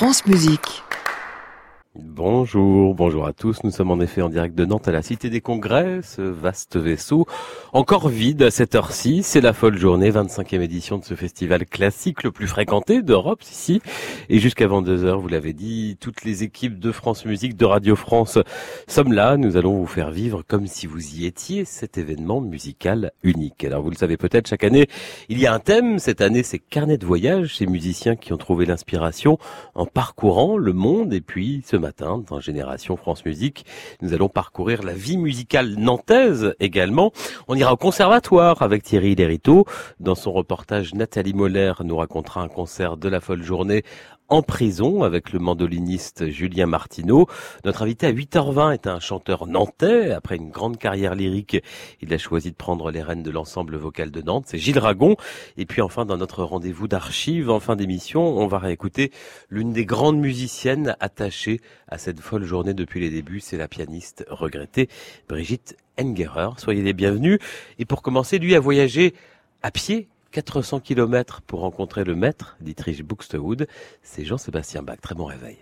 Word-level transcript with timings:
France 0.00 0.24
Musique. 0.24 0.82
Bonjour, 2.02 2.94
bonjour 2.94 3.26
à 3.26 3.34
tous. 3.34 3.62
Nous 3.62 3.70
sommes 3.70 3.90
en 3.90 4.00
effet 4.00 4.22
en 4.22 4.30
direct 4.30 4.54
de 4.54 4.64
Nantes 4.64 4.88
à 4.88 4.92
la 4.92 5.02
Cité 5.02 5.28
des 5.28 5.42
Congrès, 5.42 6.00
ce 6.02 6.22
vaste 6.22 6.76
vaisseau 6.76 7.26
encore 7.72 8.08
vide 8.08 8.42
à 8.42 8.50
cette 8.50 8.74
heure-ci. 8.74 9.22
C'est 9.22 9.42
la 9.42 9.52
folle 9.52 9.76
journée, 9.76 10.10
25e 10.10 10.60
édition 10.60 10.98
de 10.98 11.04
ce 11.04 11.14
festival 11.14 11.66
classique 11.66 12.22
le 12.22 12.32
plus 12.32 12.46
fréquenté 12.46 13.02
d'Europe 13.02 13.42
ici. 13.42 13.82
Et 14.28 14.40
deux 14.40 15.04
heures, 15.04 15.20
vous 15.20 15.28
l'avez 15.28 15.52
dit, 15.52 15.98
toutes 16.00 16.24
les 16.24 16.42
équipes 16.42 16.78
de 16.78 16.90
France 16.90 17.26
Musique, 17.26 17.56
de 17.56 17.64
Radio 17.66 17.96
France 17.96 18.38
sommes 18.88 19.12
là. 19.12 19.36
Nous 19.36 19.56
allons 19.56 19.76
vous 19.78 19.86
faire 19.86 20.10
vivre 20.10 20.42
comme 20.46 20.66
si 20.66 20.86
vous 20.86 21.16
y 21.16 21.26
étiez 21.26 21.64
cet 21.64 21.98
événement 21.98 22.40
musical 22.40 23.12
unique. 23.22 23.62
Alors 23.64 23.82
vous 23.82 23.90
le 23.90 23.96
savez 23.96 24.16
peut-être, 24.16 24.48
chaque 24.48 24.64
année, 24.64 24.86
il 25.28 25.38
y 25.38 25.46
a 25.46 25.52
un 25.52 25.60
thème. 25.60 25.98
Cette 25.98 26.22
année, 26.22 26.42
c'est 26.42 26.58
carnet 26.58 26.96
de 26.96 27.06
voyage. 27.06 27.56
Ces 27.56 27.66
musiciens 27.66 28.16
qui 28.16 28.32
ont 28.32 28.38
trouvé 28.38 28.64
l'inspiration 28.64 29.38
en 29.74 29.84
parcourant 29.84 30.56
le 30.56 30.72
monde 30.72 31.12
et 31.12 31.20
puis 31.20 31.62
ce 31.66 31.76
matin, 31.76 31.89
dans 31.98 32.40
Génération 32.40 32.96
France 32.96 33.24
Musique. 33.24 33.64
Nous 34.00 34.14
allons 34.14 34.28
parcourir 34.28 34.82
la 34.82 34.92
vie 34.92 35.16
musicale 35.16 35.74
nantaise 35.76 36.54
également. 36.60 37.12
On 37.48 37.54
ira 37.54 37.72
au 37.72 37.76
conservatoire 37.76 38.62
avec 38.62 38.82
Thierry 38.82 39.14
Lériteau. 39.14 39.66
Dans 39.98 40.14
son 40.14 40.32
reportage, 40.32 40.94
Nathalie 40.94 41.34
Moller 41.34 41.72
nous 41.84 41.96
racontera 41.96 42.42
un 42.42 42.48
concert 42.48 42.96
de 42.96 43.08
la 43.08 43.20
folle 43.20 43.42
journée 43.42 43.82
en 44.30 44.42
prison 44.42 45.02
avec 45.02 45.32
le 45.32 45.40
mandoliniste 45.40 46.30
Julien 46.30 46.66
Martineau. 46.66 47.26
Notre 47.64 47.82
invité 47.82 48.06
à 48.06 48.12
8h20 48.12 48.72
est 48.72 48.86
un 48.86 49.00
chanteur 49.00 49.46
nantais. 49.46 50.12
Après 50.12 50.36
une 50.36 50.50
grande 50.50 50.78
carrière 50.78 51.16
lyrique, 51.16 51.62
il 52.00 52.14
a 52.14 52.18
choisi 52.18 52.52
de 52.52 52.56
prendre 52.56 52.90
les 52.92 53.02
rênes 53.02 53.24
de 53.24 53.30
l'ensemble 53.30 53.76
vocal 53.76 54.12
de 54.12 54.22
Nantes. 54.22 54.44
C'est 54.46 54.58
Gilles 54.58 54.78
Ragon. 54.78 55.16
Et 55.56 55.66
puis 55.66 55.82
enfin, 55.82 56.06
dans 56.06 56.16
notre 56.16 56.44
rendez-vous 56.44 56.86
d'archives 56.86 57.50
en 57.50 57.58
fin 57.58 57.74
d'émission, 57.74 58.22
on 58.22 58.46
va 58.46 58.58
réécouter 58.58 59.10
l'une 59.50 59.72
des 59.72 59.84
grandes 59.84 60.18
musiciennes 60.18 60.96
attachées 61.00 61.60
à 61.88 61.98
cette 61.98 62.20
folle 62.20 62.44
journée 62.44 62.72
depuis 62.72 63.00
les 63.00 63.10
débuts. 63.10 63.40
C'est 63.40 63.58
la 63.58 63.68
pianiste 63.68 64.24
regrettée 64.30 64.88
Brigitte 65.28 65.76
Engerer. 66.00 66.50
Soyez 66.56 66.82
les 66.82 66.92
bienvenus. 66.92 67.40
Et 67.80 67.84
pour 67.84 68.00
commencer, 68.00 68.38
lui 68.38 68.54
a 68.54 68.60
voyagé 68.60 69.12
à 69.62 69.72
pied 69.72 70.08
400 70.32 70.80
km 70.80 71.40
pour 71.42 71.60
rencontrer 71.60 72.04
le 72.04 72.14
maître, 72.14 72.56
Dietrich 72.60 73.04
Buxtehude. 73.04 73.66
C'est 74.02 74.24
Jean-Sébastien 74.24 74.82
Bach. 74.82 75.00
Très 75.00 75.14
bon 75.14 75.24
réveil. 75.24 75.58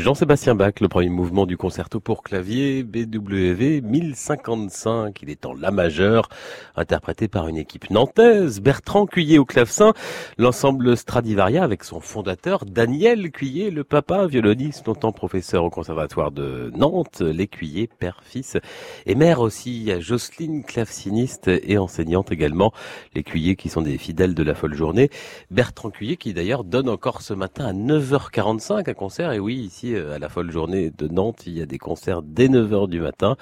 Jean-Sébastien 0.00 0.54
Bach, 0.54 0.80
le 0.80 0.88
premier 0.88 1.10
mouvement 1.10 1.44
du 1.44 1.58
concerto 1.58 2.00
pour 2.00 2.22
clavier 2.22 2.84
BWV 2.84 3.82
1055. 3.82 5.20
Il 5.22 5.28
est 5.28 5.44
en 5.44 5.52
La 5.52 5.70
majeur, 5.70 6.30
interprété 6.74 7.28
par 7.28 7.48
une 7.48 7.58
équipe 7.58 7.90
nantaise. 7.90 8.62
Bertrand 8.62 9.04
Cuillet 9.04 9.36
au 9.36 9.44
clavecin, 9.44 9.92
l'ensemble 10.38 10.96
Stradivaria 10.96 11.62
avec 11.62 11.84
son 11.84 12.00
fondateur 12.00 12.64
Daniel 12.64 13.30
Cuillet, 13.30 13.70
le 13.70 13.84
papa 13.84 14.26
violoniste, 14.26 14.86
longtemps 14.86 15.12
professeur 15.12 15.64
au 15.64 15.70
conservatoire 15.70 16.30
de 16.30 16.72
Nantes, 16.74 17.20
l'écuyer, 17.20 17.86
père, 17.86 18.22
fils 18.24 18.56
et 19.04 19.14
mère 19.14 19.40
aussi, 19.40 19.92
Jocelyne, 20.00 20.64
claveciniste 20.64 21.48
et 21.48 21.76
enseignante 21.76 22.32
également. 22.32 22.72
Les 23.14 23.22
qui 23.22 23.68
sont 23.68 23.82
des 23.82 23.98
fidèles 23.98 24.34
de 24.34 24.42
la 24.42 24.54
folle 24.54 24.74
journée. 24.74 25.10
Bertrand 25.50 25.90
Cuillet 25.90 26.16
qui 26.16 26.32
d'ailleurs 26.32 26.64
donne 26.64 26.88
encore 26.88 27.20
ce 27.20 27.34
matin 27.34 27.66
à 27.66 27.72
9h45 27.74 28.88
un 28.88 28.94
concert. 28.94 29.32
Et 29.32 29.38
oui, 29.38 29.56
ici 29.56 29.89
euh, 29.94 30.14
à 30.14 30.18
la 30.18 30.28
folle 30.28 30.50
journée 30.50 30.90
de 30.90 31.08
Nantes. 31.08 31.42
Il 31.46 31.56
y 31.56 31.62
a 31.62 31.66
des 31.66 31.78
concerts 31.78 32.22
dès 32.22 32.48
9h 32.48 32.88
du 32.88 33.00
matin. 33.00 33.36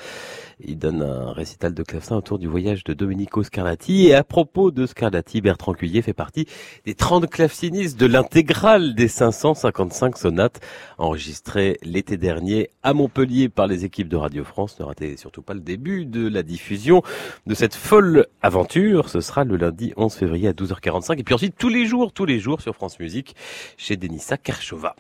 Il 0.61 0.79
donne 0.79 1.03
un 1.03 1.33
récital 1.33 1.75
de 1.75 1.83
clavecin 1.83 2.17
autour 2.17 2.39
du 2.39 2.47
voyage 2.47 2.85
de 2.85 2.95
Domenico 2.95 3.43
Scarlatti. 3.43 4.07
Et 4.07 4.15
à 4.15 4.25
propos 4.25 4.71
de 4.71 4.87
Scarlatti, 4.87 5.41
Bertrand 5.41 5.73
Cuillet 5.73 6.03
fait 6.03 6.13
partie 6.13 6.47
des 6.85 6.95
30 6.95 7.29
clavecinistes 7.29 7.99
de 7.99 8.07
l'intégrale 8.07 8.95
des 8.95 9.09
555 9.09 10.17
sonates 10.17 10.61
enregistrées 10.99 11.79
l'été 11.83 12.17
dernier 12.17 12.71
à 12.83 12.95
Montpellier 12.95 13.49
par 13.49 13.67
les 13.67 13.85
équipes 13.85 14.09
de 14.09 14.17
Radio 14.17 14.45
France. 14.45 14.79
Ne 14.81 14.85
ratez 14.85 15.17
surtout 15.17 15.43
pas 15.43 15.55
le 15.55 15.61
début 15.61 16.07
de 16.07 16.29
la 16.29 16.43
diffusion 16.43 17.03
de 17.47 17.55
cette 17.55 17.75
folle 17.75 18.27
aventure. 18.43 19.09
Ce 19.09 19.21
sera 19.21 19.45
le 19.45 19.57
lundi 19.57 19.93
11 19.97 20.13
février 20.15 20.49
à 20.49 20.53
12h45. 20.53 21.19
Et 21.19 21.25
puis 21.25 21.35
ensuite 21.35 21.57
tous 21.57 21.69
les 21.69 21.87
jours, 21.87 22.13
tous 22.13 22.25
les 22.25 22.41
jours 22.41 22.61
sur 22.61 22.75
France 22.75 22.99
Musique 22.99 23.37
chez 23.77 23.97
Denissa 23.97 24.37
Kerchova. 24.37 24.97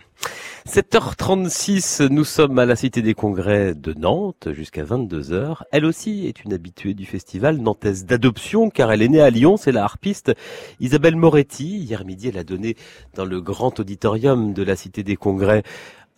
7h36, 0.68 2.08
nous 2.08 2.24
sommes 2.24 2.58
à 2.58 2.66
la 2.66 2.76
Cité 2.76 3.00
des 3.00 3.14
Congrès 3.14 3.74
de 3.74 3.94
Nantes 3.94 4.48
jusqu'à 4.52 4.84
22h. 4.84 5.62
Elle 5.72 5.86
aussi 5.86 6.26
est 6.26 6.44
une 6.44 6.52
habituée 6.52 6.92
du 6.92 7.06
festival 7.06 7.56
nantaise 7.56 8.04
d'adoption 8.04 8.68
car 8.68 8.92
elle 8.92 9.00
est 9.00 9.08
née 9.08 9.22
à 9.22 9.30
Lyon, 9.30 9.56
c'est 9.56 9.72
la 9.72 9.84
harpiste 9.84 10.32
Isabelle 10.80 11.16
Moretti. 11.16 11.78
Hier 11.78 12.04
midi, 12.04 12.28
elle 12.28 12.38
a 12.38 12.44
donné 12.44 12.76
dans 13.14 13.24
le 13.24 13.40
grand 13.40 13.80
auditorium 13.80 14.52
de 14.52 14.62
la 14.62 14.76
Cité 14.76 15.02
des 15.02 15.16
Congrès 15.16 15.62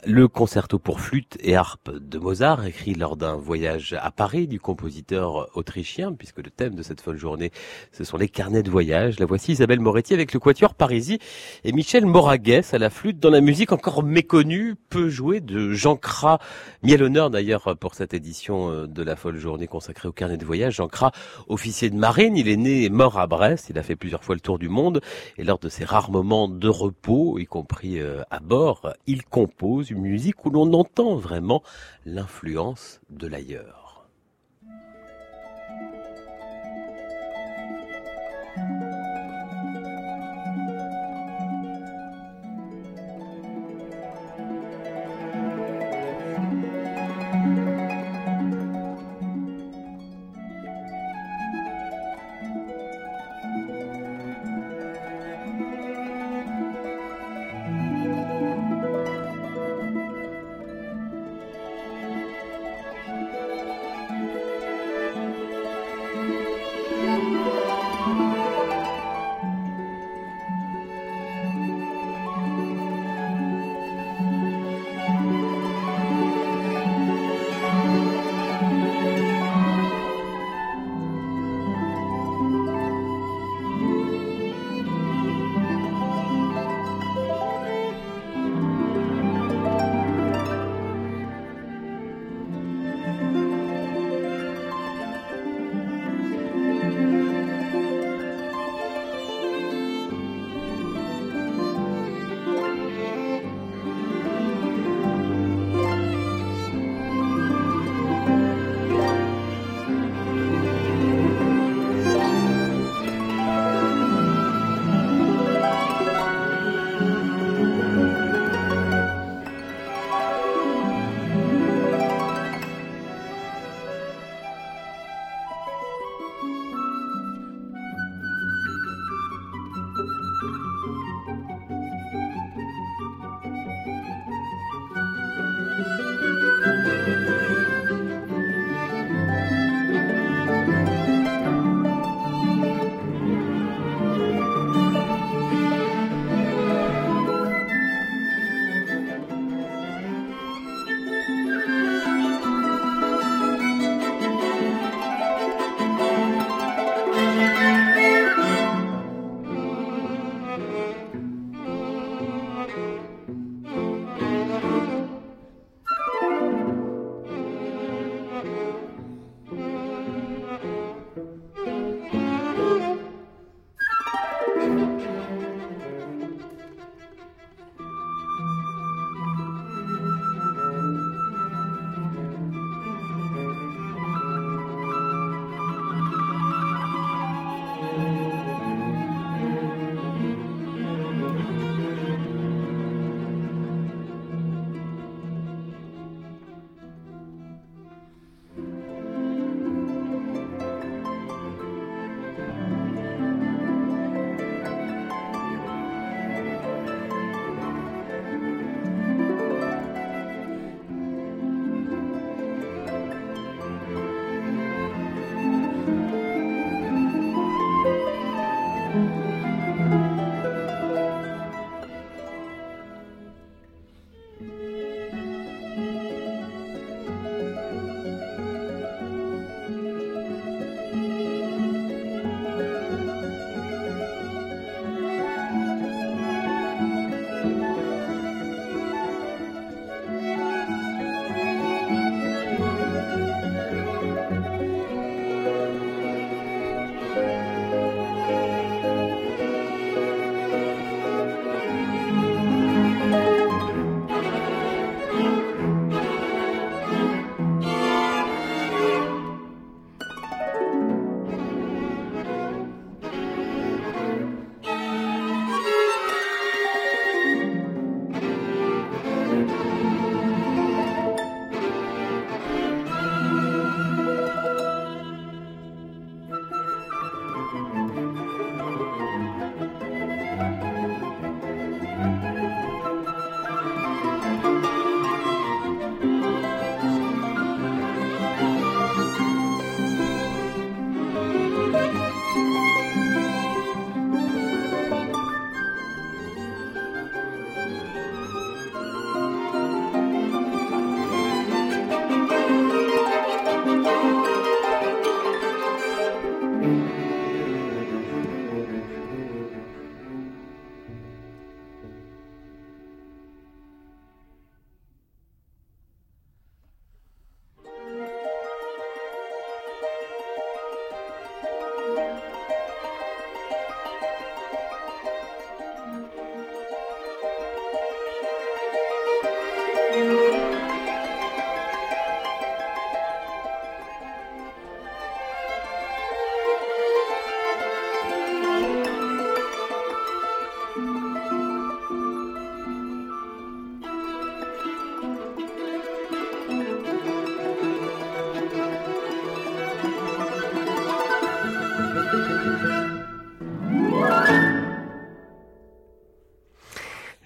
le 0.06 0.28
concerto 0.28 0.78
pour 0.78 1.00
flûte 1.00 1.36
et 1.40 1.56
harpe 1.56 1.90
de 1.90 2.18
Mozart, 2.18 2.64
écrit 2.64 2.94
lors 2.94 3.16
d'un 3.16 3.34
voyage 3.34 3.94
à 4.00 4.10
Paris 4.10 4.46
du 4.46 4.58
compositeur 4.58 5.48
autrichien, 5.54 6.12
puisque 6.12 6.38
le 6.38 6.50
thème 6.50 6.74
de 6.74 6.82
cette 6.82 7.00
folle 7.00 7.18
journée, 7.18 7.50
ce 7.92 8.04
sont 8.04 8.16
les 8.16 8.28
carnets 8.28 8.62
de 8.62 8.70
voyage. 8.70 9.18
La 9.18 9.26
voici 9.26 9.52
Isabelle 9.52 9.80
Moretti 9.80 10.14
avec 10.14 10.32
le 10.32 10.40
quatuor 10.40 10.74
Parisi 10.74 11.18
et 11.64 11.72
Michel 11.72 12.06
Moragues 12.06 12.62
à 12.72 12.78
la 12.78 12.90
flûte 12.90 13.18
dans 13.18 13.30
la 13.30 13.40
musique 13.40 13.72
encore 13.72 14.02
méconnue, 14.02 14.74
peu 14.88 15.08
jouée 15.08 15.40
de 15.40 15.72
Jean 15.72 15.96
Cras, 15.96 16.38
mis 16.82 16.94
à 16.94 16.96
l'honneur 16.96 17.30
d'ailleurs 17.30 17.76
pour 17.78 17.94
cette 17.94 18.14
édition 18.14 18.70
euh, 18.70 18.86
de 18.86 19.02
la 19.02 19.16
folle 19.16 19.36
journée 19.36 19.66
consacrée 19.66 20.08
au 20.08 20.12
carnet 20.12 20.36
de 20.36 20.44
voyage. 20.44 20.76
Jean 20.76 20.88
Cras, 20.88 21.12
officier 21.48 21.90
de 21.90 21.96
marine, 21.96 22.36
il 22.36 22.48
est 22.48 22.56
né 22.56 22.84
et 22.84 22.90
mort 22.90 23.18
à 23.18 23.26
Brest, 23.26 23.68
il 23.70 23.78
a 23.78 23.82
fait 23.82 23.96
plusieurs 23.96 24.24
fois 24.24 24.34
le 24.34 24.40
tour 24.40 24.58
du 24.58 24.68
monde 24.68 25.00
et 25.36 25.44
lors 25.44 25.58
de 25.58 25.68
ses 25.68 25.84
rares 25.84 26.10
moments 26.10 26.48
de 26.48 26.68
repos, 26.68 27.38
y 27.38 27.46
compris 27.46 28.00
euh, 28.00 28.22
à 28.30 28.40
bord, 28.40 28.94
il 29.06 29.24
compose 29.24 29.89
musique 29.94 30.44
où 30.44 30.50
l'on 30.50 30.72
entend 30.72 31.16
vraiment 31.16 31.62
l'influence 32.04 33.00
de 33.10 33.26
l'ailleurs. 33.26 33.79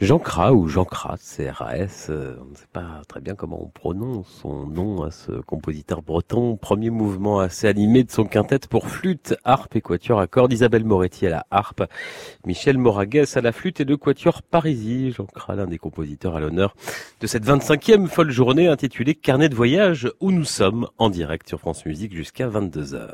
Jean 0.05 0.19
Cras 0.19 0.53
ou 0.53 0.69
Jean 0.69 0.85
Cras, 0.85 1.17
CRAS, 1.17 2.09
euh, 2.11 2.37
on 2.43 2.51
ne 2.51 2.55
sait 2.55 2.67
pas 2.73 2.94
très 3.15 3.21
bien 3.21 3.37
comment 3.37 3.63
on 3.63 3.69
prononce 3.69 4.27
son 4.43 4.67
nom 4.67 5.05
à 5.05 5.13
ce 5.13 5.31
compositeur 5.31 6.03
breton. 6.03 6.57
Premier 6.57 6.91
mouvement 6.91 7.39
assez 7.39 7.69
animé 7.69 8.03
de 8.03 8.11
son 8.11 8.25
quintet 8.25 8.59
pour 8.69 8.89
flûte, 8.89 9.37
harpe 9.45 9.77
et 9.77 9.81
quatuor 9.81 10.19
à 10.19 10.27
cordes. 10.27 10.53
Isabelle 10.53 10.83
Moretti 10.83 11.29
à 11.29 11.31
la 11.31 11.47
harpe, 11.53 11.85
Michel 12.45 12.77
Moragues 12.77 13.25
à 13.37 13.41
la 13.41 13.53
flûte 13.53 13.79
et 13.79 13.85
le 13.85 13.97
quatuor 13.97 14.43
Parisie. 14.43 15.13
Jean 15.13 15.27
Cras, 15.27 15.55
l'un 15.55 15.69
des 15.69 15.79
compositeurs 15.79 16.35
à 16.35 16.41
l'honneur 16.41 16.75
de 17.21 17.29
cette 17.29 17.47
25e 17.47 18.09
folle 18.09 18.33
journée 18.33 18.67
intitulée 18.67 19.15
Carnet 19.15 19.49
de 19.49 19.55
voyage 19.55 20.11
où 20.19 20.33
nous 20.33 20.43
sommes 20.43 20.89
en 20.99 21.09
direct 21.09 21.49
sur 21.49 21.61
France 21.61 21.87
Musique 21.87 22.17
jusqu'à 22.17 22.49
22h. 22.49 23.11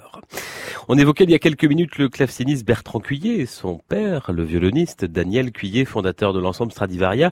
On 0.88 0.96
évoquait 0.96 1.24
il 1.24 1.30
y 1.30 1.34
a 1.34 1.38
quelques 1.38 1.66
minutes 1.66 1.98
le 1.98 2.08
claveciniste 2.08 2.66
Bertrand 2.66 3.00
Cuillet 3.00 3.40
et 3.40 3.46
son 3.46 3.76
père, 3.76 4.32
le 4.32 4.44
violoniste 4.44 5.04
Daniel 5.04 5.52
Cuillet, 5.52 5.84
fondateur 5.84 6.32
de 6.32 6.40
l'ensemble 6.40 6.72
Stradivaria. 6.72 7.30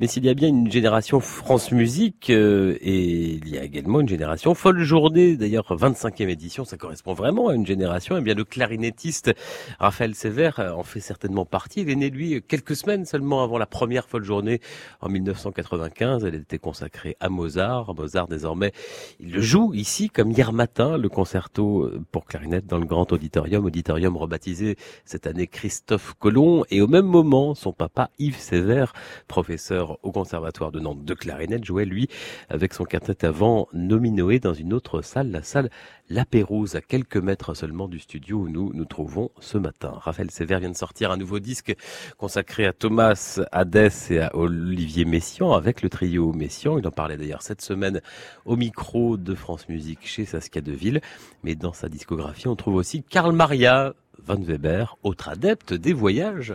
Mais 0.00 0.06
s'il 0.06 0.24
y 0.24 0.30
a 0.30 0.34
bien 0.34 0.48
une 0.48 0.70
génération 0.70 1.20
France 1.20 1.70
Musique 1.70 1.97
euh, 2.30 2.76
et 2.80 3.32
il 3.34 3.48
y 3.48 3.58
a 3.58 3.64
également 3.64 4.00
une 4.00 4.08
génération 4.08 4.54
Folle 4.54 4.82
Journée, 4.82 5.36
d'ailleurs 5.36 5.76
25e 5.76 6.28
édition, 6.28 6.64
ça 6.64 6.76
correspond 6.76 7.14
vraiment 7.14 7.48
à 7.48 7.54
une 7.54 7.66
génération. 7.66 8.16
Et 8.16 8.20
eh 8.20 8.22
bien 8.22 8.34
le 8.34 8.44
clarinettiste 8.44 9.32
Raphaël 9.78 10.14
Sévère 10.14 10.74
en 10.76 10.82
fait 10.82 11.00
certainement 11.00 11.44
partie. 11.44 11.82
Il 11.82 11.90
est 11.90 11.96
né 11.96 12.10
lui 12.10 12.42
quelques 12.42 12.76
semaines 12.76 13.04
seulement 13.04 13.42
avant 13.42 13.58
la 13.58 13.66
première 13.66 14.08
Folle 14.08 14.24
Journée 14.24 14.60
en 15.00 15.08
1995. 15.08 16.24
Elle 16.24 16.34
était 16.34 16.58
consacrée 16.58 17.16
à 17.20 17.28
Mozart. 17.28 17.94
Mozart 17.94 18.28
désormais, 18.28 18.72
il 19.20 19.32
le 19.32 19.40
joue 19.40 19.72
ici 19.74 20.08
comme 20.08 20.30
hier 20.30 20.52
matin 20.52 20.96
le 20.96 21.08
concerto 21.08 21.90
pour 22.12 22.26
clarinette 22.26 22.66
dans 22.66 22.78
le 22.78 22.86
grand 22.86 23.12
auditorium, 23.12 23.64
auditorium 23.64 24.16
rebaptisé 24.16 24.76
cette 25.04 25.26
année 25.26 25.46
Christophe 25.46 26.14
Colomb. 26.18 26.64
Et 26.70 26.80
au 26.80 26.86
même 26.86 27.06
moment, 27.06 27.54
son 27.54 27.72
papa 27.72 28.10
Yves 28.18 28.38
Sévère 28.38 28.92
professeur 29.26 29.98
au 30.02 30.12
conservatoire 30.12 30.72
de 30.72 30.80
Nantes 30.80 31.04
de 31.04 31.14
clarinette, 31.14 31.64
jouait 31.64 31.84
lui 31.88 32.08
avec 32.48 32.74
son 32.74 32.84
quintet 32.84 33.24
avant 33.24 33.68
Nominoé 33.72 34.38
dans 34.38 34.54
une 34.54 34.72
autre 34.72 35.02
salle, 35.02 35.30
la 35.30 35.42
salle 35.42 35.70
La 36.08 36.24
Pérouse, 36.24 36.76
à 36.76 36.80
quelques 36.80 37.16
mètres 37.16 37.54
seulement 37.54 37.88
du 37.88 37.98
studio 37.98 38.38
où 38.38 38.48
nous 38.48 38.72
nous 38.72 38.84
trouvons 38.84 39.30
ce 39.40 39.58
matin. 39.58 39.92
Raphaël 39.94 40.30
Sévère 40.30 40.60
vient 40.60 40.70
de 40.70 40.76
sortir 40.76 41.10
un 41.10 41.16
nouveau 41.16 41.38
disque 41.38 41.74
consacré 42.16 42.66
à 42.66 42.72
Thomas 42.72 43.40
Hadès 43.52 44.10
et 44.10 44.20
à 44.20 44.36
Olivier 44.36 45.04
Messiaen 45.04 45.52
avec 45.52 45.82
le 45.82 45.88
trio 45.88 46.32
Messiaen. 46.32 46.78
Il 46.78 46.86
en 46.86 46.90
parlait 46.90 47.16
d'ailleurs 47.16 47.42
cette 47.42 47.62
semaine 47.62 48.00
au 48.44 48.56
micro 48.56 49.16
de 49.16 49.34
France 49.34 49.68
Musique 49.68 50.06
chez 50.06 50.24
Saskia 50.24 50.60
Deville. 50.60 51.00
Mais 51.42 51.54
dans 51.54 51.72
sa 51.72 51.88
discographie, 51.88 52.48
on 52.48 52.56
trouve 52.56 52.76
aussi 52.76 53.02
Karl 53.02 53.32
Maria 53.32 53.94
Van 54.18 54.40
Weber, 54.40 54.96
autre 55.02 55.28
adepte 55.28 55.72
des 55.72 55.92
voyages. 55.92 56.54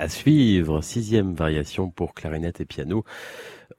À 0.00 0.08
suivre, 0.08 0.80
sixième 0.80 1.34
variation 1.34 1.90
pour 1.90 2.14
clarinette 2.14 2.60
et 2.60 2.64
piano, 2.64 3.04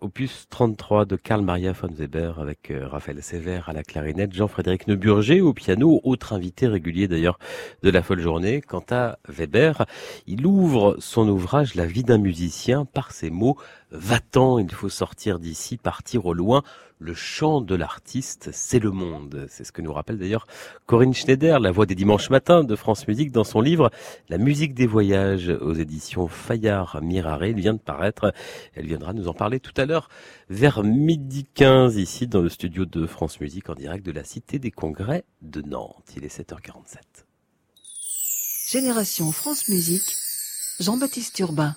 opus 0.02 0.48
33 0.50 1.06
de 1.06 1.16
Karl 1.16 1.42
Maria 1.42 1.72
von 1.72 1.88
Weber 1.88 2.40
avec 2.40 2.72
euh, 2.72 2.90
Raphaël 2.90 3.24
Sévère 3.24 3.70
à 3.70 3.74
la 3.74 3.84
clarinette, 3.84 4.34
Jean-Frédéric 4.34 4.88
Neuburger 4.88 5.40
au 5.40 5.54
piano, 5.54 6.02
autre 6.04 6.34
invité 6.34 6.68
régulier 6.68 7.08
d'ailleurs 7.08 7.40
de 7.84 7.90
la 7.90 8.04
folle 8.04 8.20
journée. 8.20 8.60
Quant 8.60 8.84
à 8.92 9.18
Weber, 9.30 9.86
il 10.28 10.46
ouvre 10.46 10.98
son 11.00 11.26
ouvrage 11.30 11.76
La 11.76 11.86
vie 11.86 12.04
d'un 12.04 12.18
musicien 12.18 12.84
par 12.84 13.14
ces 13.14 13.30
mots 13.30 13.56
Va-t'en, 13.92 14.60
il 14.60 14.72
faut 14.72 14.90
sortir 14.90 15.40
d'ici, 15.40 15.78
partir 15.78 16.28
au 16.28 16.34
loin. 16.34 16.64
Le 17.00 17.16
chant 17.16 17.60
de 17.62 17.74
l'artiste, 17.74 18.50
c'est 18.52 18.78
le 18.78 18.92
monde. 18.92 19.48
C'est 19.50 19.64
ce 19.64 19.72
que 19.72 19.82
nous 19.82 19.92
rappelle 19.92 20.20
d'ailleurs 20.20 20.46
Corinne 20.86 21.14
Schneider, 21.14 21.60
la 21.60 21.72
voix 21.72 21.88
des 21.88 21.96
dimanches 21.96 22.30
matins 22.30 22.64
de 22.64 22.76
France 22.76 23.08
Musique, 23.08 23.32
dans 23.32 23.44
son 23.44 23.62
livre 23.62 23.90
La 24.28 24.38
musique 24.38 24.76
des 24.76 24.86
voyages 24.86 25.50
aux 25.50 25.74
éditions 25.74 26.28
Fayard 26.28 27.02
Mirare. 27.02 27.46
Il 27.46 27.56
vient 27.56 27.74
de 27.74 27.80
paraître. 27.80 28.32
Elle 28.76 28.86
viendra 28.86 29.14
nous 29.14 29.28
en 29.28 29.34
parler 29.34 29.60
tout 29.60 29.74
à 29.76 29.86
l'heure 29.86 30.10
vers 30.50 30.84
midi 30.84 31.48
15 31.56 31.96
ici 31.96 32.28
dans 32.28 32.42
le 32.42 32.50
studio 32.50 32.86
de 32.86 33.08
France 33.08 33.40
Musique 33.40 33.70
en 33.70 33.76
direct 33.76 34.06
de 34.06 34.12
la 34.12 34.24
Cité 34.24 34.60
des 34.60 34.72
Congrès 34.72 35.24
de 35.42 35.62
Nantes. 35.62 36.14
Il 36.16 36.26
est 36.26 36.40
7h47. 36.40 36.98
Génération 38.70 39.32
France 39.32 39.68
Musique, 39.68 40.16
Jean-Baptiste 40.80 41.40
Urbain. 41.40 41.76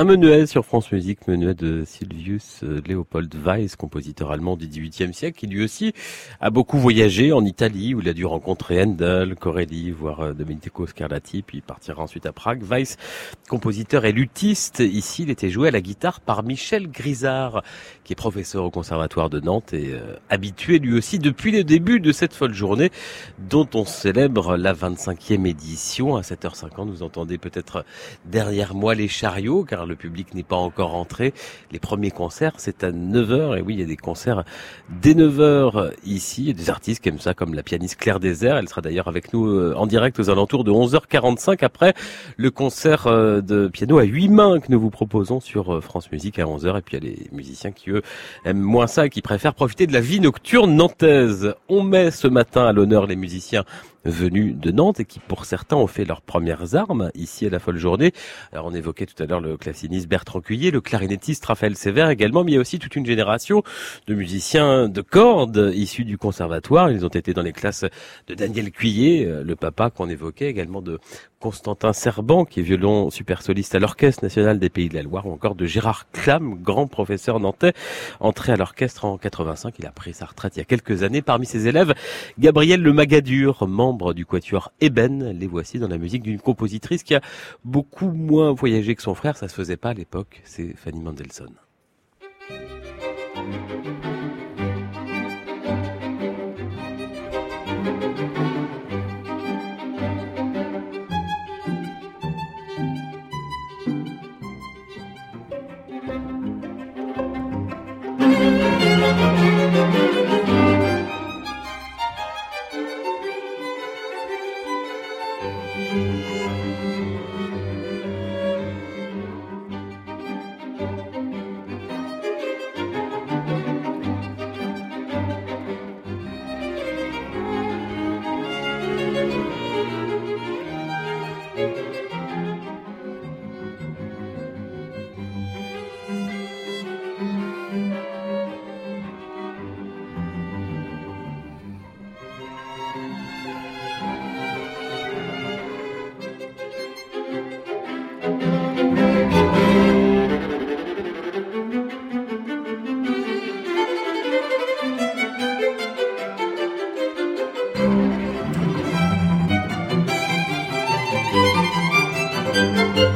Un 0.00 0.04
menuet 0.04 0.46
sur 0.46 0.64
France 0.64 0.92
Musique, 0.92 1.26
menuet 1.26 1.54
de 1.54 1.82
Silvius 1.84 2.62
euh, 2.62 2.80
Leopold 2.86 3.34
Weiss, 3.34 3.74
compositeur 3.74 4.30
allemand 4.30 4.56
du 4.56 4.68
XVIIIe 4.68 5.12
siècle, 5.12 5.36
qui 5.36 5.48
lui 5.48 5.64
aussi 5.64 5.92
a 6.40 6.50
beaucoup 6.50 6.78
voyagé 6.78 7.32
en 7.32 7.44
Italie, 7.44 7.96
où 7.96 8.00
il 8.00 8.08
a 8.08 8.12
dû 8.12 8.24
rencontrer 8.24 8.80
Handel, 8.80 9.34
Corelli, 9.34 9.90
voire 9.90 10.20
euh, 10.20 10.32
Domenico 10.34 10.86
Scarlatti, 10.86 11.42
puis 11.42 11.62
partira 11.62 12.00
ensuite 12.00 12.26
à 12.26 12.32
Prague. 12.32 12.62
Weiss, 12.62 12.96
compositeur 13.48 14.04
et 14.04 14.12
luthiste, 14.12 14.78
ici 14.78 15.24
il 15.24 15.30
était 15.30 15.50
joué 15.50 15.66
à 15.66 15.72
la 15.72 15.80
guitare 15.80 16.20
par 16.20 16.44
Michel 16.44 16.88
Grisard, 16.88 17.64
qui 18.04 18.12
est 18.12 18.16
professeur 18.16 18.62
au 18.62 18.70
Conservatoire 18.70 19.30
de 19.30 19.40
Nantes 19.40 19.72
et 19.72 19.94
euh, 19.94 20.14
habitué 20.30 20.78
lui 20.78 20.96
aussi 20.96 21.18
depuis 21.18 21.50
le 21.50 21.64
début 21.64 21.98
de 21.98 22.12
cette 22.12 22.34
folle 22.34 22.54
journée, 22.54 22.92
dont 23.50 23.68
on 23.74 23.84
célèbre 23.84 24.56
la 24.56 24.74
25e 24.74 25.44
édition. 25.44 26.14
À 26.14 26.20
7h50, 26.20 26.88
vous 26.88 27.02
entendez 27.02 27.36
peut-être 27.36 27.84
derrière 28.26 28.76
moi 28.76 28.94
les 28.94 29.08
chariots, 29.08 29.64
car 29.64 29.87
le 29.88 29.96
public 29.96 30.34
n'est 30.34 30.42
pas 30.42 30.56
encore 30.56 30.94
entré. 30.94 31.34
Les 31.72 31.78
premiers 31.78 32.10
concerts, 32.10 32.54
c'est 32.58 32.84
à 32.84 32.92
9h. 32.92 33.58
Et 33.58 33.62
oui, 33.62 33.74
il 33.74 33.80
y 33.80 33.82
a 33.82 33.86
des 33.86 33.96
concerts 33.96 34.44
dès 34.88 35.14
9h 35.14 35.92
ici. 36.04 36.42
Il 36.42 36.48
y 36.48 36.50
a 36.50 36.54
des 36.54 36.70
artistes 36.70 37.02
qui 37.02 37.08
aiment 37.08 37.18
ça, 37.18 37.34
comme 37.34 37.54
la 37.54 37.62
pianiste 37.62 37.96
Claire 37.96 38.20
Désert. 38.20 38.56
Elle 38.56 38.68
sera 38.68 38.80
d'ailleurs 38.80 39.08
avec 39.08 39.32
nous 39.32 39.46
euh, 39.46 39.74
en 39.76 39.86
direct 39.86 40.18
aux 40.20 40.30
alentours 40.30 40.64
de 40.64 40.70
11h45 40.70 41.64
après 41.64 41.94
le 42.36 42.50
concert 42.50 43.06
euh, 43.06 43.40
de 43.40 43.68
piano 43.68 43.98
à 43.98 44.04
huit 44.04 44.28
mains 44.28 44.60
que 44.60 44.70
nous 44.70 44.80
vous 44.80 44.90
proposons 44.90 45.40
sur 45.40 45.74
euh, 45.74 45.80
France 45.80 46.10
Musique 46.12 46.38
à 46.38 46.44
11h. 46.44 46.78
Et 46.78 46.82
puis 46.82 46.96
il 46.96 47.04
y 47.04 47.06
a 47.06 47.10
les 47.10 47.28
musiciens 47.32 47.72
qui, 47.72 47.90
eux, 47.90 48.02
aiment 48.44 48.58
moins 48.58 48.86
ça 48.86 49.06
et 49.06 49.10
qui 49.10 49.22
préfèrent 49.22 49.54
profiter 49.54 49.86
de 49.86 49.92
la 49.92 50.00
vie 50.00 50.20
nocturne 50.20 50.74
nantaise. 50.74 51.54
On 51.68 51.82
met 51.82 52.10
ce 52.10 52.28
matin 52.28 52.66
à 52.66 52.72
l'honneur 52.72 53.06
les 53.06 53.16
musiciens 53.16 53.64
venus 54.04 54.56
de 54.56 54.70
Nantes 54.70 55.00
et 55.00 55.04
qui 55.04 55.20
pour 55.20 55.44
certains 55.44 55.76
ont 55.76 55.86
fait 55.86 56.04
leurs 56.04 56.22
premières 56.22 56.74
armes 56.74 57.10
ici 57.14 57.46
à 57.46 57.50
la 57.50 57.58
folle 57.58 57.78
journée. 57.78 58.12
Alors 58.52 58.66
on 58.66 58.74
évoquait 58.74 59.06
tout 59.06 59.20
à 59.22 59.26
l'heure 59.26 59.40
le 59.40 59.56
classiniste 59.56 60.08
Bertrand 60.08 60.40
Cuillet, 60.40 60.70
le 60.70 60.80
clarinettiste 60.80 61.44
Raphaël 61.44 61.76
Sévère 61.76 62.10
également, 62.10 62.44
mais 62.44 62.52
il 62.52 62.54
y 62.54 62.58
a 62.58 62.60
aussi 62.60 62.78
toute 62.78 62.96
une 62.96 63.06
génération 63.06 63.62
de 64.06 64.14
musiciens 64.14 64.88
de 64.88 65.00
cordes 65.00 65.72
issus 65.74 66.04
du 66.04 66.18
conservatoire. 66.18 66.90
Ils 66.90 67.04
ont 67.04 67.08
été 67.08 67.34
dans 67.34 67.42
les 67.42 67.52
classes 67.52 67.84
de 68.26 68.34
Daniel 68.34 68.70
Cuillet, 68.70 69.26
euh, 69.26 69.42
le 69.42 69.56
papa 69.56 69.90
qu'on 69.90 70.08
évoquait, 70.08 70.48
également 70.48 70.82
de 70.82 70.98
Constantin 71.40 71.92
Serban, 71.92 72.44
qui 72.44 72.60
est 72.60 72.62
violon 72.62 73.10
super 73.10 73.42
soliste 73.42 73.74
à 73.74 73.78
l'Orchestre 73.78 74.24
national 74.24 74.58
des 74.58 74.68
Pays 74.68 74.88
de 74.88 74.94
la 74.94 75.02
Loire, 75.02 75.26
ou 75.26 75.32
encore 75.32 75.54
de 75.54 75.66
Gérard 75.66 76.10
Clam, 76.10 76.60
grand 76.60 76.88
professeur 76.88 77.38
nantais, 77.38 77.74
entré 78.18 78.52
à 78.52 78.56
l'orchestre 78.56 79.04
en 79.04 79.18
85. 79.18 79.74
Il 79.78 79.86
a 79.86 79.92
pris 79.92 80.14
sa 80.14 80.26
retraite 80.26 80.56
il 80.56 80.58
y 80.58 80.62
a 80.62 80.64
quelques 80.64 81.02
années. 81.04 81.22
Parmi 81.22 81.46
ses 81.46 81.68
élèves, 81.68 81.94
Gabriel 82.38 82.82
Le 82.82 82.92
Magadur, 82.92 83.68
membre 83.68 84.14
du 84.14 84.26
quatuor 84.26 84.72
Eben. 84.80 85.30
Les 85.30 85.46
voici 85.46 85.78
dans 85.78 85.88
la 85.88 85.98
musique 85.98 86.22
d'une 86.22 86.40
compositrice 86.40 87.02
qui 87.02 87.14
a 87.14 87.20
beaucoup 87.64 88.10
moins 88.10 88.52
voyagé 88.52 88.94
que 88.94 89.02
son 89.02 89.14
frère. 89.14 89.36
Ça 89.36 89.48
se 89.48 89.54
faisait 89.54 89.76
pas 89.76 89.90
à 89.90 89.94
l'époque. 89.94 90.42
C'est 90.44 90.74
Fanny 90.76 91.00
Mendelssohn. 91.00 91.54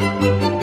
Música 0.00 0.61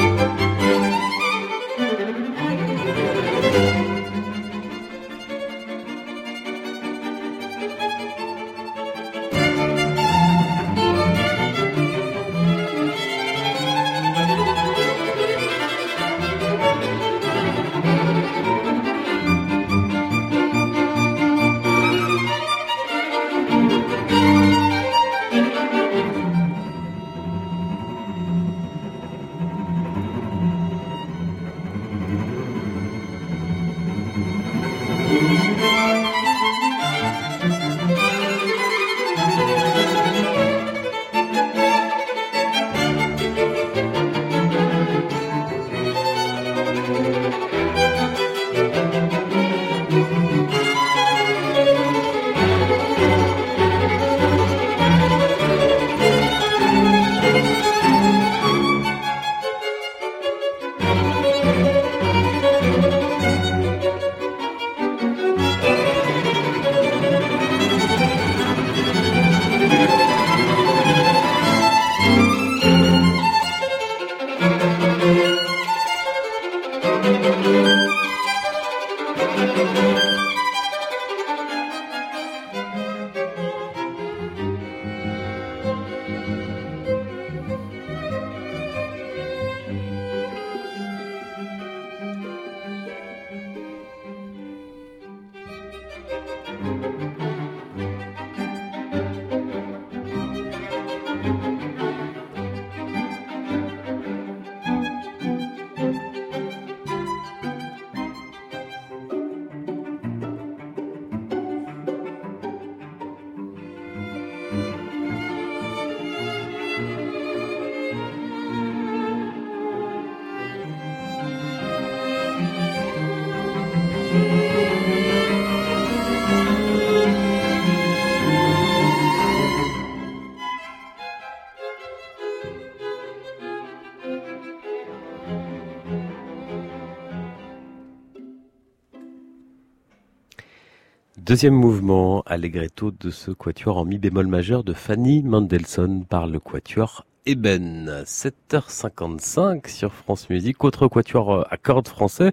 Deuxième 141.29 141.53
mouvement, 141.53 142.23
allegretto 142.25 142.89
de 142.89 143.11
ce 143.11 143.29
quatuor 143.29 143.77
en 143.77 143.85
mi 143.85 143.99
bémol 143.99 144.25
majeur 144.25 144.63
de 144.63 144.73
Fanny 144.73 145.21
Mendelssohn 145.21 146.03
par 146.03 146.25
le 146.25 146.39
quatuor 146.39 147.05
Eben. 147.29 148.03
7h55 148.07 149.69
sur 149.69 149.93
France 149.93 150.31
Musique. 150.31 150.63
Autre 150.63 150.87
quatuor 150.87 151.31
euh, 151.31 151.43
à 151.51 151.57
cordes 151.57 151.87
français, 151.87 152.31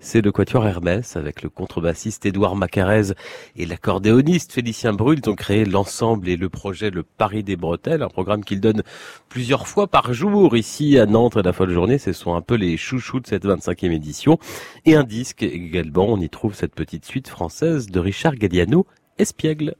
c'est 0.00 0.22
le 0.22 0.32
quatuor 0.32 0.66
Hermès 0.66 1.16
avec 1.16 1.42
le 1.42 1.50
contrebassiste 1.50 2.24
Édouard 2.24 2.56
Macarez 2.56 3.12
et 3.56 3.66
l'accordéoniste 3.66 4.54
Félicien 4.54 4.94
Brul. 4.94 5.20
Ils 5.22 5.28
ont 5.28 5.34
créé 5.34 5.66
l'ensemble 5.66 6.30
et 6.30 6.38
le 6.38 6.48
projet 6.48 6.88
Le 6.88 7.02
Paris 7.02 7.42
des 7.42 7.56
Bretelles, 7.56 8.02
un 8.02 8.08
programme 8.08 8.42
qu'ils 8.42 8.62
donnent 8.62 8.84
plusieurs 9.28 9.68
fois 9.68 9.86
par 9.86 10.14
jour 10.14 10.56
ici 10.56 10.98
à 10.98 11.04
Nantes 11.04 11.36
à 11.36 11.42
la 11.42 11.52
folle 11.52 11.72
journée. 11.72 11.98
Ce 11.98 12.14
sont 12.14 12.34
un 12.34 12.40
peu 12.40 12.54
les 12.54 12.78
chouchous 12.78 13.20
de 13.20 13.26
cette 13.26 13.44
25e 13.44 13.92
édition. 13.92 14.38
Et 14.86 14.96
un 14.96 15.04
disque 15.04 15.42
également, 15.42 16.06
on 16.08 16.20
y 16.22 16.30
trouve 16.30 16.54
cette 16.54 16.74
petite 16.74 17.04
suite 17.04 17.28
française 17.28 17.88
de 17.88 18.00
Richard 18.00 18.36
Galliano, 18.36 18.86
Espiègle. 19.18 19.74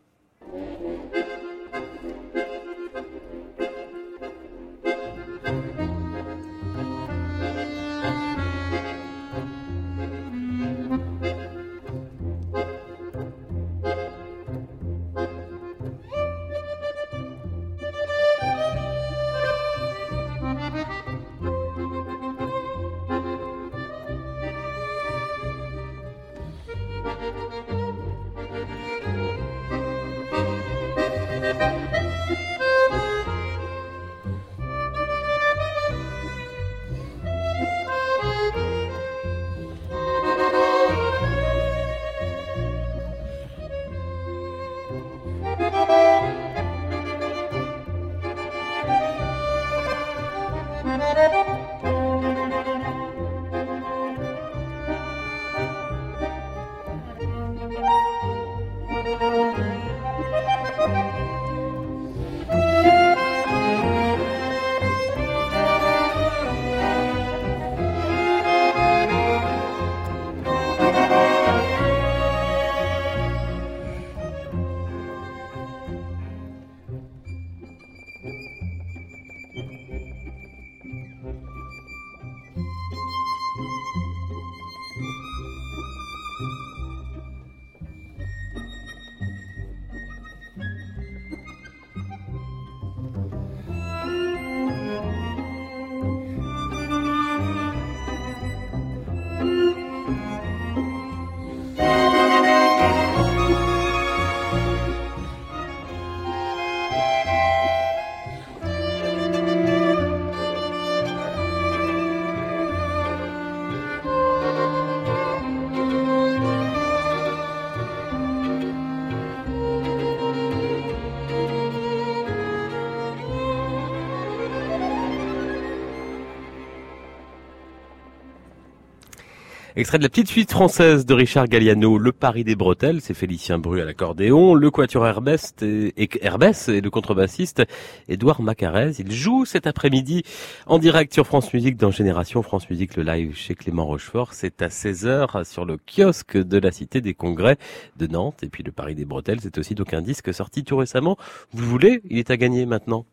Extrait 129.79 129.99
de 129.99 130.03
la 130.03 130.09
petite 130.09 130.27
suite 130.27 130.51
française 130.51 131.07
de 131.07 131.15
Richard 131.15 131.47
Galliano, 131.47 131.99
Le 131.99 132.11
Paris 132.11 132.43
des 132.43 132.57
Bretelles, 132.57 133.01
c'est 133.01 133.15
Félicien 133.15 133.61
Bru 133.61 133.81
à 133.81 133.85
l'accordéon, 133.85 134.55
le 134.55 134.73
quatuor 134.73 135.07
Herbès 135.07 135.55
et, 135.63 135.93
le 136.11 136.89
contrebassiste 136.89 137.63
Édouard 138.09 138.43
Macarez. 138.43 138.95
Il 138.99 139.13
joue 139.13 139.45
cet 139.45 139.69
après-midi 139.69 140.25
en 140.67 140.81
direct 140.81 141.15
sur 141.15 141.29
France 141.29 141.55
Musique 141.55 141.77
dans 141.77 141.93
Génération 141.93 142.43
France 142.43 142.69
Musique, 142.69 142.97
le 142.97 143.05
live 143.05 143.37
chez 143.37 143.55
Clément 143.55 143.87
Rochefort. 143.87 144.35
C'est 144.35 144.63
à 144.63 144.67
16h 144.67 145.45
sur 145.45 145.65
le 145.65 145.77
kiosque 145.77 146.37
de 146.37 146.59
la 146.59 146.73
Cité 146.73 147.01
des 147.01 147.15
Congrès 147.15 147.57
de 147.97 148.09
Nantes. 148.09 148.43
Et 148.43 148.49
puis 148.49 148.65
le 148.65 148.73
Paris 148.73 148.97
des 148.97 149.05
Bretelles, 149.05 149.39
c'est 149.41 149.59
aussi 149.59 149.77
donc 149.77 149.95
un 149.95 150.03
disque 150.03 150.35
sorti 150.35 150.65
tout 150.65 150.77
récemment. 150.77 151.17
Vous 151.53 151.65
voulez? 151.65 152.03
Il 152.11 152.19
est 152.19 152.33
à 152.33 152.37
gagner 152.37 152.67
maintenant? 152.67 153.07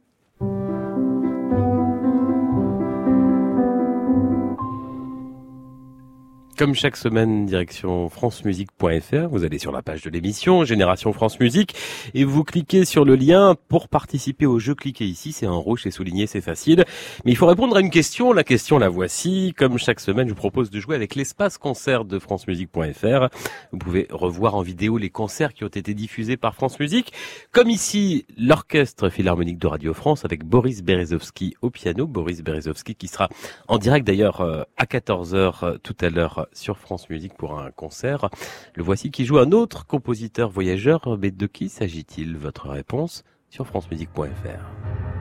Comme 6.57 6.73
chaque 6.73 6.95
semaine, 6.95 7.45
direction 7.45 8.07
francemusique.fr, 8.07 9.27
vous 9.29 9.43
allez 9.43 9.59
sur 9.59 9.73
la 9.73 9.81
page 9.81 10.03
de 10.03 10.09
l'émission 10.09 10.63
Génération 10.63 11.11
France 11.11 11.37
Musique 11.41 11.75
et 12.13 12.23
vous 12.23 12.45
cliquez 12.45 12.85
sur 12.85 13.03
le 13.03 13.17
lien 13.17 13.55
pour 13.67 13.89
participer 13.89 14.45
au 14.45 14.57
jeu. 14.57 14.73
Cliquez 14.73 15.03
ici, 15.03 15.33
c'est 15.33 15.47
en 15.47 15.59
rouge, 15.59 15.81
c'est 15.83 15.91
souligné, 15.91 16.27
c'est 16.27 16.39
facile. 16.39 16.85
Mais 17.25 17.31
il 17.31 17.35
faut 17.35 17.45
répondre 17.45 17.75
à 17.75 17.81
une 17.81 17.89
question. 17.89 18.31
La 18.31 18.45
question, 18.45 18.77
la 18.77 18.87
voici. 18.87 19.53
Comme 19.57 19.77
chaque 19.77 19.99
semaine, 19.99 20.29
je 20.29 20.33
vous 20.33 20.39
propose 20.39 20.69
de 20.69 20.79
jouer 20.79 20.95
avec 20.95 21.15
l'espace 21.15 21.57
concert 21.57 22.05
de 22.05 22.19
francemusique.fr. 22.19 23.27
Vous 23.73 23.77
pouvez 23.77 24.07
revoir 24.09 24.55
en 24.55 24.61
vidéo 24.61 24.97
les 24.97 25.09
concerts 25.09 25.53
qui 25.53 25.65
ont 25.65 25.67
été 25.67 25.93
diffusés 25.93 26.37
par 26.37 26.55
France 26.55 26.79
Musique. 26.79 27.11
Comme 27.51 27.69
ici, 27.69 28.25
l'Orchestre 28.37 29.09
Philharmonique 29.09 29.57
de 29.57 29.67
Radio 29.67 29.93
France 29.93 30.23
avec 30.23 30.45
Boris 30.45 30.83
Berezovski 30.83 31.55
au 31.61 31.69
piano. 31.69 32.07
Boris 32.07 32.43
Berezovski 32.43 32.95
qui 32.95 33.09
sera 33.09 33.27
en 33.67 33.77
direct 33.77 34.07
d'ailleurs 34.07 34.39
euh, 34.39 34.63
à 34.77 34.85
14h 34.85 35.53
euh, 35.63 35.77
tout 35.83 35.97
à 35.99 36.09
l'heure 36.09 36.44
sur 36.53 36.77
France 36.77 37.09
Musique 37.09 37.33
pour 37.35 37.59
un 37.59 37.71
concert. 37.71 38.29
Le 38.73 38.83
voici 38.83 39.11
qui 39.11 39.25
joue 39.25 39.37
un 39.37 39.51
autre 39.51 39.85
compositeur 39.85 40.49
voyageur. 40.49 41.17
Mais 41.19 41.31
de 41.31 41.47
qui 41.47 41.69
s'agit-il? 41.69 42.37
Votre 42.37 42.69
réponse 42.69 43.23
sur 43.49 43.65
francemusique.fr. 43.67 45.14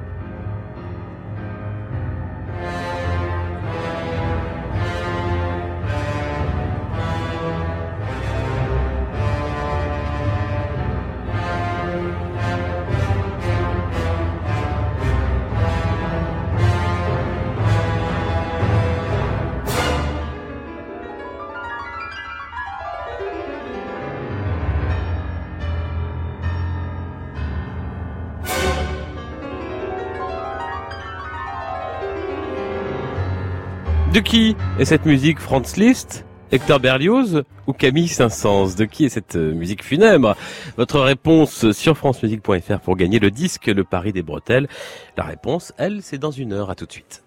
De 34.14 34.20
qui 34.20 34.54
est 34.78 34.84
cette 34.84 35.06
musique 35.06 35.40
Franz 35.40 35.76
Liszt 35.76 36.24
Hector 36.52 36.78
Berlioz 36.78 37.42
ou 37.66 37.72
Camille 37.72 38.06
Saint-Saëns? 38.06 38.76
De 38.76 38.84
qui 38.84 39.06
est 39.06 39.08
cette 39.08 39.34
euh, 39.34 39.52
musique 39.52 39.82
funèbre? 39.82 40.36
Votre 40.76 41.00
réponse 41.00 41.72
sur 41.72 41.96
francemusique.fr 41.96 42.78
pour 42.78 42.94
gagner 42.94 43.18
le 43.18 43.32
disque 43.32 43.66
Le 43.66 43.82
Paris 43.82 44.12
des 44.12 44.22
Bretelles. 44.22 44.68
La 45.16 45.24
réponse, 45.24 45.72
elle, 45.78 46.00
c'est 46.00 46.18
dans 46.18 46.30
une 46.30 46.52
heure. 46.52 46.70
À 46.70 46.76
tout 46.76 46.86
de 46.86 46.92
suite. 46.92 47.24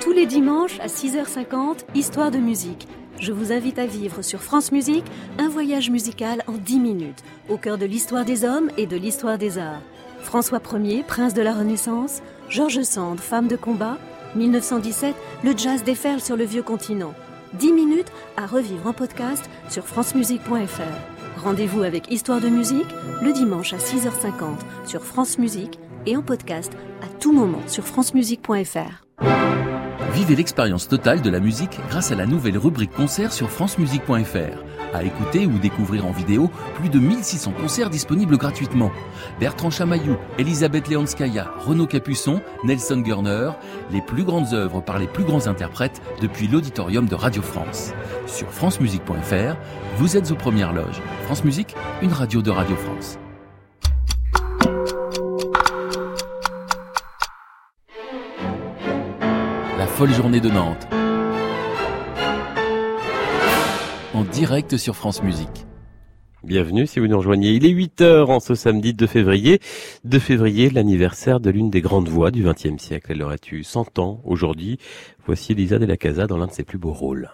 Tous 0.00 0.12
les 0.12 0.24
dimanches 0.24 0.80
à 0.80 0.86
6h50, 0.86 1.84
Histoire 1.94 2.30
de 2.30 2.38
musique 2.38 2.88
je 3.20 3.32
vous 3.32 3.52
invite 3.52 3.78
à 3.78 3.86
vivre 3.86 4.22
sur 4.22 4.40
France 4.40 4.72
Musique 4.72 5.04
un 5.38 5.48
voyage 5.48 5.90
musical 5.90 6.42
en 6.46 6.52
10 6.52 6.78
minutes, 6.78 7.22
au 7.48 7.56
cœur 7.56 7.78
de 7.78 7.86
l'histoire 7.86 8.24
des 8.24 8.44
hommes 8.44 8.70
et 8.76 8.86
de 8.86 8.96
l'histoire 8.96 9.38
des 9.38 9.58
arts. 9.58 9.82
François 10.22 10.60
Ier, 10.72 11.02
prince 11.06 11.34
de 11.34 11.42
la 11.42 11.52
Renaissance, 11.52 12.22
Georges 12.48 12.82
Sand, 12.82 13.20
femme 13.20 13.48
de 13.48 13.56
combat, 13.56 13.98
1917, 14.34 15.14
le 15.44 15.56
jazz 15.56 15.84
déferle 15.84 16.20
sur 16.20 16.36
le 16.36 16.44
vieux 16.44 16.62
continent. 16.62 17.14
10 17.54 17.72
minutes 17.72 18.12
à 18.36 18.46
revivre 18.46 18.86
en 18.86 18.92
podcast 18.92 19.48
sur 19.68 19.86
francemusique.fr. 19.86 21.42
Rendez-vous 21.42 21.82
avec 21.82 22.10
Histoire 22.10 22.40
de 22.40 22.48
musique 22.48 22.88
le 23.22 23.32
dimanche 23.32 23.74
à 23.74 23.76
6h50 23.76 24.86
sur 24.86 25.02
France 25.02 25.38
Musique 25.38 25.78
et 26.06 26.16
en 26.16 26.22
podcast 26.22 26.72
à 27.02 27.06
tout 27.20 27.32
moment 27.32 27.62
sur 27.66 27.84
francemusique.fr. 27.84 29.63
Vivez 30.14 30.36
l'expérience 30.36 30.86
totale 30.86 31.22
de 31.22 31.28
la 31.30 31.40
musique 31.40 31.80
grâce 31.90 32.12
à 32.12 32.14
la 32.14 32.24
nouvelle 32.24 32.56
rubrique 32.56 32.92
concert 32.92 33.32
sur 33.32 33.50
francemusique.fr. 33.50 34.94
À 34.94 35.02
écouter 35.02 35.44
ou 35.44 35.58
découvrir 35.58 36.06
en 36.06 36.12
vidéo 36.12 36.52
plus 36.76 36.88
de 36.88 37.00
1600 37.00 37.50
concerts 37.50 37.90
disponibles 37.90 38.36
gratuitement. 38.36 38.92
Bertrand 39.40 39.70
Chamaillou, 39.70 40.16
Elisabeth 40.38 40.86
Leonskaya, 40.88 41.52
Renaud 41.58 41.88
Capuçon, 41.88 42.40
Nelson 42.62 43.00
Gurner, 43.00 43.50
les 43.90 44.02
plus 44.02 44.22
grandes 44.22 44.54
œuvres 44.54 44.80
par 44.80 45.00
les 45.00 45.08
plus 45.08 45.24
grands 45.24 45.48
interprètes 45.48 46.00
depuis 46.20 46.46
l'auditorium 46.46 47.06
de 47.06 47.16
Radio 47.16 47.42
France. 47.42 47.92
Sur 48.28 48.48
francemusique.fr, 48.52 49.56
vous 49.96 50.16
êtes 50.16 50.30
aux 50.30 50.36
premières 50.36 50.72
loges. 50.72 51.02
France 51.24 51.42
Musique, 51.42 51.74
une 52.02 52.12
radio 52.12 52.40
de 52.40 52.52
Radio 52.52 52.76
France. 52.76 53.18
Folle 59.94 60.12
journée 60.12 60.40
de 60.40 60.48
Nantes. 60.48 60.88
En 64.12 64.24
direct 64.24 64.76
sur 64.76 64.96
France 64.96 65.22
Musique. 65.22 65.66
Bienvenue 66.42 66.88
si 66.88 66.98
vous 66.98 67.06
nous 67.06 67.16
rejoignez. 67.16 67.52
Il 67.52 67.64
est 67.64 67.70
8 67.70 68.00
heures 68.00 68.30
en 68.30 68.40
ce 68.40 68.56
samedi 68.56 68.92
2 68.92 69.06
février. 69.06 69.60
2 70.02 70.18
février, 70.18 70.68
l'anniversaire 70.68 71.38
de 71.38 71.48
l'une 71.50 71.70
des 71.70 71.80
grandes 71.80 72.08
voix 72.08 72.32
du 72.32 72.42
XXe 72.42 72.82
siècle. 72.82 73.12
Elle 73.12 73.22
aurait 73.22 73.38
eu 73.52 73.62
100 73.62 74.00
ans 74.00 74.20
aujourd'hui. 74.24 74.78
Voici 75.26 75.52
Elisa 75.52 75.78
de 75.78 75.86
la 75.86 75.96
Casa 75.96 76.26
dans 76.26 76.38
l'un 76.38 76.48
de 76.48 76.52
ses 76.52 76.64
plus 76.64 76.78
beaux 76.78 76.92
rôles. 76.92 77.30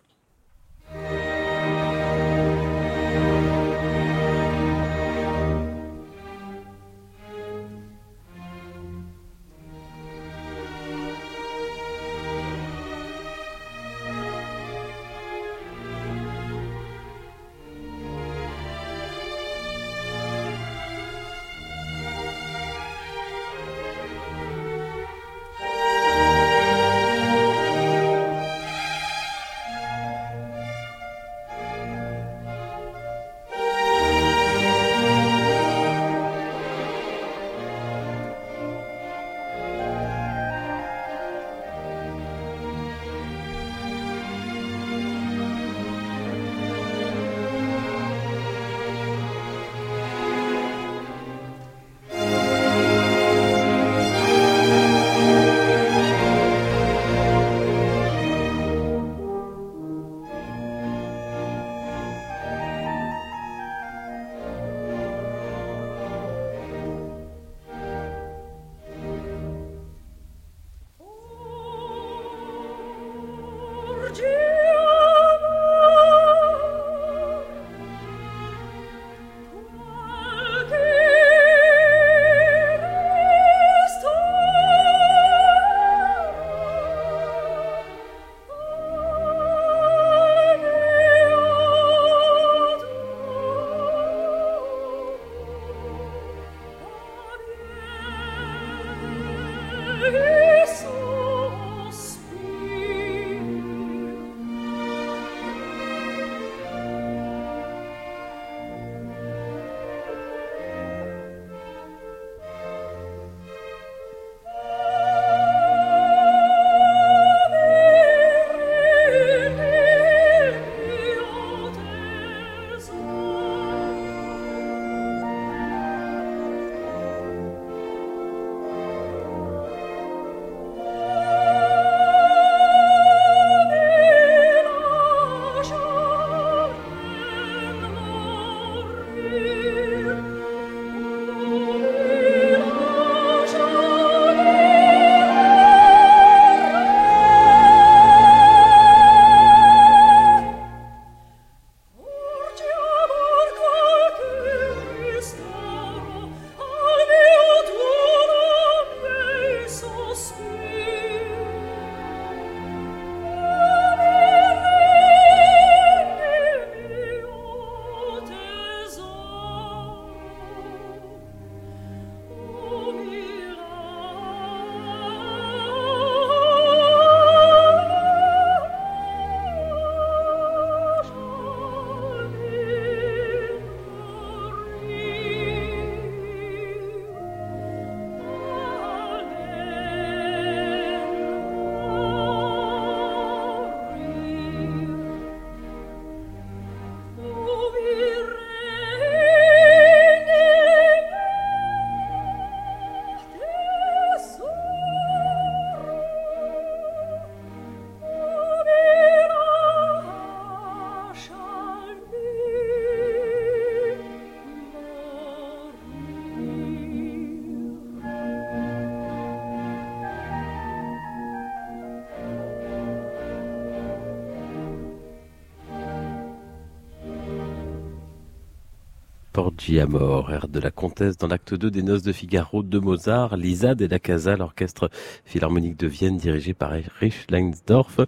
Porgiamore, 229.61 230.33
air 230.33 230.49
de 230.49 230.59
la 230.59 230.71
comtesse 230.71 231.19
dans 231.19 231.27
l'acte 231.27 231.53
2 231.53 231.71
des 231.71 231.83
Noces 231.83 232.03
de 232.03 232.13
Figaro 232.13 232.63
de 232.63 232.79
Mozart, 232.79 233.37
Lisa 233.37 233.75
de 233.75 233.85
la 233.85 233.99
Casa, 233.99 234.35
l'orchestre 234.35 234.89
philharmonique 235.27 235.79
de 235.79 235.87
Vienne 235.87 236.17
dirigé 236.17 236.55
par 236.55 236.75
Erich 236.75 237.31
Leinsdorf. 237.31 238.01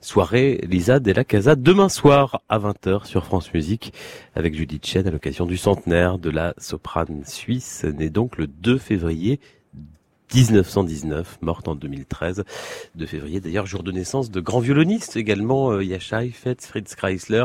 Soirée 0.00 0.64
Lisa 0.66 1.00
de 1.00 1.12
la 1.12 1.22
Casa 1.22 1.56
demain 1.56 1.90
soir 1.90 2.40
à 2.48 2.58
20h 2.58 3.04
sur 3.04 3.26
France 3.26 3.52
Musique 3.52 3.92
avec 4.34 4.54
Judith 4.54 4.86
Chen 4.86 5.06
à 5.06 5.10
l'occasion 5.10 5.44
du 5.44 5.58
centenaire 5.58 6.18
de 6.18 6.30
la 6.30 6.54
soprane 6.56 7.22
suisse, 7.26 7.84
née 7.84 8.08
donc 8.08 8.38
le 8.38 8.46
2 8.46 8.78
février 8.78 9.40
1919, 10.32 11.38
morte 11.42 11.68
en 11.68 11.74
2013, 11.74 12.44
de 12.94 13.06
février 13.06 13.40
d'ailleurs, 13.40 13.66
jour 13.66 13.82
de 13.82 13.92
naissance 13.92 14.30
de 14.30 14.40
grands 14.40 14.60
violonistes 14.60 15.16
également, 15.16 15.70
euh, 15.70 15.84
Yasha 15.84 16.24
Heifetz, 16.24 16.66
Fritz 16.66 16.94
Kreisler, 16.94 17.44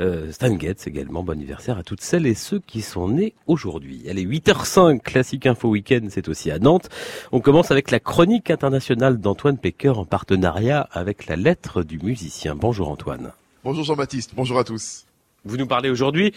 euh, 0.00 0.32
Stan 0.32 0.58
Getz 0.58 0.86
également, 0.86 1.22
bon 1.22 1.32
anniversaire 1.32 1.78
à 1.78 1.82
toutes 1.82 2.00
celles 2.00 2.26
et 2.26 2.34
ceux 2.34 2.60
qui 2.60 2.82
sont 2.82 3.08
nés 3.08 3.34
aujourd'hui. 3.46 4.02
Elle 4.06 4.18
est 4.18 4.24
8h05, 4.24 5.00
Classique 5.00 5.46
Info 5.46 5.68
Week-end, 5.68 6.06
c'est 6.10 6.28
aussi 6.28 6.50
à 6.50 6.58
Nantes. 6.58 6.88
On 7.32 7.40
commence 7.40 7.70
avec 7.70 7.90
la 7.90 8.00
chronique 8.00 8.50
internationale 8.50 9.18
d'Antoine 9.18 9.58
Pecker 9.58 9.98
en 9.98 10.04
partenariat 10.04 10.88
avec 10.92 11.26
la 11.26 11.36
lettre 11.36 11.82
du 11.82 11.98
musicien. 11.98 12.54
Bonjour 12.56 12.88
Antoine. 12.88 13.32
Bonjour 13.62 13.84
Jean-Baptiste, 13.84 14.32
bonjour 14.34 14.58
à 14.58 14.64
tous. 14.64 15.06
Vous 15.44 15.56
nous 15.56 15.66
parlez 15.66 15.90
aujourd'hui 15.90 16.32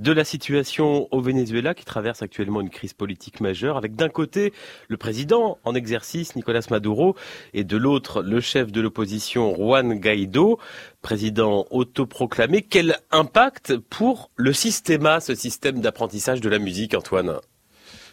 de 0.00 0.12
la 0.12 0.24
situation 0.24 1.06
au 1.10 1.20
Venezuela 1.20 1.74
qui 1.74 1.84
traverse 1.84 2.22
actuellement 2.22 2.62
une 2.62 2.70
crise 2.70 2.94
politique 2.94 3.40
majeure 3.40 3.76
avec 3.76 3.94
d'un 3.94 4.08
côté 4.08 4.52
le 4.88 4.96
président 4.96 5.58
en 5.64 5.74
exercice 5.74 6.36
Nicolas 6.36 6.66
Maduro 6.70 7.14
et 7.52 7.64
de 7.64 7.76
l'autre 7.76 8.22
le 8.22 8.40
chef 8.40 8.72
de 8.72 8.80
l'opposition 8.80 9.54
Juan 9.54 9.94
Guaido, 10.00 10.58
président 11.02 11.66
autoproclamé. 11.70 12.62
Quel 12.62 12.96
impact 13.10 13.76
pour 13.76 14.30
le 14.36 14.54
système, 14.54 15.20
ce 15.20 15.34
système 15.34 15.80
d'apprentissage 15.80 16.40
de 16.40 16.48
la 16.48 16.58
musique 16.58 16.94
Antoine? 16.94 17.38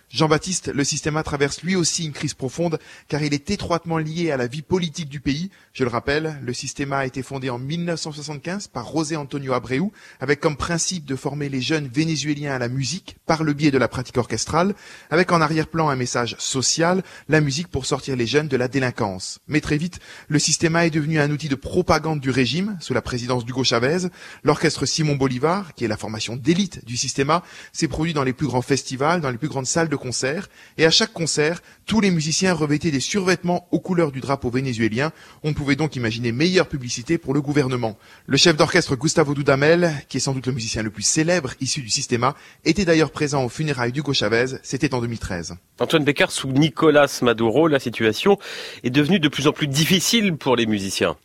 Jean-Baptiste, 0.09 0.69
le 0.73 0.85
système 0.85 1.21
traverse 1.21 1.61
lui 1.63 1.75
aussi 1.75 2.05
une 2.05 2.13
crise 2.13 2.33
profonde 2.33 2.79
car 3.09 3.21
il 3.23 3.33
est 3.33 3.51
étroitement 3.51 3.97
lié 3.97 4.31
à 4.31 4.37
la 4.37 4.47
vie 4.47 4.61
politique 4.61 5.09
du 5.09 5.19
pays. 5.19 5.49
Je 5.73 5.83
le 5.83 5.89
rappelle, 5.89 6.39
le 6.41 6.53
système 6.53 6.93
a 6.93 7.05
été 7.05 7.21
fondé 7.21 7.49
en 7.49 7.59
1975 7.59 8.67
par 8.67 8.89
José 8.89 9.17
Antonio 9.17 9.51
Abreu 9.51 9.91
avec 10.21 10.39
comme 10.39 10.55
principe 10.55 11.03
de 11.03 11.17
former 11.17 11.49
les 11.49 11.59
jeunes 11.59 11.89
vénézuéliens 11.93 12.55
à 12.55 12.59
la 12.59 12.69
musique 12.69 13.17
par 13.25 13.43
le 13.43 13.51
biais 13.51 13.69
de 13.69 13.77
la 13.77 13.89
pratique 13.89 14.17
orchestrale, 14.17 14.75
avec 15.09 15.33
en 15.33 15.41
arrière-plan 15.41 15.89
un 15.89 15.97
message 15.97 16.37
social, 16.39 17.03
la 17.27 17.41
musique 17.41 17.67
pour 17.67 17.85
sortir 17.85 18.15
les 18.15 18.27
jeunes 18.27 18.47
de 18.47 18.55
la 18.55 18.69
délinquance. 18.69 19.39
Mais 19.47 19.59
très 19.59 19.77
vite, 19.77 19.99
le 20.29 20.39
système 20.39 20.77
est 20.77 20.89
devenu 20.89 21.19
un 21.19 21.31
outil 21.31 21.49
de 21.49 21.55
propagande 21.55 22.21
du 22.21 22.29
régime 22.29 22.77
sous 22.79 22.93
la 22.93 23.01
présidence 23.01 23.43
d'Hugo 23.43 23.65
Chavez. 23.65 24.07
L'orchestre 24.43 24.85
Simon 24.85 25.15
Bolivar, 25.15 25.73
qui 25.73 25.83
est 25.83 25.89
la 25.89 25.97
formation 25.97 26.37
d'élite 26.37 26.85
du 26.85 26.95
système, 26.95 27.41
s'est 27.73 27.89
produit 27.89 28.13
dans 28.13 28.23
les 28.23 28.33
plus 28.33 28.47
grands 28.47 28.61
festivals, 28.61 29.19
dans 29.19 29.31
les 29.31 29.37
plus 29.37 29.49
grandes 29.49 29.65
salles 29.65 29.89
de 29.89 29.96
concert, 29.97 30.49
et 30.77 30.85
à 30.85 30.91
chaque 30.91 31.13
concert, 31.13 31.61
tous 31.85 32.01
les 32.01 32.11
musiciens 32.11 32.53
revêtaient 32.53 32.91
des 32.91 32.99
survêtements 32.99 33.67
aux 33.71 33.79
couleurs 33.79 34.11
du 34.11 34.19
drapeau 34.19 34.49
vénézuélien. 34.49 35.11
On 35.43 35.53
pouvait 35.53 35.75
donc 35.75 35.95
imaginer 35.95 36.31
meilleure 36.31 36.67
publicité 36.67 37.17
pour 37.17 37.33
le 37.33 37.41
gouvernement. 37.41 37.97
Le 38.25 38.37
chef 38.37 38.57
d'orchestre 38.57 38.95
Gustavo 38.95 39.33
Dudamel, 39.33 39.93
qui 40.09 40.17
est 40.17 40.21
sans 40.21 40.33
doute 40.33 40.47
le 40.47 40.53
musicien 40.53 40.83
le 40.83 40.89
plus 40.89 41.03
célèbre 41.03 41.53
issu 41.61 41.81
du 41.81 41.89
système, 41.89 42.31
était 42.65 42.85
d'ailleurs 42.85 43.11
présent 43.11 43.43
aux 43.43 43.49
funérailles 43.49 43.91
d'Hugo 43.91 44.13
Chavez, 44.13 44.57
c'était 44.63 44.93
en 44.93 45.01
2013. 45.01 45.55
Antoine 45.79 46.03
Becker, 46.03 46.27
sous 46.29 46.47
Nicolas 46.47 47.19
Maduro, 47.21 47.67
la 47.67 47.79
situation 47.79 48.37
est 48.83 48.89
devenue 48.89 49.19
de 49.19 49.27
plus 49.27 49.47
en 49.47 49.51
plus 49.51 49.67
difficile 49.67 50.35
pour 50.35 50.55
les 50.55 50.65
musiciens. 50.65 51.15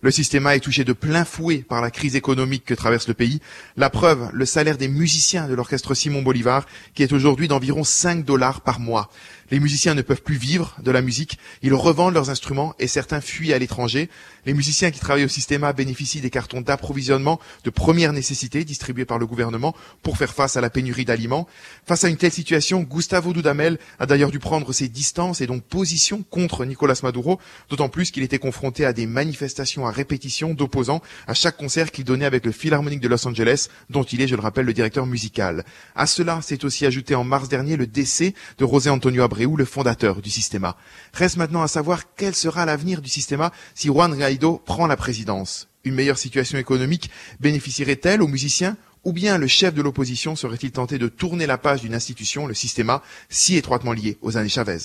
Le 0.00 0.12
système 0.12 0.46
est 0.46 0.60
touché 0.60 0.84
de 0.84 0.92
plein 0.92 1.24
fouet 1.24 1.58
par 1.58 1.80
la 1.80 1.90
crise 1.90 2.14
économique 2.14 2.64
que 2.64 2.74
traverse 2.74 3.08
le 3.08 3.14
pays. 3.14 3.40
La 3.76 3.90
preuve, 3.90 4.30
le 4.32 4.46
salaire 4.46 4.78
des 4.78 4.86
musiciens 4.86 5.48
de 5.48 5.54
l'orchestre 5.54 5.92
Simon 5.94 6.22
Bolivar, 6.22 6.66
qui 6.94 7.02
est 7.02 7.12
aujourd'hui 7.12 7.48
d'environ 7.48 7.82
5 7.82 8.24
dollars 8.24 8.60
par 8.60 8.78
mois. 8.78 9.10
Les 9.50 9.60
musiciens 9.60 9.94
ne 9.94 10.02
peuvent 10.02 10.22
plus 10.22 10.36
vivre 10.36 10.76
de 10.82 10.90
la 10.90 11.00
musique, 11.00 11.38
ils 11.62 11.72
revendent 11.72 12.12
leurs 12.12 12.28
instruments 12.28 12.74
et 12.78 12.86
certains 12.86 13.22
fuient 13.22 13.54
à 13.54 13.58
l'étranger. 13.58 14.10
Les 14.44 14.52
musiciens 14.52 14.90
qui 14.90 15.00
travaillent 15.00 15.24
au 15.24 15.28
système 15.28 15.70
bénéficient 15.74 16.20
des 16.20 16.28
cartons 16.28 16.60
d'approvisionnement 16.60 17.40
de 17.64 17.70
première 17.70 18.12
nécessité 18.12 18.64
distribués 18.64 19.06
par 19.06 19.18
le 19.18 19.26
gouvernement 19.26 19.74
pour 20.02 20.18
faire 20.18 20.34
face 20.34 20.58
à 20.58 20.60
la 20.60 20.68
pénurie 20.68 21.06
d'aliments. 21.06 21.46
Face 21.86 22.04
à 22.04 22.08
une 22.08 22.18
telle 22.18 22.32
situation, 22.32 22.82
Gustavo 22.82 23.32
Dudamel 23.32 23.78
a 23.98 24.04
d'ailleurs 24.04 24.30
dû 24.30 24.38
prendre 24.38 24.70
ses 24.74 24.88
distances 24.88 25.40
et 25.40 25.46
donc 25.46 25.62
position 25.62 26.22
contre 26.28 26.66
Nicolas 26.66 27.00
Maduro, 27.02 27.40
d'autant 27.70 27.88
plus 27.88 28.10
qu'il 28.10 28.22
était 28.22 28.38
confronté 28.38 28.84
à 28.84 28.92
des 28.92 29.06
manifestations 29.06 29.86
à 29.86 29.90
répétition 29.90 30.52
d'opposants 30.52 31.00
à 31.26 31.32
chaque 31.32 31.56
concert 31.56 31.90
qu'il 31.90 32.04
donnait 32.04 32.26
avec 32.26 32.44
le 32.44 32.52
Philharmonique 32.52 33.00
de 33.00 33.08
Los 33.08 33.26
Angeles, 33.26 33.68
dont 33.88 34.02
il 34.02 34.20
est, 34.20 34.28
je 34.28 34.36
le 34.36 34.42
rappelle, 34.42 34.66
le 34.66 34.74
directeur 34.74 35.06
musical. 35.06 35.64
À 35.94 36.06
cela 36.06 36.42
s'est 36.42 36.66
aussi 36.66 36.84
ajouté 36.84 37.14
en 37.14 37.24
mars 37.24 37.48
dernier 37.48 37.76
le 37.76 37.86
décès 37.86 38.34
de 38.58 38.66
José 38.66 38.90
Antonio 38.90 39.22
Abreu 39.22 39.37
le 39.46 39.64
fondateur 39.64 40.20
du 40.22 40.30
Systema. 40.30 40.76
Reste 41.12 41.36
maintenant 41.36 41.62
à 41.62 41.68
savoir 41.68 42.14
quel 42.16 42.34
sera 42.34 42.66
l'avenir 42.66 43.02
du 43.02 43.08
Systema 43.08 43.52
si 43.74 43.88
Juan 43.88 44.14
Guaido 44.14 44.60
prend 44.64 44.86
la 44.86 44.96
présidence. 44.96 45.68
Une 45.84 45.94
meilleure 45.94 46.18
situation 46.18 46.58
économique 46.58 47.10
bénéficierait-elle 47.40 48.22
aux 48.22 48.28
musiciens 48.28 48.76
ou 49.04 49.12
bien 49.12 49.38
le 49.38 49.46
chef 49.46 49.74
de 49.74 49.82
l'opposition 49.82 50.36
serait-il 50.36 50.72
tenté 50.72 50.98
de 50.98 51.08
tourner 51.08 51.46
la 51.46 51.56
page 51.56 51.82
d'une 51.82 51.94
institution, 51.94 52.46
le 52.46 52.54
Systema, 52.54 53.02
si 53.28 53.56
étroitement 53.56 53.92
lié 53.92 54.18
aux 54.20 54.36
années 54.36 54.48
Chavez? 54.48 54.78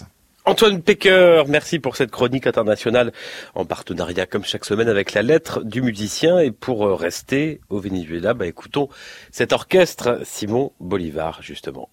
Antoine 0.46 0.82
Pecker, 0.82 1.44
merci 1.48 1.80
pour 1.80 1.96
cette 1.96 2.12
chronique 2.12 2.48
internationale 2.48 3.14
en 3.56 3.64
partenariat 3.66 4.26
comme 4.26 4.44
chaque 4.44 4.66
semaine 4.66 4.90
avec 4.90 5.14
la 5.14 5.22
lettre 5.22 5.64
du 5.64 5.82
musicien. 5.82 6.40
Et 6.40 6.52
pour 6.52 6.86
euh, 6.86 6.96
rester 6.96 7.62
au 7.70 7.80
Venezuela, 7.80 8.34
bah, 8.34 8.46
écoutons 8.46 8.90
cet 9.32 9.54
orchestre 9.54 10.20
Simon 10.26 10.74
Bolivar 10.82 11.42
justement. 11.42 11.90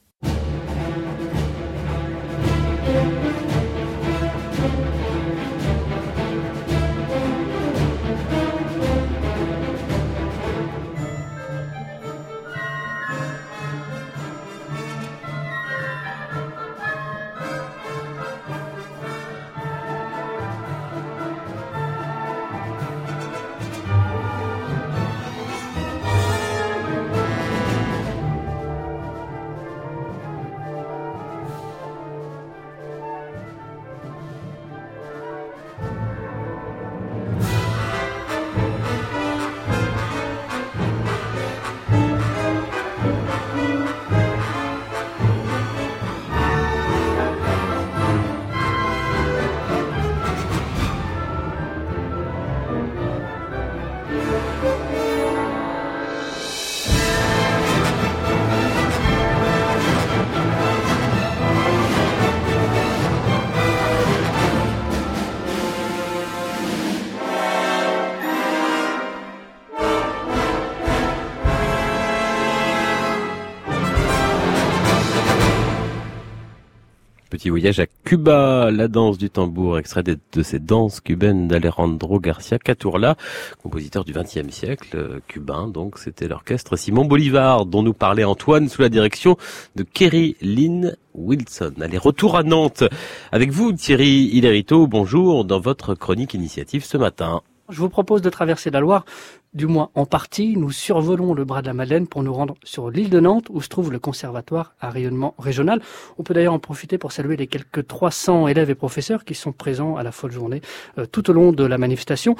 Cuba, 78.11 78.73
la 78.73 78.89
danse 78.89 79.19
du 79.19 79.31
tambour, 79.31 79.79
extrait 79.79 80.03
de, 80.03 80.19
ces 80.43 80.59
danses 80.59 81.01
cubaines 81.01 81.47
d'Alejandro 81.47 82.19
Garcia 82.19 82.59
Caturla, 82.59 83.15
compositeur 83.63 84.05
du 84.05 84.13
XXe 84.13 84.51
siècle, 84.51 84.97
euh, 84.97 85.21
cubain, 85.29 85.69
donc 85.69 85.97
c'était 85.97 86.27
l'orchestre 86.27 86.75
Simon 86.75 87.05
Bolivar, 87.05 87.67
dont 87.67 87.85
nous 87.85 87.93
parlait 87.93 88.25
Antoine 88.25 88.69
sous 88.69 88.83
la 88.83 88.89
direction 88.89 89.37
de 89.77 89.85
Kerry 89.85 90.37
Lynn 90.43 90.97
Wilson. 91.15 91.75
Allez, 91.81 91.99
retour 91.99 92.37
à 92.37 92.43
Nantes 92.43 92.83
avec 93.31 93.53
vous 93.53 93.71
Thierry 93.75 94.29
Hilarito, 94.33 94.89
bonjour, 94.89 95.45
dans 95.45 95.61
votre 95.61 95.95
chronique 95.95 96.35
initiative 96.35 96.85
ce 96.85 96.97
matin. 96.97 97.43
Je 97.69 97.79
vous 97.79 97.89
propose 97.89 98.23
de 98.23 98.31
traverser 98.31 98.73
la 98.73 98.81
Loire, 98.81 99.05
du 99.53 99.67
moins 99.67 99.91
en 99.95 100.07
partie. 100.07 100.57
Nous 100.57 100.71
survolons 100.71 101.35
le 101.35 101.45
bras 101.45 101.63
de 101.63 101.67
la 101.67 101.75
Madeleine 101.75 102.07
pour 102.07 102.23
nous 102.23 102.33
rendre 102.33 102.55
sur 102.63 102.91
l'île 102.91 103.11
de 103.11 103.21
Nantes 103.21 103.47
où 103.51 103.61
se 103.61 103.69
trouve 103.69 103.91
le 103.91 103.99
conservatoire 103.99 104.75
à 104.81 104.91
rayonnement 104.91 105.35
régional. 105.39 105.81
On 106.19 106.23
peut 106.23 106.35
d'ailleurs 106.35 106.55
en 106.55 106.59
profiter 106.59 106.99
pour 106.99 107.13
saluer 107.13 107.37
les 107.37 107.47
quelques 107.47 107.87
300 107.87 108.49
élèves 108.49 108.71
et 108.71 108.75
professeurs 108.75 109.25
qui 109.25 109.35
sont 109.35 109.53
présents 109.53 109.97
à 109.97 110.03
la 110.03 110.13
folle 110.13 110.33
journée 110.33 110.61
euh, 110.99 111.07
tout 111.07 111.31
au 111.31 111.33
long 111.33 111.53
de 111.53 111.65
la 111.65 111.79
manifestation. 111.79 112.37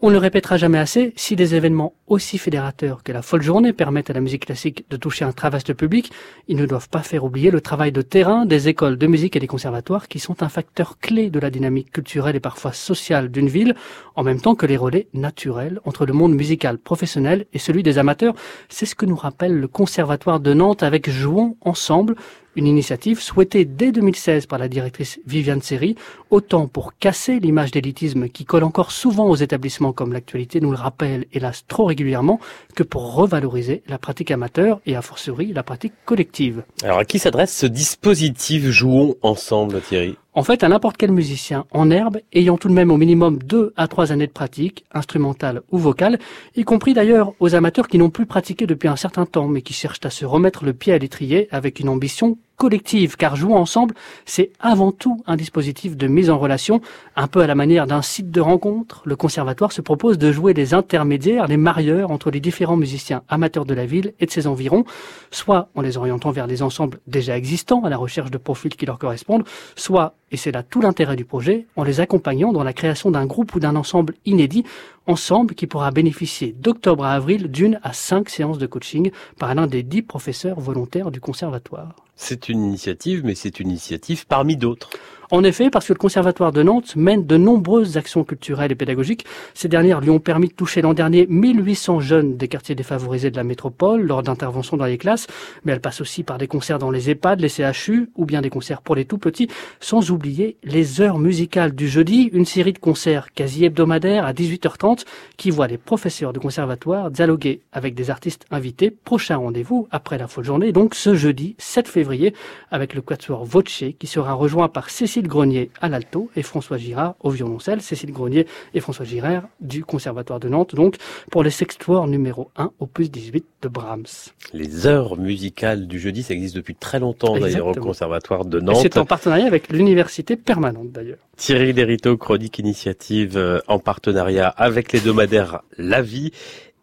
On 0.00 0.10
ne 0.10 0.12
le 0.12 0.18
répétera 0.18 0.56
jamais 0.58 0.78
assez, 0.78 1.12
si 1.16 1.34
des 1.34 1.56
événements 1.56 1.92
aussi 2.06 2.38
fédérateurs 2.38 3.02
que 3.02 3.10
la 3.10 3.20
folle 3.20 3.42
journée 3.42 3.72
permettent 3.72 4.10
à 4.10 4.12
la 4.12 4.20
musique 4.20 4.46
classique 4.46 4.88
de 4.90 4.96
toucher 4.96 5.24
un 5.24 5.32
très 5.32 5.50
vaste 5.50 5.74
public, 5.74 6.12
ils 6.46 6.56
ne 6.56 6.66
doivent 6.66 6.88
pas 6.88 7.02
faire 7.02 7.24
oublier 7.24 7.50
le 7.50 7.60
travail 7.60 7.90
de 7.90 8.00
terrain 8.00 8.46
des 8.46 8.68
écoles 8.68 8.96
de 8.96 9.06
musique 9.08 9.34
et 9.34 9.40
des 9.40 9.48
conservatoires 9.48 10.06
qui 10.06 10.20
sont 10.20 10.44
un 10.44 10.48
facteur 10.48 11.00
clé 11.00 11.30
de 11.30 11.40
la 11.40 11.50
dynamique 11.50 11.90
culturelle 11.90 12.36
et 12.36 12.40
parfois 12.40 12.72
sociale 12.72 13.28
d'une 13.28 13.48
ville, 13.48 13.74
en 14.14 14.22
même 14.22 14.40
temps 14.40 14.54
que 14.54 14.66
les 14.66 14.76
relais 14.76 15.08
naturels 15.14 15.80
entre 15.84 16.06
le 16.06 16.12
monde 16.12 16.36
musical 16.36 16.78
professionnel 16.78 17.46
et 17.52 17.58
celui 17.58 17.82
des 17.82 17.98
amateurs. 17.98 18.36
C'est 18.68 18.86
ce 18.86 18.94
que 18.94 19.04
nous 19.04 19.16
rappelle 19.16 19.58
le 19.58 19.66
Conservatoire 19.66 20.38
de 20.38 20.54
Nantes 20.54 20.84
avec 20.84 21.10
Jouons 21.10 21.56
ensemble, 21.60 22.14
une 22.58 22.66
initiative 22.66 23.20
souhaitée 23.20 23.64
dès 23.64 23.92
2016 23.92 24.46
par 24.46 24.58
la 24.58 24.68
directrice 24.68 25.20
Viviane 25.26 25.62
Seri, 25.62 25.94
autant 26.30 26.66
pour 26.66 26.98
casser 26.98 27.38
l'image 27.38 27.70
d'élitisme 27.70 28.28
qui 28.28 28.44
colle 28.44 28.64
encore 28.64 28.90
souvent 28.90 29.28
aux 29.28 29.36
établissements 29.36 29.92
comme 29.92 30.12
l'actualité 30.12 30.60
nous 30.60 30.72
le 30.72 30.76
rappelle 30.76 31.26
hélas 31.32 31.64
trop 31.68 31.84
régulièrement, 31.84 32.40
que 32.74 32.82
pour 32.82 33.14
revaloriser 33.14 33.82
la 33.86 33.98
pratique 33.98 34.32
amateur 34.32 34.80
et 34.86 34.96
a 34.96 35.02
fortiori 35.02 35.52
la 35.52 35.62
pratique 35.62 35.94
collective. 36.04 36.64
Alors 36.82 36.98
à 36.98 37.04
qui 37.04 37.18
s'adresse 37.18 37.56
ce 37.56 37.66
dispositif 37.66 38.64
Jouons 38.70 39.14
ensemble 39.22 39.80
Thierry? 39.80 40.16
En 40.34 40.44
fait, 40.44 40.62
à 40.62 40.68
n'importe 40.68 40.96
quel 40.96 41.10
musicien 41.10 41.64
en 41.72 41.90
herbe, 41.90 42.18
ayant 42.32 42.58
tout 42.58 42.68
de 42.68 42.72
même 42.72 42.92
au 42.92 42.96
minimum 42.96 43.38
deux 43.38 43.72
à 43.76 43.88
trois 43.88 44.12
années 44.12 44.28
de 44.28 44.32
pratique, 44.32 44.84
instrumentale 44.92 45.62
ou 45.72 45.78
vocale, 45.78 46.20
y 46.54 46.62
compris 46.62 46.94
d'ailleurs 46.94 47.32
aux 47.40 47.56
amateurs 47.56 47.88
qui 47.88 47.98
n'ont 47.98 48.10
plus 48.10 48.26
pratiqué 48.26 48.64
depuis 48.64 48.86
un 48.86 48.94
certain 48.94 49.26
temps, 49.26 49.48
mais 49.48 49.62
qui 49.62 49.72
cherchent 49.72 50.04
à 50.04 50.10
se 50.10 50.24
remettre 50.24 50.64
le 50.64 50.74
pied 50.74 50.92
à 50.92 50.98
l'étrier 50.98 51.48
avec 51.50 51.80
une 51.80 51.88
ambition 51.88 52.38
collective, 52.58 53.16
car 53.16 53.36
jouer 53.36 53.54
ensemble, 53.54 53.94
c'est 54.26 54.50
avant 54.60 54.92
tout 54.92 55.22
un 55.26 55.36
dispositif 55.36 55.96
de 55.96 56.08
mise 56.08 56.28
en 56.28 56.38
relation, 56.38 56.82
un 57.16 57.28
peu 57.28 57.40
à 57.40 57.46
la 57.46 57.54
manière 57.54 57.86
d'un 57.86 58.02
site 58.02 58.30
de 58.30 58.40
rencontre. 58.40 59.00
Le 59.06 59.16
conservatoire 59.16 59.72
se 59.72 59.80
propose 59.80 60.18
de 60.18 60.30
jouer 60.32 60.52
les 60.52 60.74
intermédiaires, 60.74 61.46
les 61.46 61.56
marieurs 61.56 62.10
entre 62.10 62.30
les 62.30 62.40
différents 62.40 62.76
musiciens 62.76 63.22
amateurs 63.28 63.64
de 63.64 63.74
la 63.74 63.86
ville 63.86 64.12
et 64.20 64.26
de 64.26 64.30
ses 64.30 64.46
environs, 64.46 64.84
soit 65.30 65.68
en 65.74 65.80
les 65.80 65.96
orientant 65.96 66.32
vers 66.32 66.48
des 66.48 66.62
ensembles 66.62 66.98
déjà 67.06 67.36
existants 67.36 67.84
à 67.84 67.90
la 67.90 67.96
recherche 67.96 68.30
de 68.30 68.38
profils 68.38 68.74
qui 68.74 68.86
leur 68.86 68.98
correspondent, 68.98 69.44
soit, 69.76 70.14
et 70.32 70.36
c'est 70.36 70.52
là 70.52 70.64
tout 70.64 70.80
l'intérêt 70.80 71.16
du 71.16 71.24
projet, 71.24 71.66
en 71.76 71.84
les 71.84 72.00
accompagnant 72.00 72.52
dans 72.52 72.64
la 72.64 72.72
création 72.72 73.12
d'un 73.12 73.24
groupe 73.24 73.54
ou 73.54 73.60
d'un 73.60 73.76
ensemble 73.76 74.14
inédit, 74.26 74.64
ensemble 75.08 75.54
qui 75.54 75.66
pourra 75.66 75.90
bénéficier 75.90 76.52
d'octobre 76.52 77.04
à 77.04 77.12
avril 77.12 77.48
d'une 77.50 77.80
à 77.82 77.92
cinq 77.92 78.28
séances 78.28 78.58
de 78.58 78.66
coaching 78.66 79.10
par 79.38 79.54
l'un 79.54 79.66
des 79.66 79.82
dix 79.82 80.02
professeurs 80.02 80.60
volontaires 80.60 81.10
du 81.10 81.20
conservatoire. 81.20 81.94
C'est 82.14 82.48
une 82.48 82.64
initiative, 82.64 83.22
mais 83.24 83.34
c'est 83.34 83.60
une 83.60 83.70
initiative 83.70 84.26
parmi 84.26 84.56
d'autres. 84.56 84.90
En 85.30 85.44
effet, 85.44 85.68
parce 85.68 85.86
que 85.86 85.92
le 85.92 85.98
Conservatoire 85.98 86.52
de 86.52 86.62
Nantes 86.62 86.96
mène 86.96 87.26
de 87.26 87.36
nombreuses 87.36 87.98
actions 87.98 88.24
culturelles 88.24 88.72
et 88.72 88.74
pédagogiques. 88.74 89.26
Ces 89.52 89.68
dernières 89.68 90.00
lui 90.00 90.08
ont 90.08 90.20
permis 90.20 90.48
de 90.48 90.54
toucher 90.54 90.80
l'an 90.80 90.94
dernier 90.94 91.26
1800 91.28 92.00
jeunes 92.00 92.36
des 92.38 92.48
quartiers 92.48 92.74
défavorisés 92.74 93.30
de 93.30 93.36
la 93.36 93.44
métropole 93.44 94.00
lors 94.00 94.22
d'interventions 94.22 94.78
dans 94.78 94.86
les 94.86 94.96
classes, 94.96 95.26
mais 95.64 95.72
elle 95.72 95.82
passe 95.82 96.00
aussi 96.00 96.22
par 96.22 96.38
des 96.38 96.46
concerts 96.46 96.78
dans 96.78 96.90
les 96.90 97.10
EHPAD, 97.10 97.40
les 97.40 97.50
CHU 97.50 98.08
ou 98.16 98.24
bien 98.24 98.40
des 98.40 98.48
concerts 98.48 98.80
pour 98.80 98.94
les 98.94 99.04
tout 99.04 99.18
petits, 99.18 99.48
sans 99.80 100.10
oublier 100.10 100.56
les 100.64 101.02
heures 101.02 101.18
musicales 101.18 101.74
du 101.74 101.88
jeudi, 101.88 102.30
une 102.32 102.46
série 102.46 102.72
de 102.72 102.78
concerts 102.78 103.30
quasi 103.34 103.66
hebdomadaires 103.66 104.24
à 104.24 104.32
18h30 104.32 105.04
qui 105.36 105.50
voit 105.50 105.66
les 105.66 105.76
professeurs 105.76 106.32
du 106.32 106.40
conservatoire 106.40 107.10
dialoguer 107.10 107.60
avec 107.72 107.94
des 107.94 108.08
artistes 108.08 108.46
invités. 108.50 108.90
Prochain 108.90 109.36
rendez-vous 109.36 109.88
après 109.90 110.16
la 110.16 110.26
folle 110.26 110.44
journée, 110.44 110.72
donc 110.72 110.94
ce 110.94 111.14
jeudi 111.14 111.54
7 111.58 111.86
février 111.86 112.32
avec 112.70 112.94
le 112.94 113.02
quatuor 113.02 113.44
Voce 113.44 113.84
qui 113.98 114.06
sera 114.06 114.32
rejoint 114.32 114.68
par 114.68 114.88
Cécile 114.88 115.17
Cécile 115.18 115.30
Grenier 115.30 115.70
à 115.80 115.88
l'alto 115.88 116.30
et 116.36 116.44
François 116.44 116.76
Girard 116.76 117.16
au 117.18 117.30
violoncelle. 117.30 117.82
Cécile 117.82 118.12
Grenier 118.12 118.46
et 118.72 118.78
François 118.78 119.04
Girard 119.04 119.48
du 119.60 119.84
Conservatoire 119.84 120.38
de 120.38 120.48
Nantes, 120.48 120.76
donc 120.76 120.94
pour 121.32 121.42
le 121.42 121.50
sextoire 121.50 122.06
numéro 122.06 122.52
1 122.56 122.70
opus 122.78 123.10
18 123.10 123.44
de 123.62 123.68
Brahms. 123.68 124.30
Les 124.52 124.86
heures 124.86 125.16
musicales 125.16 125.88
du 125.88 125.98
jeudi, 125.98 126.22
ça 126.22 126.34
existe 126.34 126.54
depuis 126.54 126.76
très 126.76 127.00
longtemps 127.00 127.36
d'ailleurs 127.36 127.66
au 127.66 127.74
Conservatoire 127.74 128.44
de 128.44 128.60
Nantes. 128.60 128.78
C'est 128.80 128.96
en 128.96 129.06
partenariat 129.06 129.46
avec 129.46 129.72
l'université 129.72 130.36
permanente 130.36 130.92
d'ailleurs. 130.92 131.18
Thierry 131.36 131.72
Lériteau, 131.72 132.16
chronique 132.16 132.60
initiative 132.60 133.36
euh, 133.36 133.58
en 133.66 133.80
partenariat 133.80 134.48
avec 134.48 134.92
les 134.92 135.00
domadaires 135.00 135.62
La 135.78 136.00
Vie 136.00 136.30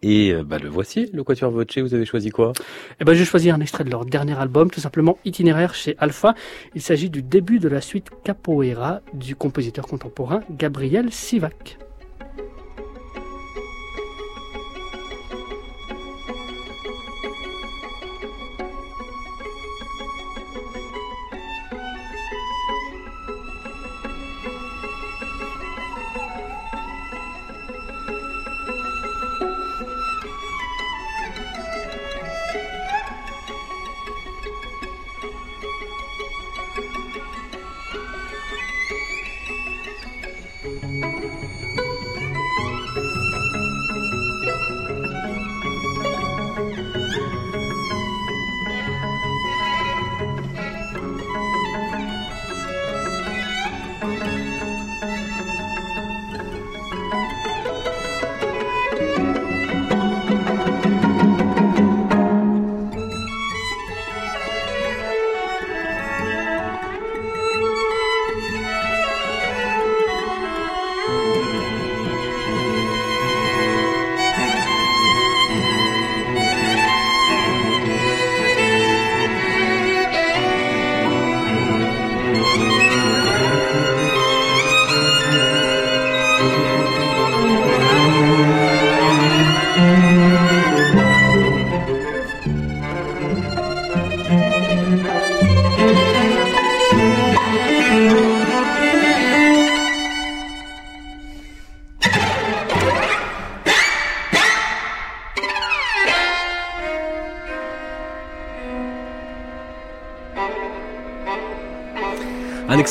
et 0.05 0.31
euh, 0.31 0.43
bah, 0.43 0.59
le 0.59 0.69
voici, 0.69 1.09
le 1.13 1.23
Quatuor 1.23 1.49
Voce, 1.49 1.79
vous 1.79 1.95
avez 1.95 2.05
choisi 2.05 2.29
quoi? 2.29 2.53
Eh 2.99 3.03
ben, 3.03 3.13
j'ai 3.13 3.25
choisi 3.25 3.49
un 3.49 3.59
extrait 3.59 3.83
de 3.83 3.89
leur 3.89 4.05
dernier 4.05 4.37
album, 4.37 4.69
tout 4.69 4.79
simplement 4.79 5.17
Itinéraire 5.25 5.73
chez 5.73 5.95
Alpha. 5.97 6.35
Il 6.75 6.81
s'agit 6.81 7.09
du 7.09 7.23
début 7.23 7.57
de 7.57 7.67
la 7.67 7.81
suite 7.81 8.09
Capoeira 8.23 9.01
du 9.13 9.35
compositeur 9.35 9.87
contemporain 9.87 10.41
Gabriel 10.51 11.11
Sivac. 11.11 11.79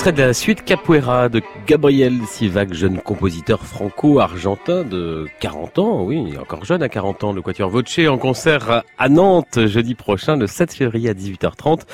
Extrait 0.04 0.22
de 0.22 0.28
la 0.28 0.34
suite 0.34 0.64
Capoeira 0.66 1.30
de 1.30 1.40
Gabriel 1.66 2.20
Sivac, 2.26 2.74
jeune 2.74 2.98
compositeur 2.98 3.64
franco-argentin 3.64 4.84
de 4.84 5.26
40 5.40 5.78
ans, 5.78 6.02
oui, 6.02 6.36
encore 6.38 6.66
jeune 6.66 6.82
à 6.82 6.90
40 6.90 7.24
ans, 7.24 7.32
le 7.32 7.40
Quatuor 7.40 7.70
Voce 7.70 8.00
en 8.06 8.18
concert 8.18 8.82
à 8.98 9.08
Nantes 9.08 9.66
jeudi 9.66 9.94
prochain, 9.94 10.36
le 10.36 10.46
7 10.46 10.74
février 10.74 11.08
à 11.08 11.14
18h30 11.14 11.84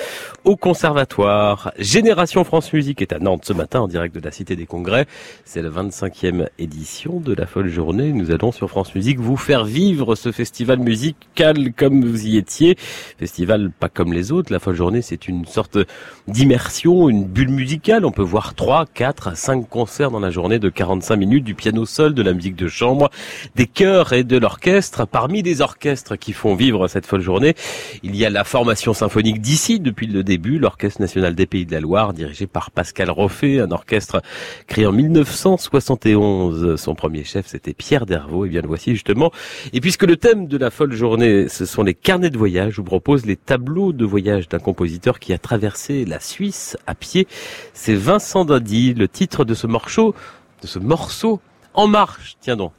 au 0.44 0.56
Conservatoire. 0.56 1.72
Génération 1.78 2.44
France 2.44 2.72
Musique 2.72 3.02
est 3.02 3.12
à 3.12 3.18
Nantes 3.18 3.44
ce 3.44 3.52
matin 3.52 3.80
en 3.80 3.88
direct 3.88 4.14
de 4.14 4.20
la 4.20 4.30
Cité 4.30 4.56
des 4.56 4.66
Congrès. 4.66 5.06
C'est 5.44 5.60
la 5.62 5.68
25e 5.68 6.48
édition 6.58 7.20
de 7.20 7.34
la 7.34 7.46
folle 7.46 7.68
journée. 7.68 8.12
Nous 8.12 8.30
allons 8.30 8.50
sur 8.50 8.70
France 8.70 8.94
Musique 8.94 9.18
vous 9.18 9.36
faire 9.36 9.64
vivre 9.64 10.14
ce 10.14 10.32
festival 10.32 10.78
musical 10.78 11.72
comme 11.76 12.04
vous 12.04 12.26
y 12.26 12.36
étiez. 12.38 12.76
Festival 13.18 13.70
pas 13.70 13.88
comme 13.88 14.12
les 14.12 14.32
autres. 14.32 14.52
La 14.52 14.58
folle 14.58 14.76
journée, 14.76 15.02
c'est 15.02 15.28
une 15.28 15.44
sorte 15.44 15.78
d'immersion, 16.26 17.08
une 17.08 17.24
bulle 17.24 17.50
musicale. 17.50 18.04
On 18.04 18.12
peut 18.12 18.22
voir 18.22 18.54
3, 18.54 18.86
4, 18.94 19.36
5 19.36 19.68
concerts 19.68 20.10
dans 20.10 20.20
la 20.20 20.30
journée 20.30 20.58
de 20.58 20.70
45 20.70 21.16
minutes, 21.16 21.44
du 21.44 21.54
piano 21.54 21.84
seul, 21.84 22.14
de 22.14 22.22
la 22.22 22.32
musique 22.32 22.56
de 22.56 22.68
chambre, 22.68 23.10
des 23.56 23.66
chœurs 23.66 24.12
et 24.12 24.24
de 24.24 24.38
l'orchestre. 24.38 25.06
Parmi 25.06 25.42
les 25.42 25.60
orchestres 25.60 26.16
qui 26.16 26.32
font 26.32 26.54
vivre 26.54 26.88
cette 26.88 27.06
folle 27.06 27.20
journée, 27.20 27.54
il 28.02 28.16
y 28.16 28.24
a 28.24 28.30
la 28.30 28.44
formation 28.44 28.94
symphonique 28.94 29.40
d'ici 29.40 29.80
depuis 29.80 30.06
le 30.06 30.22
début, 30.30 30.60
l'Orchestre 30.60 31.00
national 31.00 31.34
des 31.34 31.46
Pays 31.46 31.66
de 31.66 31.72
la 31.72 31.80
Loire, 31.80 32.12
dirigé 32.12 32.46
par 32.46 32.70
Pascal 32.70 33.10
Roffet, 33.10 33.58
un 33.58 33.72
orchestre 33.72 34.22
créé 34.68 34.86
en 34.86 34.92
1971. 34.92 36.76
Son 36.76 36.94
premier 36.94 37.24
chef, 37.24 37.48
c'était 37.48 37.74
Pierre 37.74 38.06
Dervaux. 38.06 38.46
Et 38.46 38.48
bien 38.48 38.62
le 38.62 38.68
voici 38.68 38.92
justement. 38.92 39.32
Et 39.72 39.80
puisque 39.80 40.04
le 40.04 40.16
thème 40.16 40.46
de 40.46 40.56
la 40.56 40.70
folle 40.70 40.92
journée, 40.92 41.48
ce 41.48 41.64
sont 41.66 41.82
les 41.82 41.94
carnets 41.94 42.30
de 42.30 42.38
voyage, 42.38 42.74
je 42.74 42.76
vous 42.76 42.84
propose 42.84 43.26
les 43.26 43.34
tableaux 43.34 43.92
de 43.92 44.04
voyage 44.04 44.48
d'un 44.48 44.60
compositeur 44.60 45.18
qui 45.18 45.32
a 45.32 45.38
traversé 45.38 46.04
la 46.04 46.20
Suisse 46.20 46.76
à 46.86 46.94
pied. 46.94 47.26
C'est 47.74 47.96
Vincent 47.96 48.44
Dindy, 48.44 48.94
le 48.94 49.08
titre 49.08 49.44
de 49.44 49.54
ce 49.54 49.66
morceau, 49.66 50.14
de 50.62 50.68
ce 50.68 50.78
morceau, 50.78 51.40
En 51.74 51.88
marche, 51.88 52.36
tiens 52.40 52.56
donc. 52.56 52.72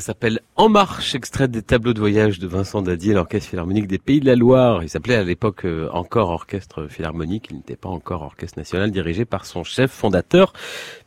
Ça 0.00 0.06
s'appelle 0.06 0.40
En 0.56 0.70
marche, 0.70 1.14
extrait 1.14 1.46
des 1.46 1.60
tableaux 1.60 1.92
de 1.92 2.00
voyage 2.00 2.38
de 2.38 2.46
Vincent 2.46 2.80
Dadier, 2.80 3.12
l'orchestre 3.12 3.50
philharmonique 3.50 3.86
des 3.86 3.98
Pays 3.98 4.18
de 4.18 4.24
la 4.24 4.34
Loire. 4.34 4.82
Il 4.82 4.88
s'appelait 4.88 5.16
à 5.16 5.22
l'époque 5.22 5.66
euh, 5.66 5.90
encore 5.92 6.30
orchestre 6.30 6.86
philharmonique, 6.86 7.48
il 7.50 7.58
n'était 7.58 7.76
pas 7.76 7.90
encore 7.90 8.22
orchestre 8.22 8.58
national 8.58 8.92
dirigé 8.92 9.26
par 9.26 9.44
son 9.44 9.62
chef 9.62 9.90
fondateur 9.90 10.54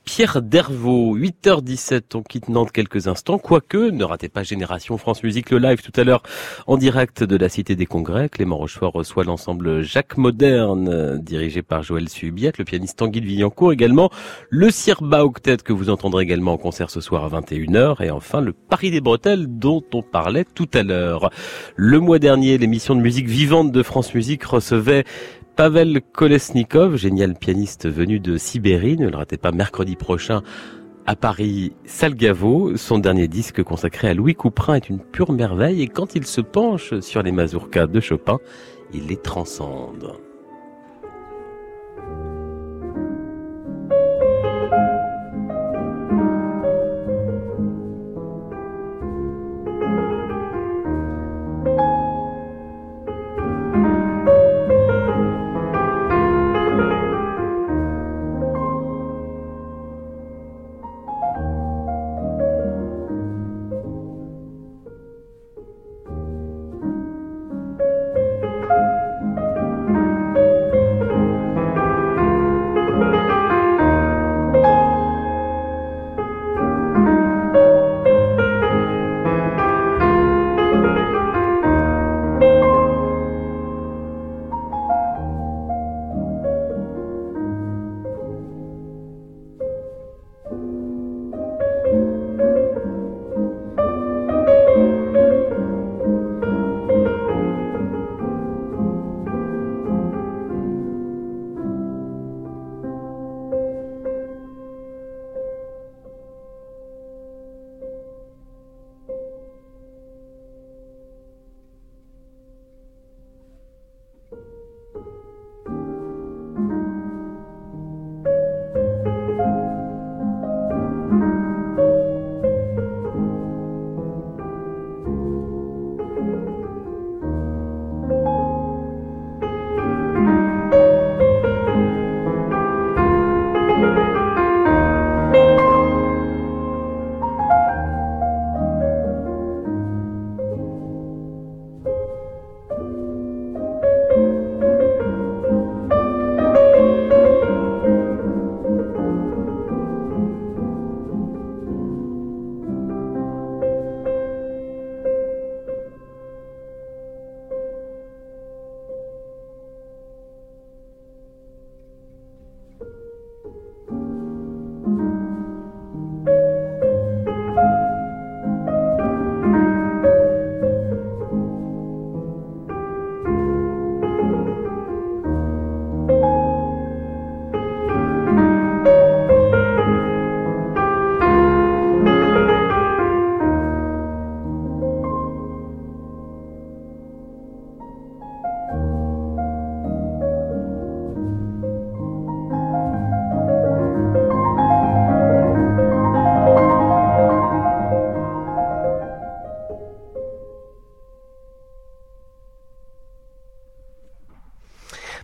Pierre 0.06 0.41
Dervaux, 0.41 1.18
8h17, 1.18 2.16
on 2.16 2.24
quitte 2.24 2.49
Nantes 2.49 2.74
quelques 2.74 3.08
instants, 3.08 3.38
quoique, 3.38 3.89
ne 3.89 4.04
ratez 4.04 4.28
pas 4.28 4.43
Génération 4.43 4.97
France 4.97 5.24
Musique, 5.24 5.49
le 5.49 5.60
live 5.60 5.82
tout 5.82 5.97
à 5.99 6.04
l'heure 6.04 6.24
en 6.68 6.76
direct 6.76 7.24
de 7.24 7.38
la 7.38 7.47
Cité 7.47 7.78
des 7.78 7.86
Congrès. 7.86 8.28
Clément 8.28 8.58
Rochefort 8.58 8.91
reçoit 8.91 9.24
l'ensemble 9.24 9.82
Jacques 9.82 10.18
Moderne, 10.18 11.20
dirigé 11.20 11.62
par 11.62 11.84
Joël 11.84 12.10
Subiette, 12.10 12.58
le 12.58 12.66
pianiste 12.66 12.99
Tanguy 12.99 13.22
Villancourt 13.22 13.72
également, 13.72 14.10
le 14.49 14.70
Sirba 14.72 15.24
Octet 15.24 15.58
que 15.58 15.72
vous 15.72 15.89
entendrez 15.89 16.24
également 16.24 16.54
en 16.54 16.58
concert 16.58 16.89
ce 16.89 16.99
soir 16.99 17.24
à 17.24 17.41
21h, 17.41 18.04
et 18.04 18.12
enfin 18.12 18.41
le 18.41 18.51
Paris 18.51 18.91
des 18.91 19.01
Bretelles 19.01 19.47
dont 19.47 19.84
on 19.93 20.01
parlait 20.01 20.45
tout 20.45 20.70
à 20.74 20.84
l'heure. 20.84 21.30
Le 21.78 21.99
mois 22.01 22.20
dernier, 22.20 22.58
l'émission 22.58 22.93
de 22.95 23.01
musique 23.01 23.30
vivante 23.30 23.72
de 23.72 23.82
France 23.82 24.14
Musique 24.14 24.43
recevait 24.43 25.06
Pavel 25.56 26.01
Kolesnikov, 26.01 26.95
génial 26.95 27.36
pianiste 27.36 27.88
venu 27.88 28.20
de 28.20 28.38
Sibérie, 28.38 28.97
ne 28.97 29.08
le 29.08 29.16
ratez 29.16 29.38
pas 29.38 29.51
mercredi 29.51 29.95
prochain 29.95 30.41
à 31.06 31.16
Paris, 31.16 31.74
Salgavo. 31.86 32.76
Son 32.76 32.97
dernier 32.97 33.28
disque 33.28 33.62
consacré 33.62 34.08
à 34.08 34.14
Louis 34.16 34.34
Couperin 34.34 34.76
est 34.76 34.89
une 34.89 34.99
pure 34.99 35.32
merveille 35.32 35.84
et 35.84 35.88
quand 35.88 36.16
il 36.16 36.26
se 36.26 36.41
penche 36.41 36.99
sur 37.01 37.22
les 37.22 37.32
mazurkas 37.32 37.86
de 37.86 37.99
Chopin, 37.99 38.39
il 38.95 39.06
les 39.08 39.18
transcende. 39.18 40.14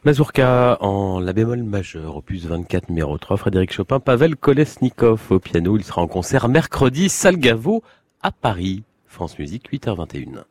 Mazurka 0.06 0.78
en 0.80 1.20
la 1.20 1.34
bémol 1.34 1.62
majeur, 1.64 2.16
opus 2.16 2.46
24 2.46 2.88
numéro 2.88 3.18
3, 3.18 3.36
Frédéric 3.36 3.74
Chopin, 3.74 4.00
Pavel 4.00 4.38
Kolesnikov 4.38 5.20
au 5.30 5.40
piano. 5.40 5.76
Il 5.76 5.84
sera 5.84 6.02
en 6.02 6.08
concert 6.08 6.48
mercredi, 6.48 7.10
Salgavo 7.10 7.84
à 8.22 8.32
Paris. 8.32 8.84
France 9.08 9.38
Musique, 9.38 9.70
8h21. 9.74 10.46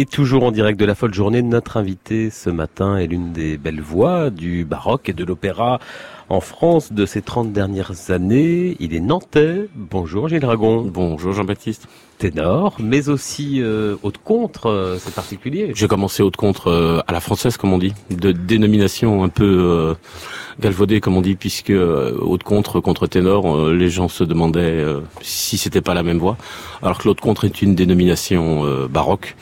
Et 0.00 0.06
toujours 0.06 0.44
en 0.44 0.52
direct 0.52 0.78
de 0.78 0.84
la 0.84 0.94
folle 0.94 1.12
journée, 1.12 1.42
notre 1.42 1.76
invité 1.76 2.30
ce 2.30 2.50
matin 2.50 2.98
est 2.98 3.08
l'une 3.08 3.32
des 3.32 3.58
belles 3.58 3.80
voix 3.80 4.30
du 4.30 4.64
baroque 4.64 5.08
et 5.08 5.12
de 5.12 5.24
l'opéra 5.24 5.80
en 6.28 6.40
France 6.40 6.92
de 6.92 7.04
ces 7.04 7.20
30 7.20 7.52
dernières 7.52 8.12
années. 8.12 8.76
Il 8.78 8.94
est 8.94 9.00
nantais. 9.00 9.68
Bonjour 9.74 10.28
Gilles 10.28 10.38
Dragon. 10.38 10.82
Bonjour 10.82 11.32
Jean-Baptiste. 11.32 11.88
Ténor, 12.18 12.76
mais 12.78 13.08
aussi 13.08 13.60
euh, 13.60 13.96
haute 14.04 14.18
contre, 14.18 14.66
euh, 14.66 14.98
c'est 14.98 15.14
particulier. 15.14 15.72
J'ai 15.74 15.88
commencé 15.88 16.22
haute 16.22 16.36
contre 16.36 16.68
euh, 16.68 17.00
à 17.06 17.12
la 17.12 17.20
française, 17.20 17.56
comme 17.56 17.72
on 17.72 17.78
dit, 17.78 17.92
de 18.10 18.30
dénomination 18.30 19.24
un 19.24 19.28
peu 19.28 19.44
euh, 19.44 19.94
galvaudée, 20.60 21.00
comme 21.00 21.16
on 21.16 21.22
dit, 21.22 21.34
puisque 21.34 21.72
haute 21.72 22.42
contre 22.44 22.78
contre 22.80 23.08
ténor, 23.08 23.70
les 23.70 23.88
gens 23.88 24.08
se 24.08 24.22
demandaient 24.22 24.84
si 25.22 25.58
c'était 25.58 25.80
pas 25.80 25.94
la 25.94 26.02
même 26.04 26.18
voix, 26.18 26.36
alors 26.82 26.98
que 26.98 27.08
l'haute 27.08 27.20
contre 27.20 27.44
est 27.44 27.62
une 27.62 27.74
dénomination 27.74 28.86
baroque. 28.88 29.36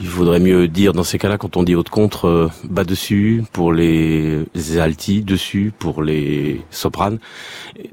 Il 0.00 0.08
vaudrait 0.08 0.40
mieux 0.40 0.68
dire 0.68 0.92
dans 0.92 1.04
ces 1.04 1.18
cas-là, 1.18 1.38
quand 1.38 1.56
on 1.56 1.62
dit 1.62 1.74
haute 1.74 1.90
contre, 1.90 2.26
euh, 2.26 2.50
bas 2.64 2.84
dessus 2.84 3.44
pour 3.52 3.72
les 3.72 4.44
altis, 4.78 5.22
dessus 5.22 5.72
pour 5.76 6.02
les 6.02 6.60
sopranes, 6.70 7.18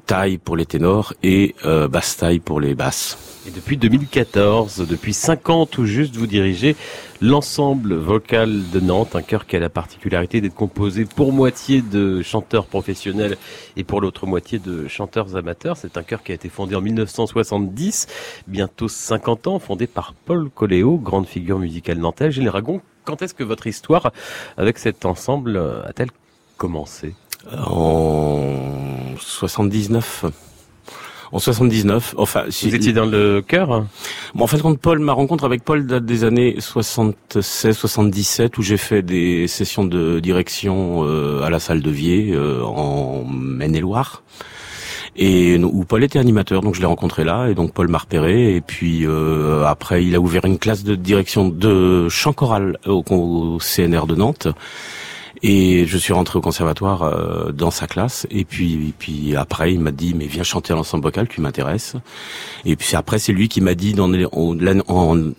taille 0.05 0.37
pour 0.37 0.57
les 0.57 0.65
ténors 0.65 1.13
et 1.23 1.55
euh, 1.65 1.87
basse 1.87 2.17
taille 2.17 2.39
pour 2.39 2.59
les 2.59 2.75
basses. 2.75 3.32
Et 3.45 3.51
depuis 3.51 3.75
2014, 3.75 4.87
depuis 4.87 5.13
5 5.13 5.49
ans 5.49 5.65
tout 5.65 5.85
juste, 5.85 6.15
vous 6.15 6.27
dirigez 6.27 6.77
l'ensemble 7.19 7.93
vocal 7.95 8.69
de 8.71 8.79
Nantes, 8.79 9.17
un 9.17 9.21
chœur 9.21 9.45
qui 9.45 9.57
a 9.57 9.59
la 9.59 9.69
particularité 9.69 10.39
d'être 10.39 10.55
composé 10.55 11.03
pour 11.03 11.33
moitié 11.33 11.81
de 11.81 12.21
chanteurs 12.21 12.67
professionnels 12.67 13.35
et 13.75 13.83
pour 13.83 13.99
l'autre 13.99 14.27
moitié 14.27 14.59
de 14.59 14.87
chanteurs 14.87 15.35
amateurs. 15.35 15.75
C'est 15.75 15.97
un 15.97 16.03
chœur 16.03 16.23
qui 16.23 16.31
a 16.31 16.35
été 16.35 16.47
fondé 16.47 16.73
en 16.75 16.81
1970, 16.81 18.07
bientôt 18.47 18.87
50 18.87 19.47
ans, 19.47 19.59
fondé 19.59 19.87
par 19.87 20.13
Paul 20.13 20.49
Coléo, 20.49 20.97
grande 20.97 21.27
figure 21.27 21.59
musicale 21.59 21.97
nantaise. 21.97 22.31
Gilles 22.35 22.47
Ragon, 22.47 22.79
quand 23.03 23.21
est-ce 23.21 23.33
que 23.33 23.43
votre 23.43 23.67
histoire 23.67 24.13
avec 24.55 24.77
cet 24.77 25.03
ensemble 25.03 25.57
a-t-elle 25.85 26.11
commencé? 26.55 27.13
En 27.51 29.17
79. 29.19 30.27
En 31.33 31.39
79, 31.39 32.13
enfin... 32.17 32.43
Si 32.49 32.69
Vous 32.69 32.75
étiez 32.75 32.93
dans 32.93 33.07
le 33.07 33.41
cœur 33.41 33.85
bon, 34.35 34.43
En 34.43 34.47
fait, 34.47 34.61
quand 34.61 34.77
Paul, 34.77 34.99
ma 34.99 35.13
rencontre 35.13 35.45
avec 35.45 35.63
Paul 35.63 35.87
date 35.87 36.05
des 36.05 36.25
années 36.25 36.57
76-77, 36.59 38.59
où 38.59 38.61
j'ai 38.61 38.77
fait 38.77 39.01
des 39.01 39.47
sessions 39.47 39.83
de 39.83 40.19
direction 40.19 41.03
euh, 41.03 41.41
à 41.41 41.49
la 41.49 41.59
salle 41.59 41.81
de 41.81 41.89
Vier, 41.89 42.33
euh, 42.33 42.61
en 42.61 43.25
Maine-et-Loire. 43.25 44.21
Et 45.15 45.57
où 45.57 45.83
Paul 45.85 46.03
était 46.03 46.19
animateur, 46.19 46.61
donc 46.61 46.75
je 46.75 46.81
l'ai 46.81 46.85
rencontré 46.85 47.23
là, 47.23 47.47
et 47.47 47.55
donc 47.55 47.73
Paul 47.73 47.87
m'a 47.87 47.99
repéré, 47.99 48.55
et 48.55 48.61
puis 48.61 49.05
euh, 49.05 49.65
après 49.65 50.05
il 50.05 50.15
a 50.15 50.19
ouvert 50.19 50.45
une 50.45 50.57
classe 50.57 50.83
de 50.83 50.95
direction 50.95 51.49
de 51.49 52.09
chant 52.09 52.33
choral 52.33 52.77
au, 52.87 53.03
au 53.09 53.57
CNR 53.59 54.07
de 54.07 54.15
Nantes, 54.15 54.47
et 55.43 55.85
je 55.85 55.97
suis 55.97 56.13
rentré 56.13 56.39
au 56.39 56.41
conservatoire 56.41 57.03
euh, 57.03 57.51
dans 57.51 57.69
sa 57.69 57.85
classe. 57.85 58.25
Et 58.31 58.45
puis, 58.45 58.93
puis 58.97 59.35
après, 59.35 59.73
il 59.73 59.81
m'a 59.81 59.91
dit, 59.91 60.13
mais 60.15 60.25
viens 60.25 60.43
chanter 60.43 60.71
à 60.71 60.77
l'ensemble 60.77 61.03
vocal, 61.03 61.27
tu 61.27 61.41
m'intéresses. 61.41 61.95
Et 62.63 62.77
puis 62.77 62.95
après, 62.95 63.19
c'est 63.19 63.33
lui 63.33 63.49
qui 63.49 63.59
m'a 63.59 63.75
dit, 63.75 63.93
dans 63.93 64.09
en, 64.31 64.57
en, 64.87 65.31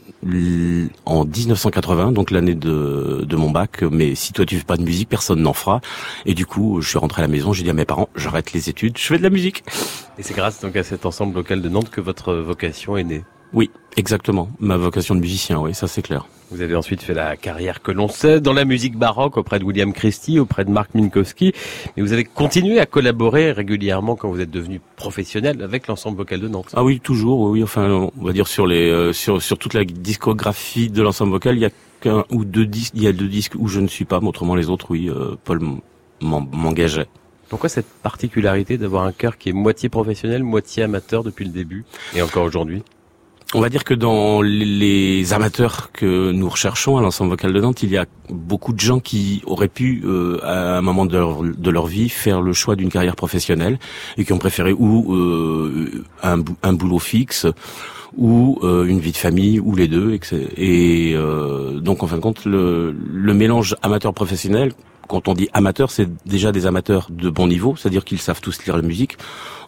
en 1.07 1.25
1980, 1.25 2.13
donc 2.13 2.31
l'année 2.31 2.55
de, 2.55 3.25
de 3.27 3.37
mon 3.37 3.51
bac, 3.51 3.83
mais 3.83 4.15
si 4.15 4.35
toi 4.35 4.45
tu 4.45 4.59
fais 4.59 4.65
pas 4.65 4.77
de 4.77 4.83
musique, 4.83 5.09
personne 5.09 5.41
n'en 5.41 5.55
fera. 5.55 5.81
Et 6.27 6.35
du 6.35 6.45
coup, 6.45 6.83
je 6.83 6.89
suis 6.91 6.99
rentré 6.99 7.23
à 7.23 7.25
la 7.25 7.33
maison, 7.33 7.55
j'ai 7.55 7.65
dit 7.65 7.71
à 7.71 7.75
mes 7.75 7.87
parents, 7.87 8.11
j'arrête 8.15 8.53
les 8.53 8.69
études, 8.69 8.99
je 8.99 9.07
fais 9.07 9.19
de 9.19 9.23
la 9.23 9.31
musique. 9.31 9.65
Et 10.19 10.23
c'est 10.23 10.35
grâce 10.35 10.61
donc 10.61 10.77
à 10.77 10.83
cet 10.83 11.07
ensemble 11.07 11.33
vocal 11.33 11.63
de 11.63 11.69
Nantes 11.71 11.91
que 11.91 12.03
votre 12.03 12.35
vocation 12.35 12.99
est 12.99 13.05
née. 13.05 13.25
Oui, 13.55 13.71
exactement. 13.97 14.51
Ma 14.61 14.77
vocation 14.77 15.15
de 15.15 15.21
musicien, 15.21 15.59
oui, 15.61 15.75
ça 15.75 15.89
c'est 15.89 16.03
clair. 16.03 16.27
Vous 16.51 16.61
avez 16.61 16.77
ensuite 16.77 17.03
fait 17.03 17.15
la 17.15 17.37
carrière 17.37 17.83
que 17.83 17.91
l'on 17.91 18.09
sait 18.09 18.41
dans 18.41 18.53
la 18.53 18.65
musique 18.65 18.97
baroque 18.97 19.37
auprès 19.37 19.59
de 19.59 19.65
William 19.65 19.93
Christie, 19.93 20.39
auprès 20.39 20.65
de 20.65 20.71
Mark 20.71 20.95
Minkowski, 20.95 21.53
mais 21.97 22.03
vous 22.03 22.13
avez 22.13 22.25
continué 22.25 22.79
à 22.79 22.87
collaborer 22.87 23.53
régulièrement 23.53 24.15
quand 24.15 24.29
vous 24.29 24.41
êtes 24.41 24.51
devenu 24.51 24.81
professionnel 24.97 25.63
avec 25.63 25.87
l'ensemble 25.87 26.19
vocal 26.19 26.41
de 26.41 26.49
Nantes. 26.49 26.71
Ah 26.75 26.85
oui, 26.85 27.01
toujours, 27.01 27.41
oui, 27.41 27.63
enfin, 27.63 28.11
on 28.17 28.25
va 28.25 28.33
dire 28.33 28.47
sur 28.47 28.67
les 28.67 28.91
euh, 28.91 29.13
sur 29.13 29.43
sur 29.43 29.59
toute 29.59 29.75
la 29.75 29.85
discographie 29.85 30.91
de 30.91 31.03
l'ensemble 31.03 31.33
vocal, 31.33 31.57
il 31.57 31.61
y 31.61 31.67
a 31.67 31.71
qu'un 32.01 32.25
ou 32.31 32.45
deux 32.45 32.67
disques, 32.67 32.93
il 32.95 33.03
y 33.03 33.07
a 33.07 33.13
deux 33.13 33.29
disques 33.29 33.55
où 33.59 33.67
je 33.67 33.81
ne 33.81 33.89
suis 33.89 34.05
pas, 34.05 34.21
mais 34.21 34.29
autrement 34.29 34.55
les 34.55 34.69
autres, 34.69 34.91
oui, 34.91 35.09
euh, 35.09 35.37
Paul 35.45 35.61
m'engageait. 36.21 37.07
Pourquoi 37.49 37.69
cette 37.69 37.89
particularité 38.03 38.79
d'avoir 38.79 39.05
un 39.05 39.13
cœur 39.13 39.39
qui 39.39 39.49
est 39.51 39.53
moitié 39.53 39.89
professionnel, 39.89 40.43
moitié 40.43 40.83
amateur 40.83 41.23
depuis 41.23 41.45
le 41.45 41.53
début 41.53 41.85
et 42.15 42.23
encore 42.23 42.45
aujourd'hui? 42.45 42.83
On 43.53 43.61
va 43.61 43.69
dire 43.69 43.85
que 43.85 43.95
dans 43.95 44.43
les 44.43 45.33
amateurs 45.33 45.91
que 45.93 46.33
nous 46.33 46.49
recherchons 46.49 46.97
à 46.97 47.03
l'ensemble 47.03 47.31
vocal 47.31 47.53
de 47.53 47.61
Nantes, 47.61 47.83
il 47.83 47.91
y 47.91 47.97
a 47.97 48.07
beaucoup 48.31 48.73
de 48.73 48.81
gens 48.81 49.01
qui 49.01 49.43
auraient 49.47 49.69
pu, 49.69 50.03
euh, 50.05 50.39
à 50.43 50.79
un 50.79 50.81
moment 50.81 51.07
de 51.07 51.71
leur, 51.71 51.87
vie, 51.87 52.09
faire 52.09 52.41
le 52.41 52.53
choix 52.53 52.75
d'une 52.75 52.89
carrière 52.89 53.17
professionnelle 53.17 53.79
et 54.17 54.25
qui 54.25 54.33
ont 54.33 54.39
préféré 54.39 54.73
ou 54.73 55.15
euh, 55.15 56.05
un, 56.23 56.73
boulot 56.73 56.99
fixe 56.99 57.47
ou 58.17 58.59
euh, 58.63 58.87
une 58.87 58.99
vie 58.99 59.13
de 59.13 59.17
famille 59.17 59.61
ou 59.61 59.77
les 59.77 59.89
deux. 59.89 60.19
Et, 60.57 61.15
donc, 61.81 62.03
en 62.03 62.07
fin 62.07 62.17
de 62.17 62.23
compte, 62.23 62.45
le, 62.45 62.93
le 62.93 63.35
mélange 63.35 63.77
amateur-professionnel 63.83 64.73
quand 65.07 65.29
on 65.29 65.35
dit 65.35 65.49
amateur, 65.53 65.91
c'est 65.91 66.09
déjà 66.27 66.53
des 66.53 66.67
amateurs 66.67 67.09
de 67.11 67.31
bon 67.31 67.47
niveau, 67.47 67.77
c'est-à-dire 67.77 68.05
qu'ils 68.05 68.21
savent 68.21 68.41
tous 68.41 68.65
lire 68.65 68.77
la 68.77 68.83
musique. 68.83 69.17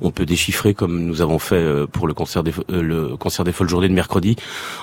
On 0.01 0.11
peut 0.11 0.27
déchiffrer 0.27 0.75
comme 0.75 1.05
nous 1.05 1.23
avons 1.23 1.39
fait 1.39 1.57
euh, 1.57 1.87
pour 1.87 2.07
le 2.07 2.15
concert 2.15 2.43
des, 2.43 2.53
euh, 2.71 2.83
le 2.83 3.17
concert 3.17 3.45
des 3.45 3.53
folles 3.53 3.69
journées 3.69 3.89
de 3.89 3.95
mercredi. 3.95 4.37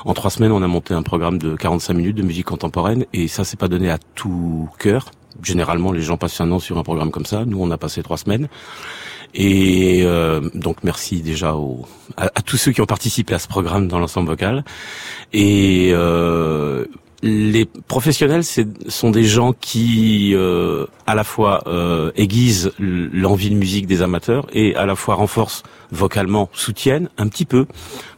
En 0.06 0.14
trois 0.14 0.32
semaines, 0.32 0.52
on 0.52 0.62
a 0.62 0.68
monté 0.68 0.94
un 0.94 1.04
programme 1.04 1.38
de 1.38 1.56
45 1.56 1.94
minutes 1.94 2.18
de 2.18 2.24
musique 2.24 2.46
contemporaine 2.46 3.06
et 3.14 3.28
ça, 3.28 3.44
c'est 3.44 3.60
pas 3.60 3.68
donné 3.68 3.90
à 3.90 3.98
tout 4.16 4.70
cœur. 4.80 5.12
Généralement, 5.42 5.92
les 5.92 6.02
gens 6.02 6.18
passent 6.18 6.42
un 6.42 6.52
an 6.52 6.60
sur 6.60 6.78
un 6.78 6.84
programme 6.84 7.12
comme 7.12 7.26
ça. 7.26 7.46
Nous, 7.46 7.60
on 7.60 7.72
a 7.72 7.78
passé 7.78 8.04
trois 8.04 8.18
semaines. 8.18 8.48
Et 9.36 10.04
euh, 10.04 10.42
donc 10.54 10.78
merci 10.84 11.22
déjà 11.22 11.56
aux, 11.56 11.88
à, 12.18 12.30
tous 12.42 12.58
ceux 12.58 12.72
qui 12.72 12.82
ont 12.82 12.86
participé 12.86 13.34
à 13.34 13.40
ce 13.40 13.48
programme 13.48 13.88
dans 13.88 14.00
l'ensemble 14.00 14.30
vocal. 14.30 14.64
Et 15.32 15.90
euh, 15.94 16.86
les 17.24 17.64
professionnels 17.66 18.44
sont 18.44 19.10
des 19.10 19.24
gens 19.24 19.54
qui 19.54 20.34
euh, 20.36 20.86
à 21.08 21.16
la 21.16 21.24
fois 21.24 21.64
euh, 21.68 22.12
aiguisent 22.18 22.74
l'envie 22.80 23.50
de 23.50 23.56
musique 23.56 23.88
des 23.88 24.02
amateurs 24.02 24.46
et 24.52 24.76
à 24.76 24.86
la 24.86 24.96
fois 24.96 25.16
renforcent 25.16 25.64
vocalement, 25.90 26.50
soutiennent 26.52 27.10
un 27.18 27.30
petit 27.30 27.46
peu. 27.46 27.66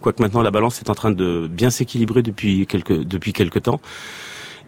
Quoique 0.02 0.24
maintenant 0.24 0.42
la 0.42 0.50
balance 0.50 0.80
est 0.80 0.90
en 0.90 0.96
train 0.96 1.12
de 1.12 1.48
bien 1.48 1.70
s'équilibrer 1.70 2.24
depuis 2.24 2.66
quelques 2.66 3.04
depuis 3.04 3.32
quelques 3.32 3.62
temps. 3.62 3.80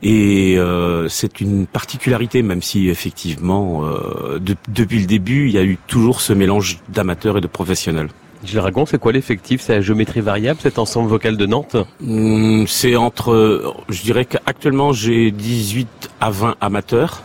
Et 0.04 0.56
euh, 0.60 1.10
c'est 1.10 1.42
une 1.42 1.66
particularité, 1.66 2.44
même 2.44 2.62
si 2.62 2.90
effectivement, 2.90 3.84
depuis 4.40 5.00
le 5.00 5.08
début, 5.08 5.48
il 5.48 5.54
y 5.56 5.58
a 5.58 5.64
eu 5.64 5.80
toujours 5.88 6.22
ce 6.22 6.34
mélange 6.34 6.78
d'amateurs 6.90 7.40
et 7.40 7.42
de 7.42 7.48
professionnels. 7.48 8.10
Gilles 8.44 8.60
Ragon, 8.60 8.86
c'est 8.86 9.00
quoi 9.00 9.12
l'effectif? 9.12 9.62
C'est 9.62 9.74
la 9.74 9.82
géométrie 9.82 10.22
variable, 10.22 10.60
cet 10.62 10.80
ensemble 10.80 11.10
vocal 11.10 11.38
de 11.38 11.46
Nantes? 11.46 11.76
Hmm, 12.00 12.66
C'est 12.68 12.96
entre, 12.96 13.76
je 13.90 14.02
dirais 14.04 14.26
qu'actuellement 14.26 14.94
j'ai 14.94 15.32
18 15.32 16.12
à 16.22 16.30
20 16.30 16.56
amateurs. 16.62 17.24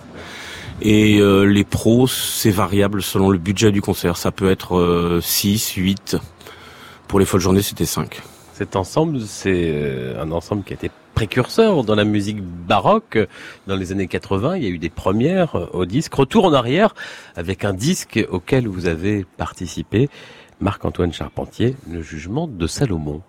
Et 0.84 1.20
euh, 1.20 1.44
les 1.44 1.62
pros, 1.62 2.08
c'est 2.08 2.50
variable 2.50 3.02
selon 3.02 3.30
le 3.30 3.38
budget 3.38 3.70
du 3.70 3.80
concert. 3.80 4.16
Ça 4.16 4.32
peut 4.32 4.50
être 4.50 5.20
6, 5.22 5.74
euh, 5.78 5.80
8. 5.80 6.16
Pour 7.06 7.20
les 7.20 7.24
folles 7.24 7.40
journées, 7.40 7.62
c'était 7.62 7.84
5. 7.84 8.20
Cet 8.52 8.74
ensemble, 8.74 9.20
c'est 9.20 9.70
euh, 9.72 10.20
un 10.20 10.32
ensemble 10.32 10.64
qui 10.64 10.72
a 10.72 10.74
été 10.74 10.90
précurseur 11.14 11.84
dans 11.84 11.94
la 11.94 12.04
musique 12.04 12.42
baroque. 12.42 13.18
Dans 13.68 13.76
les 13.76 13.92
années 13.92 14.08
80, 14.08 14.56
il 14.56 14.64
y 14.64 14.66
a 14.66 14.70
eu 14.70 14.78
des 14.78 14.90
premières 14.90 15.68
au 15.72 15.84
disque. 15.84 16.14
Retour 16.14 16.46
en 16.46 16.52
arrière 16.52 16.94
avec 17.36 17.64
un 17.64 17.74
disque 17.74 18.18
auquel 18.30 18.66
vous 18.66 18.86
avez 18.86 19.24
participé. 19.36 20.08
Marc-Antoine 20.62 21.12
Charpentier, 21.12 21.74
le 21.90 22.02
jugement 22.02 22.46
de 22.46 22.68
Salomon. 22.68 23.20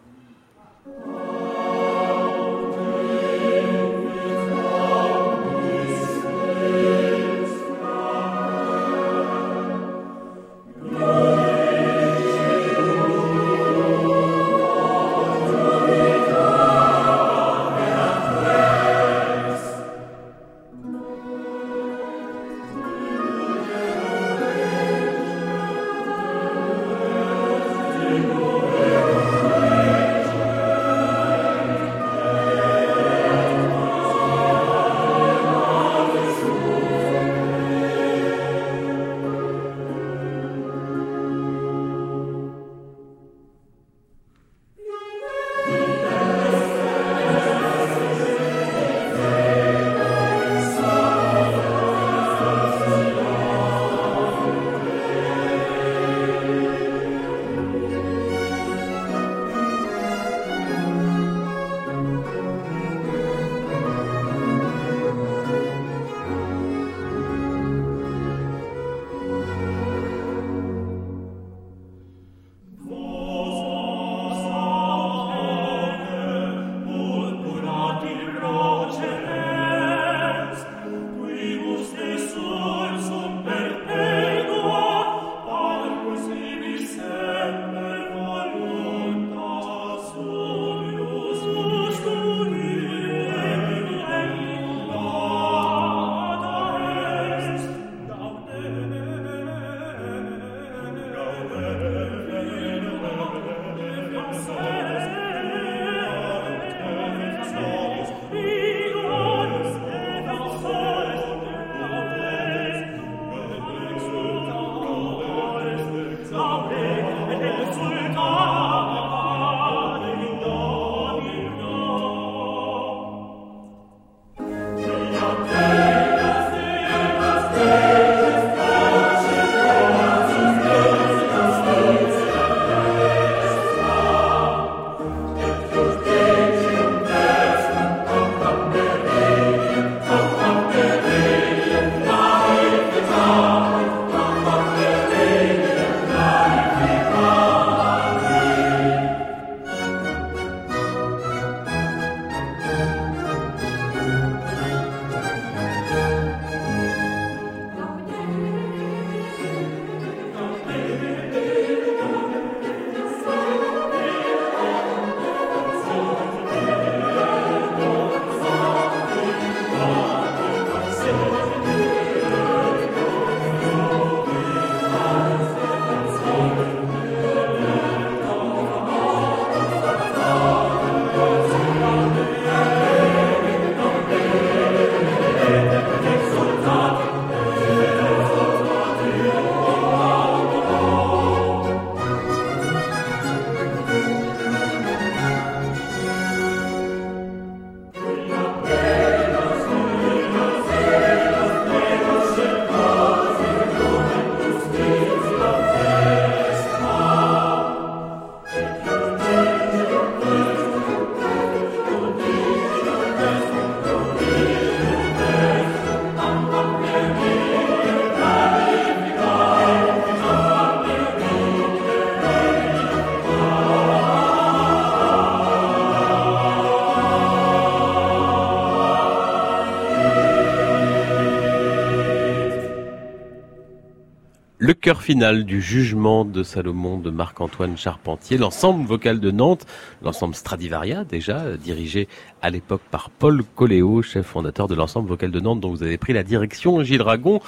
Le 234.83 234.85
chœur 234.89 235.01
final 235.01 235.45
du 235.45 235.61
jugement 235.61 236.25
de 236.25 236.43
Salomon 236.43 236.97
de 236.97 237.09
Marc-Antoine 237.09 237.77
Charpentier, 237.77 238.37
l'ensemble 238.37 238.85
vocal 238.85 239.21
de 239.21 239.31
Nantes, 239.31 239.65
l'ensemble 240.01 240.35
Stradivaria 240.35 241.05
déjà, 241.05 241.55
dirigé 241.55 242.09
à 242.41 242.49
l'époque 242.49 242.81
par 242.91 243.09
Paul 243.09 243.45
Coléo, 243.55 244.01
chef 244.01 244.25
fondateur 244.25 244.67
de 244.67 244.75
l'ensemble 244.75 245.07
vocal 245.07 245.31
de 245.31 245.39
Nantes 245.39 245.61
dont 245.61 245.69
vous 245.69 245.83
avez 245.83 245.97
pris 245.97 246.11
la 246.11 246.23
direction. 246.23 246.83
Gilles 246.83 247.01
Ragon, 247.01 247.39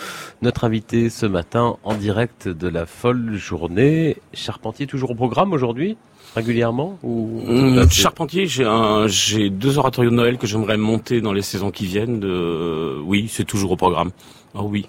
notre 0.41 0.63
invité 0.63 1.09
ce 1.09 1.25
matin 1.25 1.75
en 1.83 1.95
direct 1.95 2.47
de 2.47 2.69
la 2.69 2.86
folle 2.86 3.33
journée. 3.36 4.15
Charpentier 4.31 4.88
toujours 4.88 5.11
au 5.11 5.15
programme 5.15 5.51
aujourd'hui 5.51 5.97
régulièrement 6.36 6.97
ou 7.03 7.41
hum, 7.47 7.89
Charpentier, 7.91 8.47
j'ai 8.47 8.63
un, 8.63 9.07
j'ai 9.07 9.49
deux 9.49 9.77
oratorios 9.77 10.09
de 10.09 10.15
Noël 10.15 10.38
que 10.38 10.47
j'aimerais 10.47 10.77
monter 10.77 11.19
dans 11.19 11.33
les 11.33 11.41
saisons 11.41 11.71
qui 11.71 11.86
viennent. 11.86 12.21
De... 12.21 12.97
Oui, 13.05 13.27
c'est 13.29 13.45
toujours 13.45 13.71
au 13.71 13.75
programme. 13.75 14.11
Oh 14.53 14.67
oui. 14.71 14.88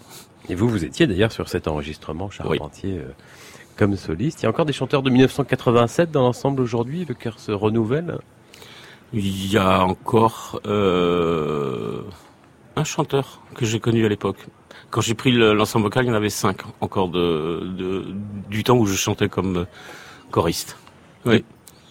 Et 0.49 0.55
vous, 0.55 0.69
vous 0.69 0.85
étiez 0.85 1.07
d'ailleurs 1.07 1.33
sur 1.33 1.49
cet 1.49 1.69
enregistrement, 1.69 2.31
Charpentier, 2.31 2.99
euh, 2.99 3.13
comme 3.77 3.97
soliste. 3.97 4.43
Il 4.43 4.45
y 4.45 4.47
a 4.47 4.51
encore 4.51 4.65
des 4.65 4.73
chanteurs 4.73 5.03
de 5.03 5.11
1987 5.11 6.11
dans 6.11 6.23
l'ensemble 6.23 6.63
aujourd'hui. 6.63 7.05
Le 7.05 7.15
cœur 7.15 7.39
se 7.39 7.53
renouvelle. 7.53 8.19
Il 9.13 9.53
y 9.53 9.57
a 9.57 9.85
encore 9.85 10.61
euh, 10.67 12.03
un 12.77 12.85
chanteur 12.85 13.43
que 13.55 13.65
j'ai 13.65 13.81
connu 13.81 14.05
à 14.05 14.09
l'époque. 14.09 14.47
Quand 14.91 15.01
j'ai 15.01 15.15
pris 15.15 15.33
l'ensemble 15.33 15.85
vocal, 15.85 16.05
il 16.05 16.09
y 16.09 16.11
en 16.11 16.15
avait 16.15 16.31
cinq 16.31 16.63
encore 16.81 17.09
de, 17.09 18.07
du 18.49 18.63
temps 18.63 18.77
où 18.77 18.87
je 18.87 18.95
chantais 18.95 19.29
comme 19.29 19.57
euh, 19.59 19.65
choriste. 20.31 20.77
Oui. 21.25 21.45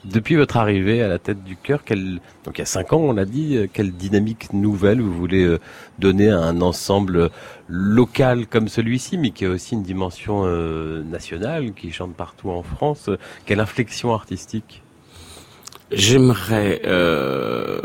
Depuis 0.06 0.36
votre 0.36 0.58
arrivée 0.58 1.02
à 1.02 1.08
la 1.08 1.18
tête 1.18 1.44
du 1.44 1.58
chœur, 1.58 1.84
quelle, 1.84 2.20
donc 2.44 2.58
il 2.58 2.60
y 2.60 2.62
a 2.62 2.66
cinq 2.66 2.94
ans, 2.94 3.00
on 3.00 3.14
l'a 3.14 3.26
dit, 3.26 3.58
euh, 3.58 3.68
quelle 3.72 3.92
dynamique 3.92 4.54
nouvelle 4.54 5.02
vous 5.02 5.14
voulez 5.14 5.44
euh, 5.44 5.60
donner 5.98 6.30
à 6.30 6.40
un 6.40 6.62
ensemble 6.62 7.32
local 7.68 8.46
comme 8.46 8.68
celui-ci, 8.68 9.18
mais 9.18 9.32
qui 9.32 9.46
a 9.46 9.50
aussi 9.50 9.74
une 9.74 9.82
dimension 9.82 10.44
euh, 10.46 11.04
nationale, 11.04 11.74
qui 11.74 11.92
chante 11.92 12.14
partout 12.14 12.52
en 12.52 12.62
France 12.62 13.10
Quelle 13.46 13.60
inflexion 13.60 14.14
artistique 14.14 14.84
J'aimerais. 15.92 16.82
Euh, 16.86 17.80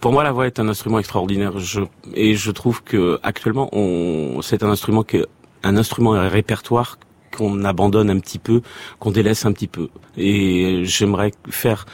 pour 0.00 0.12
moi, 0.12 0.22
la 0.24 0.32
voix 0.32 0.46
est 0.46 0.60
un 0.60 0.68
instrument 0.68 0.98
extraordinaire. 0.98 1.58
Je, 1.58 1.80
et 2.14 2.34
je 2.34 2.50
trouve 2.50 2.82
que 2.82 3.18
actuellement, 3.22 3.68
on, 3.72 4.40
c'est 4.42 4.62
un 4.62 4.70
instrument 4.70 5.02
qui 5.02 5.18
est 5.18 5.26
un 5.62 5.76
instrument 5.76 6.14
un 6.14 6.28
répertoire 6.28 6.98
qu'on 7.36 7.64
abandonne 7.64 8.10
un 8.10 8.18
petit 8.18 8.38
peu, 8.38 8.62
qu'on 8.98 9.10
délaisse 9.10 9.44
un 9.46 9.52
petit 9.52 9.68
peu. 9.68 9.88
Et 10.16 10.82
j'aimerais 10.84 11.32
faire 11.50 11.86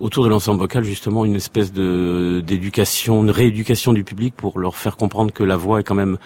autour 0.00 0.24
de 0.24 0.30
l'ensemble 0.30 0.60
vocal 0.60 0.82
justement 0.82 1.24
une 1.24 1.36
espèce 1.36 1.72
de 1.72 2.42
d'éducation, 2.44 3.22
une 3.22 3.30
rééducation 3.30 3.92
du 3.92 4.02
public 4.02 4.34
pour 4.34 4.58
leur 4.58 4.76
faire 4.76 4.96
comprendre 4.96 5.32
que 5.32 5.44
la 5.44 5.56
voix 5.56 5.80
est 5.80 5.84
quand 5.84 5.94
même 5.94 6.18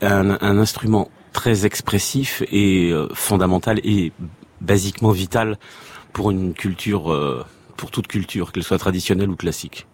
un, 0.00 0.58
instrument 0.58 1.10
très 1.32 1.66
expressif 1.66 2.42
et 2.50 2.90
euh, 2.90 3.08
fondamental 3.12 3.78
et 3.84 4.12
basiquement 4.60 5.10
vital 5.10 5.58
pour 6.12 6.30
une 6.30 6.54
culture, 6.54 7.12
euh, 7.12 7.44
pour 7.76 7.90
toute 7.90 8.06
culture, 8.06 8.52
qu'elle 8.52 8.64
soit 8.64 8.78
traditionnelle 8.78 9.28
ou 9.28 9.36
classique 9.36 9.86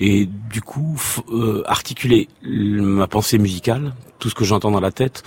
et 0.00 0.26
du 0.26 0.60
coup 0.60 1.00
euh, 1.30 1.62
articuler 1.66 2.28
ma 2.42 3.06
pensée 3.06 3.38
musicale, 3.38 3.94
tout 4.18 4.28
ce 4.28 4.34
que 4.34 4.44
j'entends 4.44 4.70
dans 4.70 4.80
la 4.80 4.92
tête, 4.92 5.22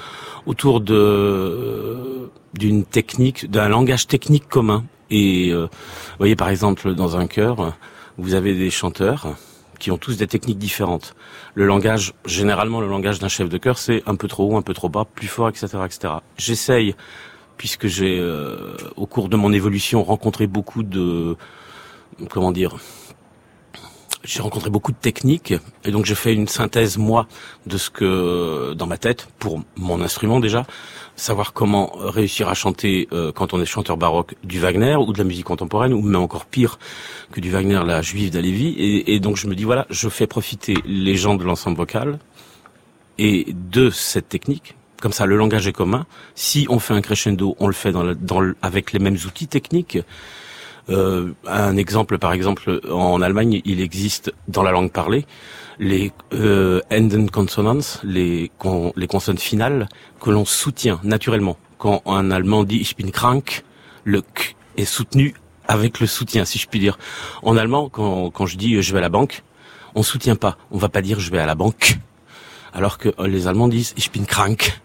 autour 0.46 0.82
de 0.82 0.94
euh, 0.96 2.32
d'une 2.54 2.86
technique, 2.86 3.50
d'un 3.50 3.70
langage 3.70 4.08
technique 4.08 4.48
commun. 4.48 4.86
Et 5.10 5.50
euh, 5.52 5.64
vous 5.66 6.18
voyez 6.20 6.36
par 6.36 6.50
exemple 6.50 6.94
dans 6.94 7.18
un 7.18 7.28
chœur, 7.28 7.76
vous 8.18 8.34
avez 8.36 8.54
des 8.54 8.70
chanteurs 8.70 9.36
qui 9.80 9.92
ont 9.92 9.98
tous 9.98 10.18
des 10.18 10.28
techniques 10.28 10.60
différentes. 10.60 11.16
Le 11.56 11.66
langage, 11.66 12.14
généralement 12.26 12.82
le 12.82 12.88
langage 12.88 13.20
d'un 13.20 13.30
chef 13.30 13.50
de 13.50 13.58
chœur, 13.58 13.78
c'est 13.78 14.04
un 14.06 14.16
peu 14.16 14.28
trop 14.28 14.52
haut, 14.52 14.58
un 14.58 14.62
peu 14.62 14.74
trop 14.74 14.90
bas, 14.90 15.06
plus 15.06 15.28
fort, 15.28 15.50
etc., 15.50 15.68
etc. 15.86 16.14
J'essaye, 16.38 16.96
puisque 17.58 17.88
j'ai 17.88 18.22
au 18.98 19.06
cours 19.06 19.30
de 19.30 19.38
mon 19.38 19.54
évolution 19.54 20.04
rencontré 20.04 20.48
beaucoup 20.48 20.84
de 20.84 21.38
comment 22.30 22.52
dire 22.52 22.76
j'ai 24.24 24.42
rencontré 24.42 24.70
beaucoup 24.70 24.92
de 24.92 24.98
techniques 24.98 25.54
et 25.86 25.92
donc 25.92 26.06
j'ai 26.06 26.16
fait 26.16 26.34
une 26.34 26.48
synthèse 26.48 26.98
moi 26.98 27.28
de 27.66 27.78
ce 27.78 27.90
que 27.90 28.74
dans 28.74 28.88
ma 28.88 28.98
tête 28.98 29.28
pour 29.40 29.62
mon 29.78 30.02
instrument 30.02 30.40
déjà. 30.40 30.66
Savoir 31.16 31.54
comment 31.54 31.92
réussir 31.96 32.50
à 32.50 32.54
chanter 32.54 33.08
euh, 33.12 33.32
quand 33.32 33.54
on 33.54 33.62
est 33.62 33.66
chanteur 33.66 33.98
baroque 33.98 34.36
du 34.44 34.60
Wagner 34.60 34.96
ou 34.96 35.14
de 35.14 35.18
la 35.18 35.24
musique 35.24 35.46
contemporaine 35.46 35.94
ou 35.94 36.02
même 36.02 36.22
encore 36.22 36.46
pire 36.46 36.80
que 37.32 37.40
du 37.40 37.50
Wagner 37.50 37.82
la 37.86 38.02
juive 38.02 38.30
d'Alevi 38.32 38.76
et, 38.78 39.20
donc 39.20 39.38
je 39.38 39.48
me 39.48 39.56
dis 39.56 39.64
voilà 39.64 39.86
je 39.90 40.10
fais 40.10 40.28
profiter 40.28 40.76
les 40.86 41.16
gens 41.16 41.36
de 41.36 41.44
l'ensemble 41.44 41.78
vocal 41.78 42.20
et 43.18 43.48
de 43.54 43.90
cette 43.90 44.30
technique. 44.30 44.76
Comme 45.02 45.14
ça 45.14 45.26
le 45.26 45.38
langage 45.38 45.66
est 45.68 45.74
commun. 45.74 46.06
Si 46.36 46.68
on 46.70 46.80
fait 46.80 46.94
un 46.94 47.02
crescendo 47.02 47.56
on 47.60 47.68
le 47.68 47.74
fait 47.74 47.92
dans, 47.92 48.14
dans 48.14 48.52
avec 48.62 48.92
les 48.92 49.00
mêmes 49.00 49.18
outils 49.26 49.48
techniques 49.48 49.98
euh, 50.90 51.32
un 51.46 51.78
exemple, 51.78 52.18
par 52.18 52.34
exemple, 52.34 52.82
en 52.92 53.22
Allemagne, 53.22 53.62
il 53.66 53.82
existe 53.82 54.34
dans 54.48 54.64
la 54.64 54.72
langue 54.72 54.92
parlée 54.92 55.26
les 55.80 56.12
euh, 56.34 56.82
Enden 56.92 57.30
consonants, 57.30 58.00
les, 58.04 58.52
les 58.96 59.08
consonnes 59.08 59.38
finales 59.38 59.88
que 60.20 60.30
l'on 60.30 60.46
soutient 60.46 61.00
naturellement. 61.04 61.58
Quand 61.78 62.02
un 62.06 62.32
Allemand 62.32 62.66
dit 62.66 62.78
ich 62.78 62.98
bin 62.98 63.10
krank, 63.10 63.64
le 64.04 64.22
k 64.22 64.56
est 64.76 64.86
soutenu 64.86 65.34
avec 65.68 66.00
le 66.02 66.08
soutien, 66.08 66.44
si 66.44 66.60
je 66.60 66.68
puis 66.68 66.80
dire. 66.80 66.98
En 67.44 67.56
allemand, 67.56 67.90
quand, 67.90 68.30
quand 68.32 68.46
je 68.46 68.58
dis 68.58 68.82
je 68.82 68.92
vais 68.92 69.00
à 69.00 69.02
la 69.02 69.10
banque, 69.10 69.44
on 69.96 70.04
soutient 70.04 70.36
pas. 70.36 70.58
On 70.72 70.78
va 70.78 70.90
pas 70.90 71.02
dire 71.02 71.20
je 71.20 71.32
vais 71.32 71.40
à 71.40 71.46
la 71.46 71.56
banque, 71.56 71.98
alors 72.74 72.98
que 72.98 73.10
les 73.26 73.48
Allemands 73.48 73.70
disent 73.70 73.94
ich 73.96 74.12
bin 74.12 74.26
krank. 74.26 74.82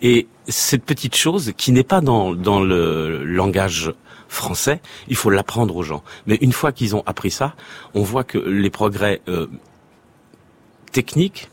Et 0.00 0.26
cette 0.48 0.84
petite 0.84 1.16
chose 1.16 1.52
qui 1.56 1.72
n'est 1.72 1.84
pas 1.84 2.00
dans, 2.00 2.34
dans 2.34 2.60
le 2.60 3.24
langage 3.24 3.92
français, 4.32 4.80
il 5.08 5.16
faut 5.16 5.30
l'apprendre 5.30 5.76
aux 5.76 5.82
gens. 5.82 6.02
Mais 6.26 6.36
une 6.40 6.52
fois 6.52 6.72
qu'ils 6.72 6.96
ont 6.96 7.02
appris 7.06 7.30
ça, 7.30 7.54
on 7.94 8.02
voit 8.02 8.24
que 8.24 8.38
les 8.38 8.70
progrès 8.70 9.20
euh, 9.28 9.46
techniques 10.90 11.50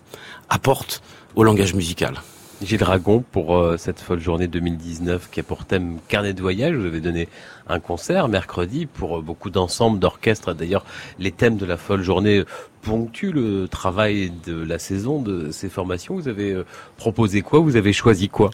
apportent 0.50 1.02
au 1.36 1.44
langage 1.44 1.74
musical. 1.74 2.22
Gilles 2.62 2.80
Dragon 2.80 3.24
pour 3.32 3.56
euh, 3.56 3.78
cette 3.78 4.00
folle 4.00 4.20
journée 4.20 4.48
2019 4.48 5.30
qui 5.30 5.40
a 5.40 5.44
pour 5.44 5.66
thème 5.66 6.00
carnet 6.10 6.34
de 6.34 6.42
voyage. 6.42 6.76
Vous 6.76 6.86
avez 6.86 7.00
donné 7.00 7.30
un 7.68 7.80
concert 7.80 8.28
mercredi 8.28 8.86
pour 8.86 9.20
euh, 9.20 9.22
beaucoup 9.22 9.50
d'ensembles, 9.50 10.00
d'orchestres. 10.00 10.54
D'ailleurs, 10.54 10.86
les 11.20 11.32
thèmes 11.32 11.58
de 11.58 11.66
la 11.66 11.78
folle 11.78 12.02
journée 12.02 12.44
ponctuent 12.82 13.32
le 13.32 13.68
travail 13.68 14.32
de 14.46 14.56
la 14.56 14.80
saison 14.80 15.22
de 15.22 15.52
ces 15.52 15.70
formations. 15.70 16.16
Vous 16.16 16.28
avez 16.28 16.64
proposé 16.98 17.42
quoi? 17.42 17.60
Vous 17.60 17.76
avez 17.76 17.94
choisi 17.94 18.30
quoi? 18.30 18.52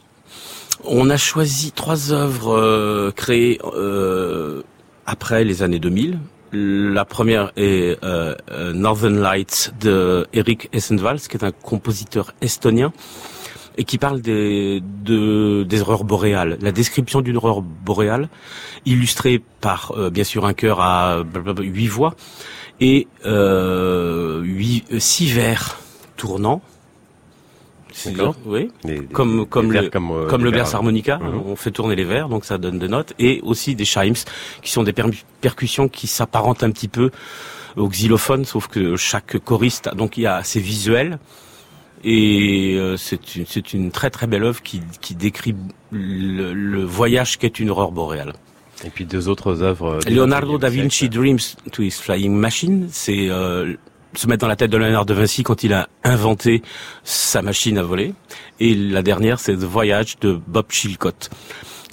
On 0.87 1.09
a 1.09 1.17
choisi 1.17 1.71
trois 1.71 2.11
œuvres 2.11 2.57
euh, 2.57 3.11
créées 3.11 3.59
euh, 3.63 4.63
après 5.05 5.43
les 5.43 5.63
années 5.63 5.79
2000. 5.79 6.19
La 6.51 7.05
première 7.05 7.51
est 7.57 7.97
euh, 8.03 8.35
Northern 8.73 9.19
Lights 9.19 9.73
de 9.79 10.25
Eric 10.33 10.69
Essenvals, 10.71 11.19
qui 11.19 11.37
est 11.37 11.43
un 11.43 11.51
compositeur 11.51 12.33
estonien 12.41 12.93
et 13.77 13.83
qui 13.83 13.97
parle 13.97 14.21
des, 14.21 14.81
des 14.81 15.81
aurores 15.81 16.05
boréales. 16.05 16.57
La 16.61 16.71
description 16.71 17.19
d'une 17.19 17.35
aurore 17.35 17.61
boréale, 17.61 18.29
illustrée 18.85 19.41
par 19.59 19.93
bien 20.11 20.23
sûr 20.23 20.45
un 20.45 20.53
chœur 20.53 20.79
à 20.79 21.23
huit 21.59 21.87
voix 21.87 22.15
et 22.79 23.09
huit, 23.25 24.85
six 24.97 25.29
vers 25.33 25.77
tournants 26.15 26.61
oui. 28.45 28.69
comme 29.13 29.45
comme 29.45 29.71
le 29.71 29.89
comme, 29.89 30.11
euh, 30.11 30.27
comme 30.27 30.43
le 30.43 30.51
berce 30.51 30.73
harmonica, 30.73 31.17
mhm. 31.17 31.41
on 31.47 31.55
fait 31.55 31.71
tourner 31.71 31.95
les 31.95 32.03
verres, 32.03 32.29
donc 32.29 32.45
ça 32.45 32.57
donne 32.57 32.79
des 32.79 32.87
notes, 32.87 33.13
et 33.19 33.41
aussi 33.43 33.75
des 33.75 33.85
chimes, 33.85 34.13
qui 34.61 34.71
sont 34.71 34.83
des 34.83 34.93
percussions 35.41 35.87
qui 35.87 36.07
s'apparentent 36.07 36.63
un 36.63 36.71
petit 36.71 36.87
peu 36.87 37.11
au 37.75 37.87
xylophone, 37.89 38.45
sauf 38.45 38.67
que 38.67 38.95
chaque 38.95 39.37
choriste, 39.39 39.93
donc 39.95 40.17
il 40.17 40.21
y 40.21 40.27
a 40.27 40.35
assez 40.35 40.59
visuel, 40.59 41.19
et 42.03 42.75
euh, 42.77 42.97
c'est 42.97 43.35
une, 43.35 43.45
c'est 43.45 43.73
une 43.73 43.91
très 43.91 44.09
très 44.09 44.27
belle 44.27 44.43
œuvre 44.43 44.61
qui, 44.61 44.81
qui 45.01 45.15
décrit 45.15 45.55
le, 45.91 46.83
voyage 46.83 47.37
qu'est 47.37 47.59
une 47.59 47.69
aurore 47.69 47.91
boréale. 47.91 48.33
Et 48.85 48.89
puis 48.89 49.05
deux 49.05 49.29
autres 49.29 49.63
œuvres. 49.63 49.99
Euh, 50.05 50.09
Leonardo 50.09 50.57
da 50.57 50.69
Vinci 50.69 51.09
Dreams 51.09 51.39
to 51.71 51.81
his 51.81 51.91
Flying 51.91 52.35
Machine, 52.35 52.87
c'est 52.91 53.29
se 54.17 54.27
mettre 54.27 54.41
dans 54.41 54.47
la 54.47 54.55
tête 54.55 54.71
de 54.71 54.77
Léonard 54.77 55.05
de 55.05 55.13
Vinci 55.13 55.43
quand 55.43 55.63
il 55.63 55.73
a 55.73 55.89
inventé 56.03 56.61
sa 57.03 57.41
machine 57.41 57.77
à 57.77 57.83
voler. 57.83 58.13
Et 58.59 58.75
la 58.75 59.01
dernière, 59.01 59.39
c'est 59.39 59.53
The 59.53 59.63
Voyage 59.63 60.19
de 60.19 60.39
Bob 60.47 60.65
Chilcott 60.69 61.29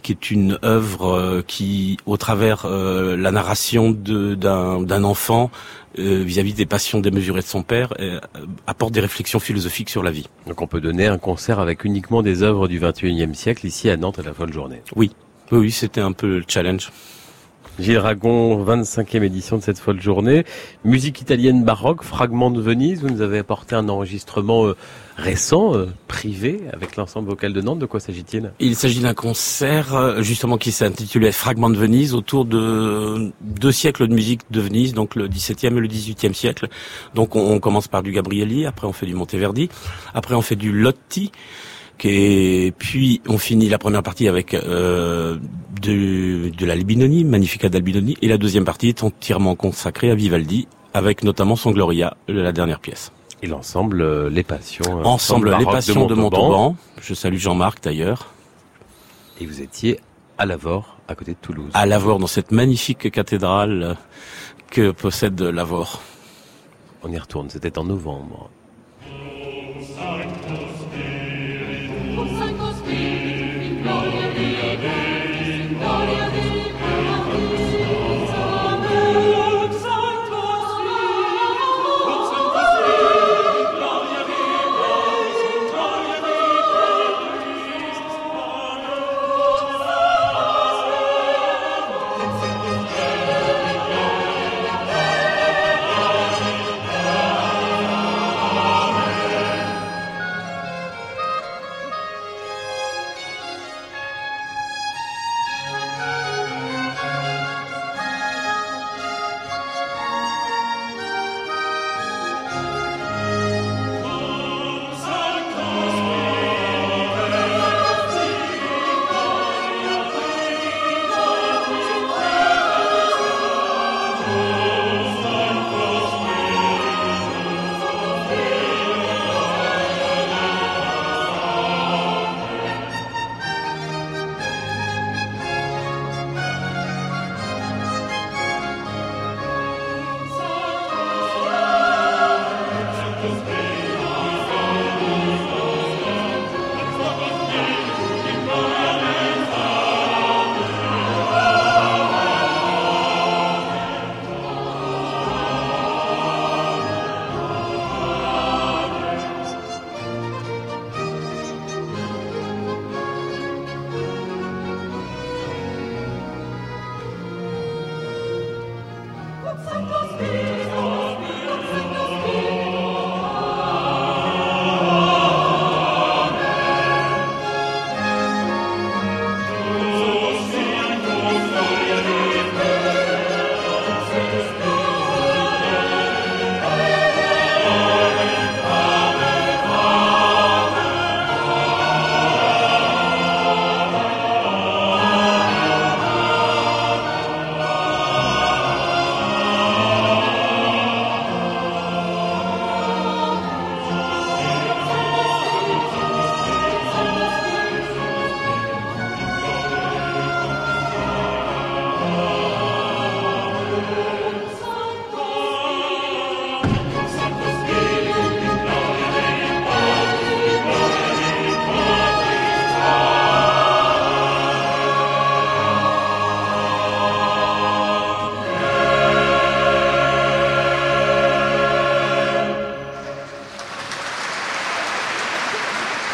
qui 0.03 0.13
est 0.13 0.31
une 0.31 0.59
œuvre 0.65 1.13
euh, 1.13 1.43
qui, 1.47 1.97
au 2.07 2.17
travers 2.17 2.67
euh, 2.67 3.17
la 3.17 3.31
narration 3.31 3.91
d'un 3.93 5.05
enfant 5.05 5.51
euh, 5.99 6.23
vis-à-vis 6.25 6.55
des 6.55 6.67
passions 6.67 7.01
démesurées 7.01 7.41
de 7.41 7.47
son 7.47 7.63
père, 7.63 7.95
apporte 8.67 8.93
des 8.93 9.01
réflexions 9.01 9.39
philosophiques 9.39 9.91
sur 9.91 10.03
la 10.03 10.11
vie. 10.11 10.29
Donc 10.47 10.61
on 10.61 10.67
peut 10.67 10.81
donner 10.81 11.07
un 11.07 11.19
concert 11.19 11.61
avec 11.61 11.85
uniquement 11.85 12.23
des 12.23 12.43
œuvres 12.43 12.69
du 12.69 12.81
21e 12.81 13.35
siècle 13.35 13.67
ici 13.67 13.89
à 13.89 13.97
Nantes 13.97 14.19
à 14.19 14.23
la 14.23 14.35
folle 14.35 14.53
journée. 14.53 14.83
Oui, 14.97 15.13
oui, 15.53 15.59
oui 15.59 15.71
c'était 15.71 16.01
un 16.01 16.13
peu 16.13 16.39
le 16.39 16.45
challenge. 16.47 16.91
Gilles 17.79 17.99
Ragon, 17.99 18.63
25e 18.65 19.23
édition 19.23 19.57
de 19.57 19.63
cette 19.63 19.79
folle 19.79 20.01
journée. 20.01 20.45
Musique 20.85 21.23
italienne 21.23 21.65
baroque, 21.65 22.03
fragment 22.03 22.51
de 22.51 22.61
Venise. 22.61 23.01
Vous 23.01 23.09
nous 23.09 23.23
avez 23.23 23.39
apporté 23.39 23.75
un 23.75 23.89
enregistrement 23.89 24.67
euh, 24.67 24.77
récent, 25.17 25.75
euh, 25.75 25.87
privé, 26.07 26.61
avec 26.75 26.97
l'ensemble 26.97 27.31
vocal 27.31 27.55
de 27.55 27.61
Nantes. 27.63 27.79
De 27.79 27.87
quoi 27.87 27.99
s'agit-il? 27.99 28.53
Il 28.61 28.77
s'agit 28.77 29.01
d'un 29.01 29.15
concert 29.15 29.95
euh, 29.95 30.21
justement 30.21 30.59
qui 30.59 30.71
s'intitulait 30.71 31.33
Fragment 31.33 31.71
de 31.71 31.79
Venise 31.79 32.15
autour 32.15 32.45
de 32.45 33.33
deux 33.41 33.73
siècles 33.73 34.07
de 34.07 34.15
musique 34.15 34.43
de 34.51 34.61
Venise, 34.61 34.93
donc 34.93 35.15
le 35.15 35.27
17e 35.27 35.69
et 35.69 35.81
le 35.81 35.89
18e 35.89 36.35
siècle. 36.35 36.69
Donc 37.15 37.37
on, 37.37 37.59
commence 37.59 37.89
par 37.89 38.03
du 38.03 38.13
Gabrielli, 38.13 38.67
après 38.67 38.87
on 38.87 38.93
fait 38.93 39.07
du 39.07 39.15
Monteverdi, 39.15 39.71
après 40.13 40.35
on 40.35 40.43
fait 40.43 40.57
du 40.57 40.73
Lotti. 40.73 41.33
Et 42.05 42.73
puis 42.77 43.21
on 43.29 43.39
finit 43.39 43.69
la 43.69 43.79
première 43.79 44.03
partie 44.03 44.29
avec 44.29 44.55
euh, 44.55 45.39
de, 45.81 46.49
de 46.49 46.67
la 46.67 46.75
Libinoni, 46.75 47.25
Magnificat 47.25 47.69
d'Albinoni, 47.69 48.17
et 48.23 48.29
la 48.29 48.39
deuxième 48.39 48.65
partie 48.65 48.89
est 48.89 49.03
entièrement 49.03 49.55
consacrée 49.55 50.11
à 50.11 50.15
Vivaldi, 50.15 50.67
avec 50.95 51.23
notamment 51.23 51.57
son 51.57 51.71
Gloria, 51.71 52.17
la 52.29 52.53
dernière 52.53 52.81
pièce. 52.81 53.13
Et 53.43 53.47
l'ensemble 53.47 54.03
euh, 54.03 54.31
Les 54.31 54.43
Passions. 54.43 55.01
Euh, 55.01 55.05
ensemble 55.05 55.57
Les 55.57 55.65
Passions 55.65 56.07
de 56.07 56.15
Montauban. 56.15 56.77
Je 57.01 57.15
salue 57.15 57.39
Jean-Marc 57.39 57.83
d'ailleurs. 57.83 58.33
Et 59.41 59.47
vous 59.47 59.61
étiez 59.61 59.99
à 60.39 60.47
Lavore, 60.47 60.99
à 61.09 61.15
côté 61.15 61.33
de 61.33 61.39
Toulouse. 61.41 61.71
À 61.75 61.87
Lavore, 61.87 62.19
dans 62.19 62.27
cette 62.27 62.53
magnifique 62.53 63.11
cathédrale 63.11 63.97
que 64.71 64.91
possède 64.91 65.41
Lavore. 65.41 66.03
On 67.03 67.11
y 67.11 67.19
retourne, 67.19 67.51
c'était 67.51 67.79
en 67.79 67.85
novembre. 67.85 68.51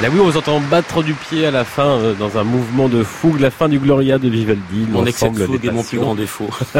Là 0.08 0.14
oui, 0.14 0.20
on 0.22 0.24
vous 0.24 0.38
entend 0.38 0.58
battre 0.58 1.02
du 1.02 1.12
pied 1.12 1.44
à 1.44 1.50
la 1.50 1.64
fin 1.64 1.98
euh, 1.98 2.14
dans 2.14 2.38
un 2.38 2.42
mouvement 2.42 2.88
de 2.88 3.02
fougue, 3.02 3.40
la 3.40 3.50
fin 3.50 3.68
du 3.68 3.78
Gloria 3.78 4.16
de 4.16 4.26
Vivaldi. 4.26 4.86
Mon 4.88 5.04
excès 5.04 5.28
de 5.28 5.44
fougue 5.44 5.62
est 5.62 5.70
mon 5.70 5.82
plus 5.82 5.98
grand 5.98 6.14
défaut. 6.14 6.48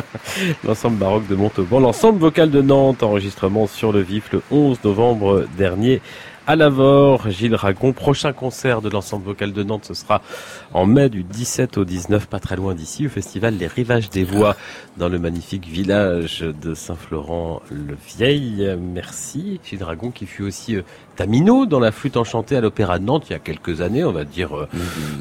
l'ensemble 0.65 0.97
baroque 0.97 1.27
de 1.27 1.35
Montauban, 1.35 1.79
l'ensemble 1.79 2.21
vocal 2.21 2.51
de 2.51 2.63
Nantes, 2.63 3.03
enregistrement 3.03 3.67
sur 3.67 3.93
le 3.93 4.01
vif 4.01 4.33
le 4.33 4.41
11 4.51 4.79
novembre 4.83 5.45
dernier 5.59 6.01
à 6.49 6.57
Lavore, 6.57 7.29
Gilles 7.29 7.55
Ragon. 7.55 7.93
Prochain 7.93 8.33
concert 8.33 8.81
de 8.81 8.89
l'ensemble 8.89 9.27
vocal 9.27 9.53
de 9.53 9.63
Nantes, 9.63 9.85
ce 9.85 9.93
sera 9.93 10.23
en 10.73 10.87
mai 10.87 11.11
du 11.11 11.23
17 11.23 11.77
au 11.77 11.85
19, 11.85 12.27
pas 12.27 12.41
très 12.41 12.57
loin 12.57 12.75
d'ici, 12.75 13.05
au 13.05 13.11
festival 13.11 13.55
Les 13.59 13.67
Rivages 13.67 14.09
des 14.09 14.25
Voix, 14.25 14.57
dans 14.97 15.11
le 15.11 15.19
magnifique 15.19 15.67
village 15.67 16.41
de 16.41 16.73
Saint-Florent-le-Vieil. 16.73 18.79
Merci, 18.81 19.61
Gilles 19.63 19.85
Ragon, 19.85 20.11
qui 20.11 20.25
fut 20.25 20.43
aussi 20.43 20.77
euh, 20.77 20.83
Tamino 21.19 21.67
dans 21.67 21.81
la 21.81 21.91
flûte 21.91 22.17
enchantée 22.17 22.57
à 22.57 22.61
l'Opéra 22.61 23.01
de 23.01 23.05
Nantes 23.05 23.25
il 23.29 23.33
y 23.33 23.35
a 23.37 23.41
quelques 23.41 23.81
années, 23.81 24.05
on 24.05 24.13
va 24.13 24.23
dire 24.23 24.57
euh, 24.57 24.69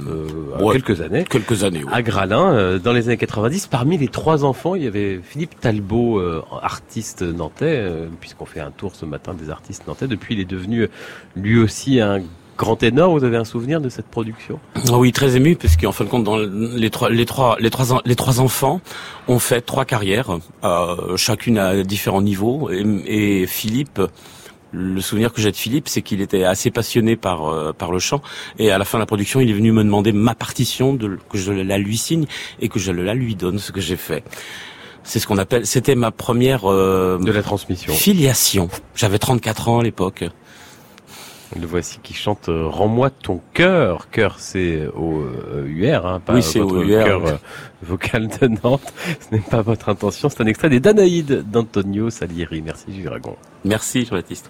euh 0.08 0.72
quelques 0.72 1.02
années. 1.02 1.26
Quelques 1.28 1.64
années. 1.64 1.82
À 1.92 2.04
Gralin, 2.04 2.54
euh, 2.54 2.78
dans 2.78 2.94
les 2.94 3.08
années 3.08 3.18
90, 3.18 3.66
parmi 3.66 3.98
les 3.98 4.08
trois 4.08 4.46
enfants, 4.46 4.76
il 4.76 4.84
y 4.84 4.88
avait 4.88 5.20
Philippe 5.24 5.60
Talbot, 5.60 6.20
euh, 6.20 6.44
artiste 6.62 7.24
nantais, 7.24 7.84
puisqu'on 8.20 8.46
fait 8.46 8.60
un 8.60 8.70
tour 8.70 8.94
ce 8.94 9.06
matin 9.06 9.34
des 9.34 9.50
artistes 9.50 9.88
nantais. 9.88 10.06
Depuis, 10.06 10.36
il 10.36 10.40
est 10.40 10.46
devenu 10.46 10.88
lui 11.36 11.58
aussi 11.58 12.00
un 12.00 12.22
grand 12.60 12.76
ténor. 12.76 13.12
Vous 13.18 13.24
avez 13.24 13.38
un 13.38 13.46
souvenir 13.46 13.82
de 13.82 13.90
cette 13.90 14.08
production? 14.08 14.60
Ah 14.76 15.00
Oui, 15.00 15.12
très 15.12 15.36
ému, 15.36 15.56
parce 15.56 15.78
qu'en 15.78 15.94
fin 15.94 16.04
de 16.04 16.10
compte, 16.10 16.26
dans 16.26 16.38
les 16.38 16.92
trois, 16.92 17.10
les 17.10 17.26
trois, 17.26 17.58
les 17.60 17.72
trois, 17.72 18.02
les 18.06 18.16
trois 18.16 18.40
enfants 18.40 18.82
ont 19.28 19.40
fait 19.40 19.62
trois 19.62 19.86
carrières, 19.86 20.38
euh, 20.64 21.18
chacune 21.18 21.58
à 21.58 21.82
différents 21.84 22.22
niveaux, 22.22 22.70
et, 22.70 22.84
et 23.08 23.48
Philippe 23.48 24.00
le 24.72 25.02
souvenir 25.02 25.34
que 25.34 25.42
j'ai 25.42 25.52
de 25.52 25.56
Philippe, 25.56 25.88
c'est 25.88 26.02
qu'il 26.02 26.22
était 26.22 26.44
assez 26.44 26.72
passionné 26.72 27.16
par 27.16 27.48
euh, 27.48 27.74
par 27.74 27.92
le 27.92 28.00
chant 28.00 28.22
et 28.60 28.72
à 28.72 28.78
la 28.78 28.86
fin 28.86 28.98
de 28.98 29.04
la 29.04 29.06
production, 29.06 29.40
il 29.40 29.50
est 29.50 29.54
venu 29.54 29.72
me 29.72 29.84
demander 29.84 30.12
ma 30.12 30.36
partition, 30.36 30.94
de, 30.94 31.18
que 31.30 31.38
je 31.38 31.52
la 31.52 31.78
lui 31.78 31.98
signe 31.98 32.26
et 32.60 32.70
que 32.70 32.80
je 32.80 32.92
la 32.92 33.14
lui 33.14 33.36
donne, 33.36 33.60
ce 33.60 33.72
que 33.72 33.82
j'ai 33.82 33.98
fait. 33.98 34.24
C'est 35.04 35.20
ce 35.20 35.28
qu'on 35.28 35.38
appelle, 35.38 35.66
c'était 35.66 35.96
ma 35.96 36.12
première 36.12 36.66
euh, 36.66 37.18
de 37.18 37.32
la 37.32 37.42
transmission 37.42 37.94
filiation. 37.94 38.70
J'avais 38.96 39.20
34 39.20 39.70
ans 39.70 39.80
à 39.80 39.84
l'époque. 39.84 40.26
Le 41.56 41.66
voici 41.66 42.00
qui 42.04 42.14
chante 42.14 42.50
euh, 42.50 42.68
Rends-moi 42.68 43.10
ton 43.10 43.40
cœur. 43.54 44.10
Cœur, 44.10 44.36
c'est 44.40 44.86
au 44.88 45.22
euh, 45.22 45.66
UR, 45.68 46.06
hein, 46.06 46.20
pas 46.20 46.34
Oui, 46.34 46.44
c'est 46.44 46.60
votre 46.60 46.76
au 46.78 46.84
UR, 46.84 47.04
cœur 47.06 47.22
oui. 47.24 47.30
euh, 47.32 47.38
vocal 47.84 48.28
de 48.28 48.48
Nantes. 48.64 48.94
Ce 49.22 49.34
n'est 49.36 49.42
pas 49.42 49.62
votre 49.62 49.88
intention. 49.90 50.28
C'est 50.30 50.42
un 50.42 50.46
extrait 50.48 50.70
des 50.70 50.80
Danaïdes 50.82 51.50
d'Antonio 51.50 52.10
Salieri. 52.10 52.62
Merci 52.62 52.86
Dragon. 53.04 53.36
Merci, 53.64 54.06
Jean-Baptiste. 54.06 54.50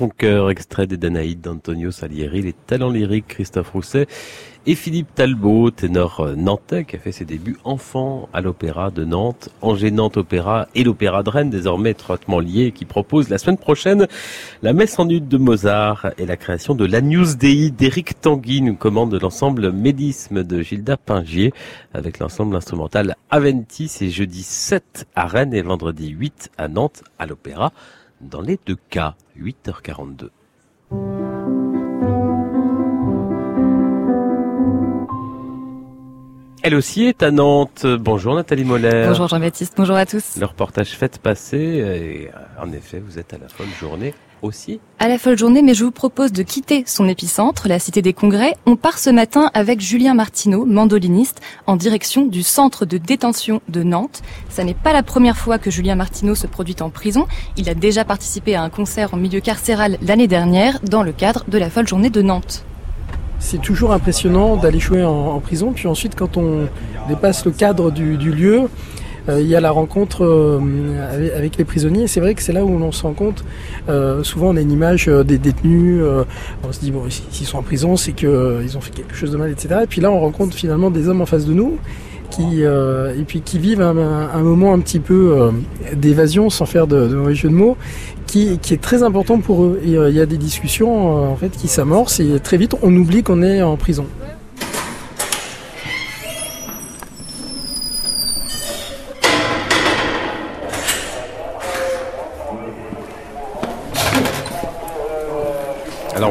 Ton 0.00 0.08
cœur, 0.08 0.48
extrait 0.48 0.86
des 0.86 0.96
Danaïdes 0.96 1.42
d'Antonio 1.42 1.90
Salieri, 1.90 2.40
les 2.40 2.54
talents 2.54 2.88
lyriques 2.88 3.26
Christophe 3.26 3.72
Rousset 3.72 4.06
et 4.64 4.74
Philippe 4.74 5.14
Talbot, 5.14 5.70
ténor 5.72 6.20
euh, 6.20 6.36
nantais 6.36 6.86
qui 6.86 6.96
a 6.96 6.98
fait 6.98 7.12
ses 7.12 7.26
débuts 7.26 7.58
enfant 7.64 8.26
à 8.32 8.40
l'Opéra 8.40 8.90
de 8.90 9.04
Nantes, 9.04 9.50
Angers 9.60 9.90
Nantes 9.90 10.16
Opéra 10.16 10.68
et 10.74 10.84
l'Opéra 10.84 11.22
de 11.22 11.28
Rennes, 11.28 11.50
désormais 11.50 11.90
étroitement 11.90 12.40
liés, 12.40 12.72
qui 12.72 12.86
propose 12.86 13.28
la 13.28 13.36
semaine 13.36 13.58
prochaine 13.58 14.06
la 14.62 14.72
messe 14.72 14.98
en 14.98 15.04
nude 15.04 15.28
de 15.28 15.36
Mozart 15.36 16.06
et 16.16 16.24
la 16.24 16.38
création 16.38 16.74
de 16.74 16.86
l'Agnus 16.86 17.36
Dei 17.36 17.70
d'Éric 17.70 18.22
Tanguy, 18.22 18.56
une 18.56 18.78
commande 18.78 19.12
de 19.12 19.18
l'ensemble 19.18 19.70
Médisme 19.70 20.44
de 20.44 20.62
Gilda 20.62 20.96
Pingier 20.96 21.52
avec 21.92 22.20
l'ensemble 22.20 22.56
instrumental 22.56 23.16
Aventis 23.28 23.98
et 24.00 24.08
jeudi 24.08 24.44
7 24.44 25.06
à 25.14 25.26
Rennes 25.26 25.52
et 25.52 25.60
vendredi 25.60 26.08
8 26.08 26.52
à 26.56 26.68
Nantes 26.68 27.02
à 27.18 27.26
l'Opéra 27.26 27.72
dans 28.20 28.40
les 28.40 28.58
deux 28.66 28.78
cas, 28.88 29.14
8h42. 29.38 30.28
Elle 36.62 36.74
aussi 36.74 37.04
est 37.04 37.22
à 37.22 37.30
Nantes. 37.30 37.86
Bonjour 37.86 38.34
Nathalie 38.34 38.64
Moller. 38.64 39.06
Bonjour 39.08 39.28
Jean-Baptiste, 39.28 39.74
bonjour 39.76 39.96
à 39.96 40.04
tous. 40.04 40.36
Le 40.38 40.44
reportage 40.44 40.90
fête 40.90 41.18
passée, 41.18 41.58
et 41.58 42.30
en 42.60 42.70
effet, 42.72 43.00
vous 43.00 43.18
êtes 43.18 43.32
à 43.32 43.38
la 43.38 43.48
folle 43.48 43.68
journée 43.78 44.14
aussi. 44.42 44.80
À 44.98 45.08
la 45.08 45.18
folle 45.18 45.38
journée, 45.38 45.62
mais 45.62 45.74
je 45.74 45.84
vous 45.84 45.90
propose 45.90 46.32
de 46.32 46.42
quitter 46.42 46.84
son 46.86 47.08
épicentre, 47.08 47.68
la 47.68 47.78
Cité 47.78 48.02
des 48.02 48.12
Congrès. 48.12 48.54
On 48.66 48.76
part 48.76 48.98
ce 48.98 49.10
matin 49.10 49.50
avec 49.54 49.80
Julien 49.80 50.14
Martineau, 50.14 50.64
mandoliniste, 50.66 51.40
en 51.66 51.76
direction 51.76 52.26
du 52.26 52.42
centre 52.42 52.84
de 52.84 52.98
détention 52.98 53.60
de 53.68 53.82
Nantes. 53.82 54.22
Ça 54.48 54.64
n'est 54.64 54.74
pas 54.74 54.92
la 54.92 55.02
première 55.02 55.36
fois 55.36 55.58
que 55.58 55.70
Julien 55.70 55.94
Martineau 55.94 56.34
se 56.34 56.46
produit 56.46 56.76
en 56.80 56.90
prison. 56.90 57.26
Il 57.56 57.68
a 57.68 57.74
déjà 57.74 58.04
participé 58.04 58.54
à 58.54 58.62
un 58.62 58.70
concert 58.70 59.14
en 59.14 59.16
milieu 59.16 59.40
carcéral 59.40 59.98
l'année 60.02 60.28
dernière 60.28 60.80
dans 60.82 61.02
le 61.02 61.12
cadre 61.12 61.44
de 61.48 61.58
la 61.58 61.70
folle 61.70 61.88
journée 61.88 62.10
de 62.10 62.22
Nantes. 62.22 62.64
C'est 63.38 63.62
toujours 63.62 63.92
impressionnant 63.92 64.56
d'aller 64.56 64.80
jouer 64.80 65.02
en, 65.02 65.10
en 65.10 65.40
prison. 65.40 65.72
Puis 65.72 65.88
ensuite, 65.88 66.14
quand 66.14 66.36
on 66.36 66.68
dépasse 67.08 67.44
le 67.46 67.52
cadre 67.52 67.90
du, 67.90 68.18
du 68.18 68.32
lieu, 68.32 68.64
euh, 68.64 68.68
il 69.38 69.46
y 69.46 69.54
a 69.54 69.60
la 69.60 69.70
rencontre 69.70 70.24
euh, 70.24 70.58
avec, 71.36 71.56
les 71.56 71.64
prisonniers. 71.64 72.06
C'est 72.06 72.20
vrai 72.20 72.34
que 72.34 72.42
c'est 72.42 72.52
là 72.52 72.64
où 72.64 72.78
l'on 72.78 72.92
se 72.92 73.02
rend 73.02 73.12
compte. 73.12 73.44
euh, 73.88 74.22
souvent, 74.22 74.48
on 74.48 74.56
a 74.56 74.60
une 74.60 74.72
image 74.72 75.08
euh, 75.08 75.22
des 75.22 75.38
détenus. 75.38 76.00
euh, 76.02 76.24
on 76.66 76.72
se 76.72 76.80
dit 76.80 76.90
bon, 76.90 77.02
s'ils 77.08 77.46
sont 77.46 77.58
en 77.58 77.62
prison, 77.62 77.96
c'est 77.96 78.12
que 78.12 78.26
euh, 78.26 78.62
ils 78.62 78.76
ont 78.76 78.80
fait 78.80 78.92
quelque 78.94 79.14
chose 79.14 79.30
de 79.30 79.36
mal, 79.36 79.50
etc. 79.50 79.80
Et 79.84 79.86
puis 79.86 80.00
là, 80.00 80.10
on 80.10 80.20
rencontre 80.20 80.56
finalement 80.56 80.90
des 80.90 81.08
hommes 81.08 81.20
en 81.20 81.26
face 81.26 81.44
de 81.44 81.52
nous 81.52 81.78
qui 82.30 82.64
euh, 82.64 83.14
et 83.18 83.24
puis 83.24 83.42
qui 83.42 83.58
vivent 83.58 83.82
un, 83.82 84.42
moment 84.42 84.72
un 84.72 84.78
petit 84.78 85.00
peu 85.00 85.34
euh, 85.36 85.50
d'évasion, 85.94 86.48
sans 86.48 86.66
faire 86.66 86.86
de, 86.86 87.06
mauvais 87.08 87.34
jeu 87.34 87.48
de 87.48 87.54
mots, 87.54 87.76
qui, 88.26 88.48
est 88.48 88.80
très 88.80 89.02
important 89.02 89.38
pour 89.40 89.64
eux. 89.64 89.80
Et 89.84 89.96
euh, 89.96 90.10
il 90.10 90.16
y 90.16 90.20
a 90.20 90.26
des 90.26 90.38
discussions 90.38 91.18
euh, 91.18 91.28
en 91.28 91.36
fait 91.36 91.50
qui 91.50 91.68
s'amorcent 91.68 92.20
et 92.20 92.40
très 92.40 92.56
vite, 92.56 92.74
on 92.82 92.94
oublie 92.96 93.22
qu'on 93.22 93.42
est 93.42 93.62
en 93.62 93.76
prison. 93.76 94.06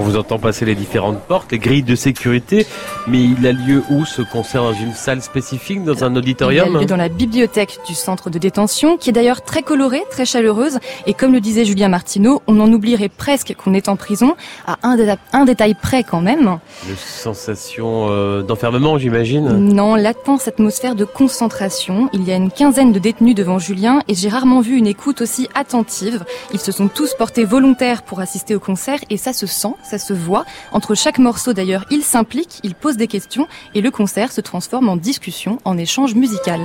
Vous 0.09 0.17
entend 0.17 0.39
passer 0.39 0.65
les 0.65 0.73
différentes 0.73 1.19
portes, 1.19 1.51
les 1.51 1.59
grilles 1.59 1.83
de 1.83 1.93
sécurité, 1.95 2.65
mais 3.07 3.19
il 3.19 3.45
a 3.45 3.51
lieu 3.51 3.83
où 3.91 4.05
ce 4.05 4.23
concert 4.23 4.63
dans 4.63 4.73
une 4.73 4.93
salle 4.93 5.21
spécifique, 5.21 5.83
dans 5.83 6.03
un 6.03 6.09
Il 6.11 6.15
a 6.15 6.19
auditorium 6.19 6.79
lieu 6.79 6.85
dans 6.85 6.95
la 6.97 7.09
bibliothèque 7.09 7.77
du 7.87 7.93
centre 7.93 8.31
de 8.31 8.39
détention, 8.39 8.97
qui 8.97 9.11
est 9.11 9.13
d'ailleurs 9.13 9.43
très 9.43 9.61
colorée, 9.61 10.01
très 10.09 10.25
chaleureuse. 10.25 10.79
Et 11.05 11.13
comme 11.13 11.31
le 11.31 11.39
disait 11.39 11.63
Julien 11.63 11.89
Martineau, 11.89 12.41
on 12.47 12.59
en 12.59 12.73
oublierait 12.73 13.09
presque 13.09 13.53
qu'on 13.55 13.75
est 13.75 13.87
en 13.87 13.95
prison, 13.97 14.35
à 14.65 14.77
un, 14.81 14.97
déta- 14.97 15.17
un 15.31 15.45
détail 15.45 15.75
près 15.75 16.03
quand 16.03 16.21
même. 16.21 16.57
Une 16.89 16.95
sensation 16.95 18.07
euh, 18.09 18.41
d'enfermement, 18.41 18.97
j'imagine. 18.97 19.47
Non, 19.49 19.93
latence 19.93 20.47
atmosphère 20.47 20.95
de 20.95 21.05
concentration. 21.05 22.09
Il 22.13 22.23
y 22.23 22.31
a 22.31 22.35
une 22.35 22.49
quinzaine 22.49 22.91
de 22.91 22.97
détenus 22.99 23.35
devant 23.35 23.59
Julien 23.59 23.99
et 24.07 24.15
j'ai 24.15 24.29
rarement 24.29 24.61
vu 24.61 24.75
une 24.75 24.87
écoute 24.87 25.21
aussi 25.21 25.47
attentive. 25.53 26.23
Ils 26.51 26.59
se 26.59 26.71
sont 26.71 26.87
tous 26.87 27.13
portés 27.13 27.45
volontaires 27.45 28.01
pour 28.01 28.19
assister 28.21 28.55
au 28.55 28.59
concert 28.59 28.97
et 29.11 29.17
ça 29.17 29.33
se 29.33 29.45
sent, 29.45 29.75
ça 29.83 29.98
se 29.99 30.13
voit. 30.13 30.45
Entre 30.71 30.95
chaque 30.95 31.17
morceau 31.19 31.53
d'ailleurs, 31.53 31.85
ils 31.91 32.03
s'impliquent, 32.03 32.59
ils 32.63 32.75
posent 32.75 32.97
des 32.97 33.07
questions 33.07 33.47
et 33.75 33.81
le 33.81 33.91
concert 33.91 34.31
se 34.31 34.41
transforme 34.41 34.89
en 34.89 34.95
discussion, 34.95 35.57
en 35.65 35.77
échange 35.77 36.15
musical. 36.15 36.59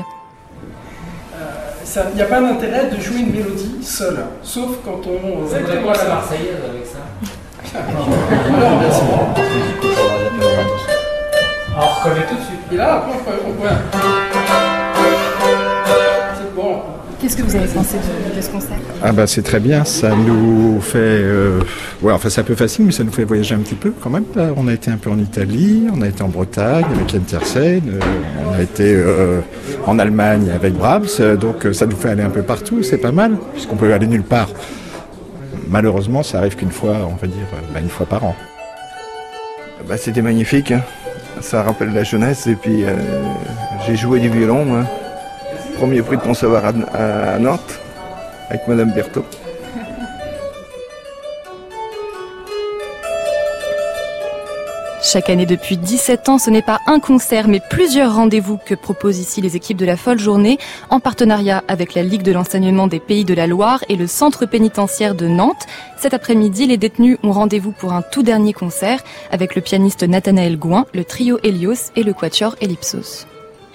ça- 1.84 2.06
il 2.10 2.16
n'y 2.16 2.22
a 2.22 2.26
pas 2.26 2.40
d'intérêt 2.40 2.88
de 2.90 3.00
jouer 3.00 3.18
une 3.18 3.30
mélodie 3.32 3.76
seule, 3.82 4.24
sauf 4.42 4.70
quand 4.84 5.00
on 5.06 5.42
voudrait 5.44 5.80
voir 5.82 5.94
la 5.96 6.04
Marseillaise 6.08 6.56
avec 6.68 6.86
ça. 6.86 7.78
Alors, 7.78 8.78
bien 8.78 8.92
sûr. 8.92 9.04
On 11.76 11.80
reconnaît 11.80 12.26
tout 12.26 12.34
de 12.36 12.40
suite. 12.40 12.60
Et 12.72 12.76
là, 12.76 12.94
après, 12.96 13.14
on 13.46 13.52
peut. 13.52 14.33
Qu'est-ce 17.24 17.38
que 17.38 17.42
vous 17.42 17.56
avez 17.56 17.66
pensé 17.68 17.96
de, 17.96 18.36
de 18.36 18.40
ce 18.42 18.50
concert? 18.50 18.76
Ah 19.02 19.10
bah 19.12 19.26
c'est 19.26 19.40
très 19.40 19.58
bien, 19.58 19.82
ça 19.86 20.10
nous 20.14 20.78
fait... 20.82 20.98
euh, 20.98 21.60
Ouais, 22.02 22.12
enfin 22.12 22.28
c'est 22.28 22.42
un 22.42 22.44
peu 22.44 22.54
facile, 22.54 22.84
mais 22.84 22.92
ça 22.92 23.02
nous 23.02 23.12
fait 23.12 23.24
voyager 23.24 23.54
un 23.54 23.60
petit 23.60 23.76
peu 23.76 23.94
quand 24.02 24.10
même. 24.10 24.24
Là, 24.36 24.48
on 24.58 24.68
a 24.68 24.74
été 24.74 24.90
un 24.90 24.98
peu 24.98 25.08
en 25.08 25.18
Italie, 25.18 25.84
on 25.90 26.02
a 26.02 26.08
été 26.08 26.22
en 26.22 26.28
Bretagne 26.28 26.84
avec 26.94 27.14
Yann 27.14 27.22
Tiersen, 27.22 27.80
euh, 27.88 27.98
on 28.46 28.52
a 28.52 28.60
été 28.60 28.92
euh, 28.94 29.40
en 29.86 29.98
Allemagne 29.98 30.50
avec 30.54 30.74
Brahms, 30.74 31.06
euh, 31.20 31.36
donc 31.36 31.64
euh, 31.64 31.72
ça 31.72 31.86
nous 31.86 31.96
fait 31.96 32.10
aller 32.10 32.22
un 32.22 32.28
peu 32.28 32.42
partout, 32.42 32.82
c'est 32.82 32.98
pas 32.98 33.12
mal, 33.12 33.38
puisqu'on 33.54 33.76
peut 33.76 33.90
aller 33.94 34.06
nulle 34.06 34.22
part. 34.22 34.50
Malheureusement, 35.68 36.22
ça 36.22 36.38
arrive 36.40 36.56
qu'une 36.56 36.70
fois, 36.72 37.08
on 37.10 37.14
va 37.16 37.26
dire, 37.26 37.46
euh, 37.54 37.72
bah, 37.72 37.80
une 37.80 37.88
fois 37.88 38.04
par 38.04 38.22
an. 38.24 38.36
Bah, 39.88 39.96
c'était 39.96 40.20
magnifique. 40.22 40.72
hein. 40.72 40.82
Ça 41.40 41.62
rappelle 41.62 41.92
la 41.94 42.04
jeunesse. 42.04 42.46
Et 42.46 42.54
puis, 42.54 42.84
euh, 42.84 42.90
j'ai 43.86 43.96
joué 43.96 44.20
du 44.20 44.28
violon. 44.28 44.64
moi. 44.66 44.84
Premier 45.76 46.02
prix 46.02 46.16
de 46.16 46.22
conservatoire 46.22 46.72
à, 46.92 47.34
à 47.34 47.38
Nantes 47.38 47.80
avec 48.48 48.66
Madame 48.68 48.92
Berthaud. 48.92 49.24
Chaque 55.06 55.28
année 55.28 55.44
depuis 55.44 55.76
17 55.76 56.30
ans, 56.30 56.38
ce 56.38 56.48
n'est 56.48 56.62
pas 56.62 56.78
un 56.86 56.98
concert, 56.98 57.46
mais 57.46 57.60
plusieurs 57.60 58.14
rendez-vous 58.14 58.56
que 58.56 58.74
proposent 58.74 59.18
ici 59.18 59.42
les 59.42 59.54
équipes 59.54 59.76
de 59.76 59.84
la 59.84 59.98
Folle 59.98 60.18
Journée, 60.18 60.58
en 60.88 60.98
partenariat 60.98 61.62
avec 61.68 61.94
la 61.94 62.02
Ligue 62.02 62.22
de 62.22 62.32
l'enseignement 62.32 62.86
des 62.86 63.00
Pays 63.00 63.26
de 63.26 63.34
la 63.34 63.46
Loire 63.46 63.84
et 63.90 63.96
le 63.96 64.06
Centre 64.06 64.46
pénitentiaire 64.46 65.14
de 65.14 65.28
Nantes. 65.28 65.66
Cet 65.98 66.14
après-midi, 66.14 66.66
les 66.66 66.78
détenus 66.78 67.18
ont 67.22 67.32
rendez-vous 67.32 67.72
pour 67.72 67.92
un 67.92 68.00
tout 68.00 68.22
dernier 68.22 68.54
concert 68.54 69.04
avec 69.30 69.54
le 69.54 69.60
pianiste 69.60 70.04
Nathanaël 70.04 70.56
Gouin, 70.56 70.86
le 70.94 71.04
trio 71.04 71.38
Helios 71.42 71.92
et 71.96 72.02
le 72.02 72.14
quatuor 72.14 72.56
Ellipsos. 72.62 73.26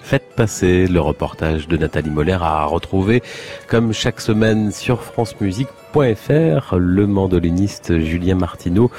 Faites 0.10 0.34
passer 0.36 0.88
le 0.88 0.99
reportage 0.99 1.68
de 1.68 1.77
Nathalie 1.77 2.10
Moller 2.10 2.40
à 2.41 2.65
retrouver 2.65 3.22
comme 3.68 3.94
chaque 3.94 4.22
semaine 4.22 4.72
sur 4.72 5.03
francemusique.fr 5.03 6.77
le 6.77 7.06
mandoliniste 7.06 7.99
Julien 7.99 8.34
Martineau 8.34 8.90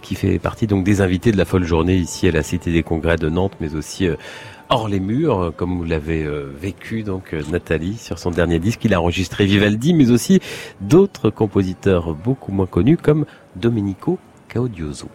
qui 0.00 0.14
fait 0.14 0.38
partie 0.38 0.66
donc 0.66 0.82
des 0.82 1.02
invités 1.02 1.32
de 1.32 1.36
la 1.36 1.44
folle 1.44 1.64
journée 1.64 1.96
ici 1.96 2.28
à 2.28 2.30
la 2.30 2.42
Cité 2.42 2.72
des 2.72 2.82
Congrès 2.82 3.16
de 3.16 3.28
Nantes 3.28 3.52
mais 3.60 3.74
aussi 3.74 4.08
euh, 4.08 4.16
hors 4.70 4.88
les 4.88 5.00
murs 5.00 5.38
euh, 5.38 5.50
comme 5.50 5.76
vous 5.76 5.84
l'avez 5.84 6.24
euh, 6.24 6.50
vécu 6.58 7.02
donc 7.02 7.34
Nathalie 7.52 7.98
sur 7.98 8.18
son 8.18 8.30
dernier 8.30 8.58
disque 8.58 8.86
il 8.86 8.94
a 8.94 9.02
enregistré 9.02 9.44
Vivaldi 9.44 9.92
mais 9.92 10.10
aussi 10.10 10.40
d'autres 10.80 11.28
compositeurs 11.28 12.14
beaucoup 12.14 12.52
moins 12.52 12.64
connus 12.64 12.96
comme 12.96 13.26
Domenico 13.54 14.18
Caudioso. 14.50 15.10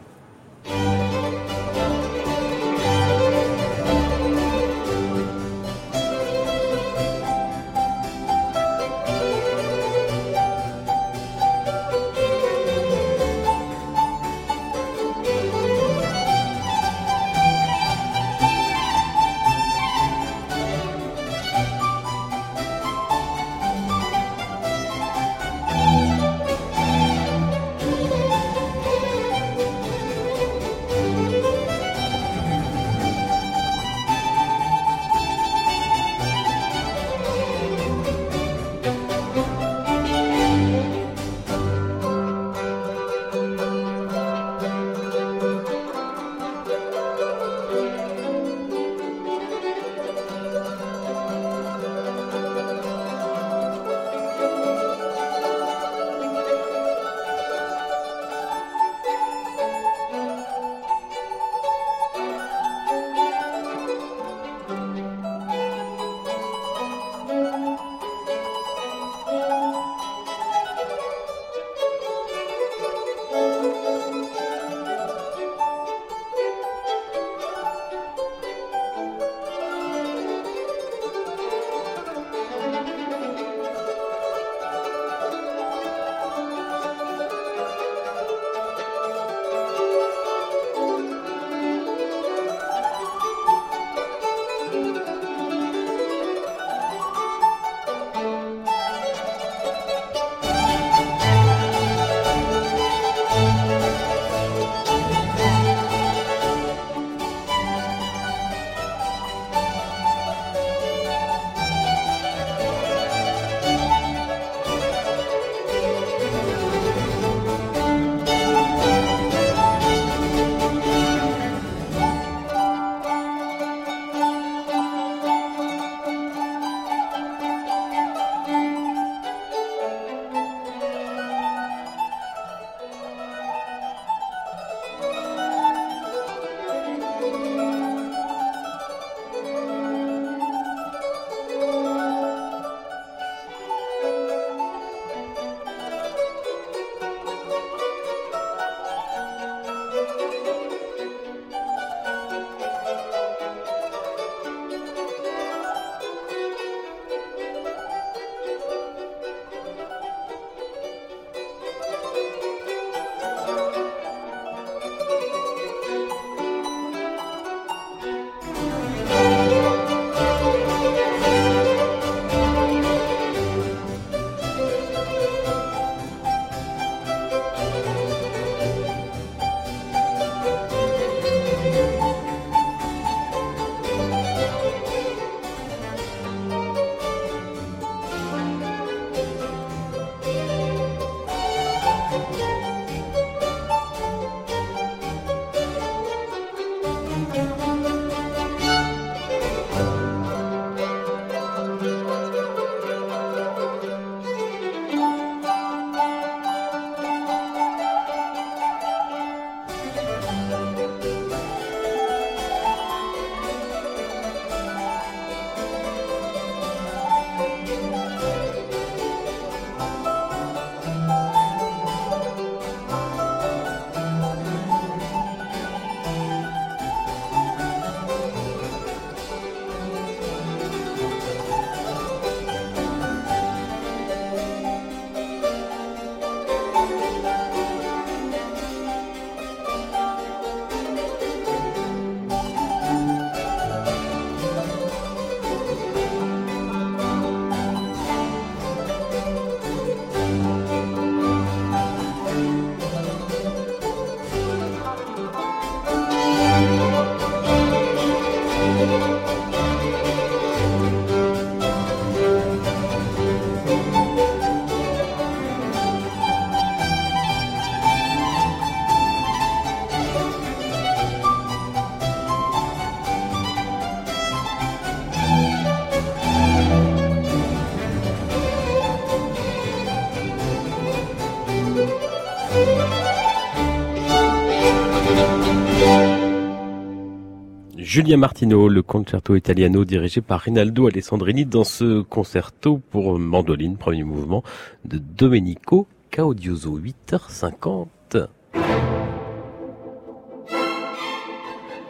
Julien 287.89 288.17
Martino, 288.17 288.67
le 288.67 288.83
concerto 288.83 289.35
italiano 289.35 289.83
dirigé 289.83 290.21
par 290.21 290.41
Rinaldo 290.41 290.85
Alessandrini 290.85 291.47
dans 291.47 291.63
ce 291.63 292.03
concerto 292.03 292.79
pour 292.91 293.17
mandoline, 293.17 293.77
premier 293.77 294.03
mouvement 294.03 294.43
de 294.85 294.99
Domenico 294.99 295.87
Caudioso, 296.15 296.77
8h50. 296.77 298.27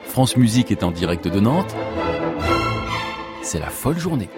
France 0.04 0.38
Musique 0.38 0.72
est 0.72 0.86
en 0.86 0.92
direct 0.92 1.28
de 1.28 1.42
Nantes. 1.42 1.76
C'est 3.42 3.60
la 3.60 3.70
folle 3.70 4.00
journée. 4.00 4.30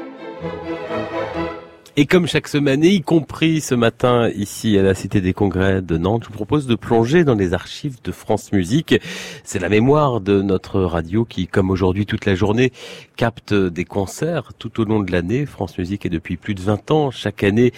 Et 1.98 2.06
comme 2.06 2.26
chaque 2.26 2.48
semaine, 2.48 2.86
y 2.86 3.02
compris 3.02 3.60
ce 3.60 3.76
matin 3.76 4.30
ici 4.30 4.78
à 4.78 4.82
la 4.82 4.94
Cité 4.94 5.20
des 5.20 5.34
Congrès 5.34 5.82
de 5.82 5.98
Nantes, 5.98 6.24
je 6.24 6.30
vous 6.30 6.36
propose 6.36 6.66
de 6.66 6.76
plonger 6.76 7.26
dans 7.26 7.36
les 7.36 7.54
archives 7.54 7.98
de 8.02 8.14
France 8.14 8.54
Musique. 8.54 8.96
C'est 9.44 9.60
la 9.60 9.68
mémoire 9.68 10.22
de 10.22 10.42
notre 10.42 10.80
radio 10.80 11.26
qui, 11.26 11.48
comme 11.48 11.70
aujourd'hui 11.70 12.06
toute 12.06 12.26
la 12.26 12.34
journée, 12.34 12.72
capte 13.18 13.54
des 13.54 13.84
concerts 13.84 14.54
tout 14.58 14.80
au 14.80 14.86
long 14.86 15.02
de 15.02 15.12
l'année. 15.12 15.46
France 15.46 15.78
Musique 15.78 16.06
est 16.06 16.10
depuis 16.10 16.38
plus 16.38 16.56
de 16.56 16.62
20 16.62 16.92
ans, 16.92 17.12
chaque 17.12 17.44
année, 17.44 17.74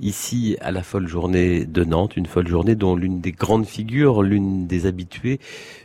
ici 0.00 0.56
à 0.62 0.70
la 0.70 0.82
folle 0.82 1.06
journée 1.06 1.66
de 1.66 1.84
Nantes, 1.84 2.16
une 2.16 2.24
folle 2.24 2.48
journée 2.48 2.74
dont 2.74 2.96
l'une 2.96 3.20
des 3.20 3.32
grandes 3.32 3.66
figures, 3.66 4.22
l'une 4.22 4.66
des 4.66 4.86
habituées, 4.86 5.40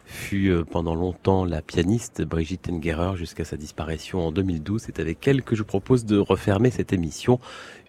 fut 0.06 0.50
euh, 0.50 0.64
pendant 0.64 0.96
longtemps 0.96 1.44
la 1.44 1.62
pianiste 1.62 2.22
Brigitte 2.22 2.70
Engerer 2.70 3.18
jusqu'à 3.18 3.46
sa 3.46 3.58
disparition 3.58 4.28
en 4.28 4.32
2012. 4.32 4.84
C'est 4.86 5.00
avec 5.00 5.28
elle 5.28 5.42
que 5.42 5.56
je 5.56 5.64
propose 5.64 6.06
de 6.06 6.18
refermer 6.18 6.72
cette 6.72 6.94
émission. 6.94 7.40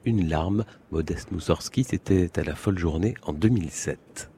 Une 0.06 0.28
larme, 0.28 0.64
Modeste 0.90 1.32
Moussorski, 1.32 1.82
c'était 1.82 2.30
à 2.38 2.42
la 2.42 2.54
folle 2.54 2.78
journée 2.78 3.14
en 3.22 3.32
2007. 3.32 4.30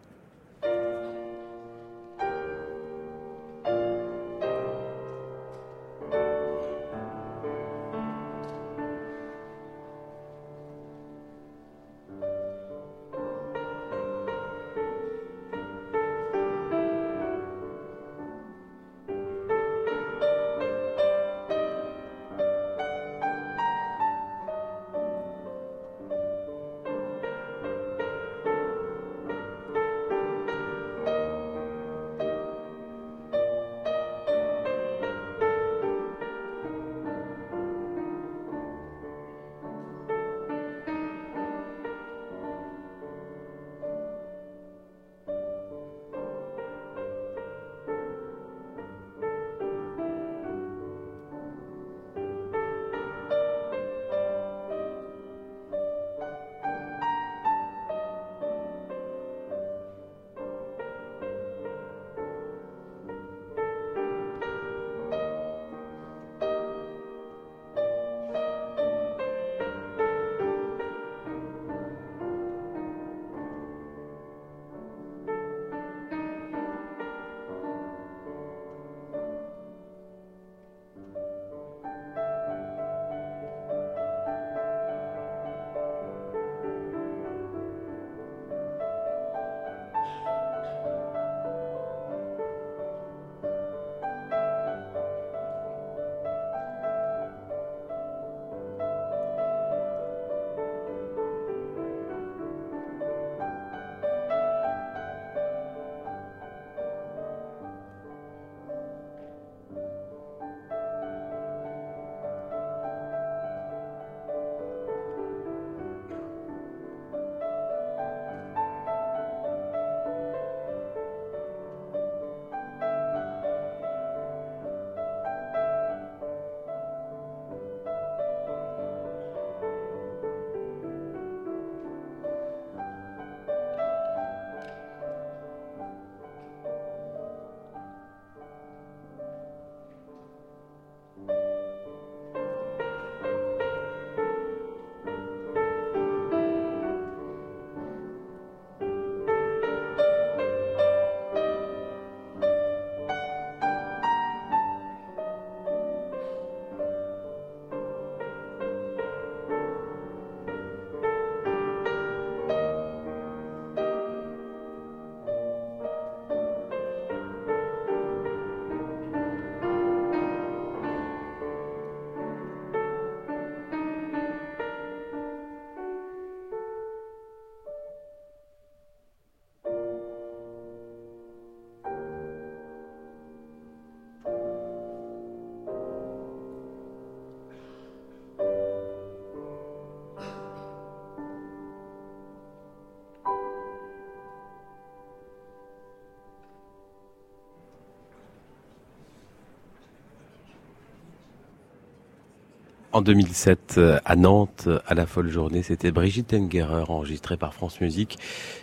En 202.96 203.02
2007, 203.02 203.74
euh, 203.76 203.98
à 204.06 204.16
Nantes, 204.16 204.70
à 204.86 204.94
la 204.94 205.04
folle 205.04 205.28
journée, 205.28 205.62
c'était 205.62 205.90
Brigitte 205.90 206.32
Engerer, 206.32 206.84
enregistrée 206.88 207.36
par 207.36 207.52
France 207.52 207.78
Musique. 207.82 208.18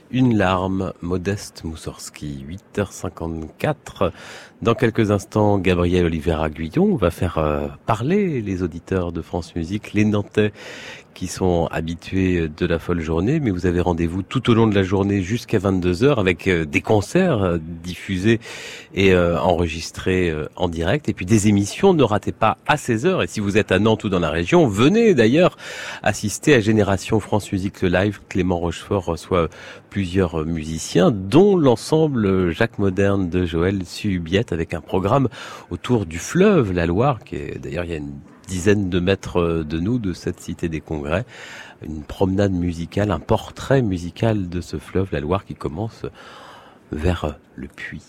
Une 0.10 0.36
larme, 0.36 0.92
Modeste 1.02 1.64
Moussorski, 1.64 2.44
8h54. 2.76 4.12
Dans 4.64 4.74
quelques 4.74 5.12
instants, 5.12 5.60
Gabriel 5.60 6.06
Oliver 6.06 6.38
Aguillon 6.42 6.96
va 6.96 7.12
faire 7.12 7.38
euh, 7.38 7.68
parler 7.86 8.42
les 8.42 8.64
auditeurs 8.64 9.12
de 9.12 9.22
France 9.22 9.56
Musique, 9.56 9.94
les 9.94 10.04
Nantais 10.04 10.52
qui 11.14 11.28
sont 11.28 11.68
habitués 11.72 12.50
de 12.50 12.66
la 12.66 12.80
folle 12.80 13.02
journée, 13.02 13.40
mais 13.40 13.52
vous 13.52 13.66
avez 13.66 13.80
rendez-vous 13.80 14.24
tout 14.24 14.50
au 14.50 14.54
long 14.54 14.68
de 14.68 14.76
la 14.76 14.84
journée 14.84 15.22
jusqu'à 15.22 15.60
22h 15.60 16.20
avec 16.20 16.48
euh, 16.48 16.66
des 16.66 16.82
concerts 16.82 17.42
euh, 17.44 17.58
diffusés 17.84 18.40
et 18.94 19.14
euh, 19.14 19.40
enregistrés 19.40 20.34
en 20.56 20.70
direct, 20.70 21.10
et 21.10 21.14
puis 21.14 21.26
des 21.26 21.48
émissions. 21.48 21.94
Ne 21.94 22.04
ratez 22.04 22.32
pas 22.32 22.58
à 22.68 22.76
16h, 22.76 23.24
et 23.24 23.28
si 23.28 23.40
vous 23.40 23.58
êtes 23.58 23.72
à 23.72 23.80
Nantes 23.80 24.04
ou 24.04 24.10
dans 24.10 24.20
la 24.20 24.30
région, 24.30 24.68
venez 24.68 25.14
d'ailleurs 25.14 25.58
assister 26.02 26.54
à 26.54 26.60
Génération 26.60 27.20
France 27.20 27.52
Musique 27.52 27.82
le 27.82 27.90
Live. 27.90 28.20
Clément 28.30 28.58
Rochefort 28.58 29.06
reçoit 29.06 29.50
plusieurs 29.90 30.46
musiciens, 30.46 31.12
dont 31.12 31.56
l'ensemble 31.56 32.52
Jacques 32.52 32.80
Moderne 32.80 33.30
de 33.30 33.46
Joël 33.46 33.86
Subiette, 33.86 34.52
avec 34.52 34.74
un 34.74 34.82
programme 34.82 35.28
autour 35.70 36.06
du 36.06 36.20
fleuve, 36.20 36.72
la 36.72 36.86
Loire, 36.86 37.24
qui 37.24 37.36
est 37.36 37.60
d'ailleurs 37.60 37.86
il 37.86 37.92
y 37.92 37.94
a 37.94 37.98
une 37.98 38.14
dizaine 38.54 38.88
de 38.88 39.00
mètres 39.00 39.64
de 39.64 39.80
nous, 39.80 39.98
de 39.98 40.14
cette 40.14 40.40
cité 40.40 40.70
des 40.70 40.80
congrès, 40.80 41.26
une 41.84 42.04
promenade 42.04 42.52
musicale, 42.52 43.10
un 43.10 43.20
portrait 43.20 43.82
musical 43.82 44.48
de 44.48 44.62
ce 44.62 44.78
fleuve, 44.78 45.08
la 45.12 45.22
Loire, 45.22 45.44
qui 45.44 45.56
commence 45.56 46.06
vers 46.92 47.36
le 47.56 47.68
puits. 47.68 48.04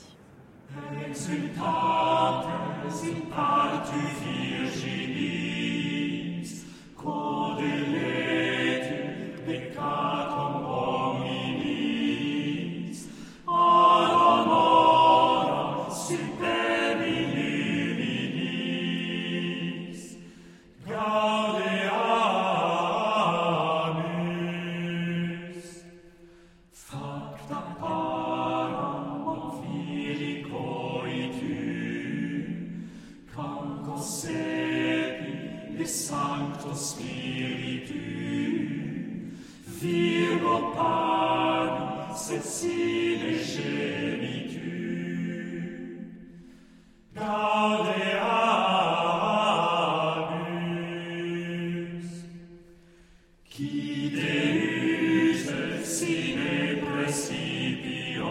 recipio 57.04 58.24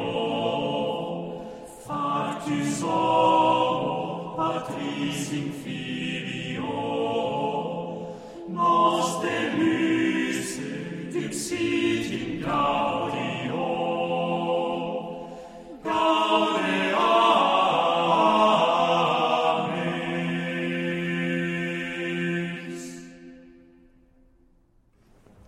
factus 1.86 2.82
homo 2.82 4.34
patris 4.36 5.32
in 5.32 5.52
filio 5.64 7.03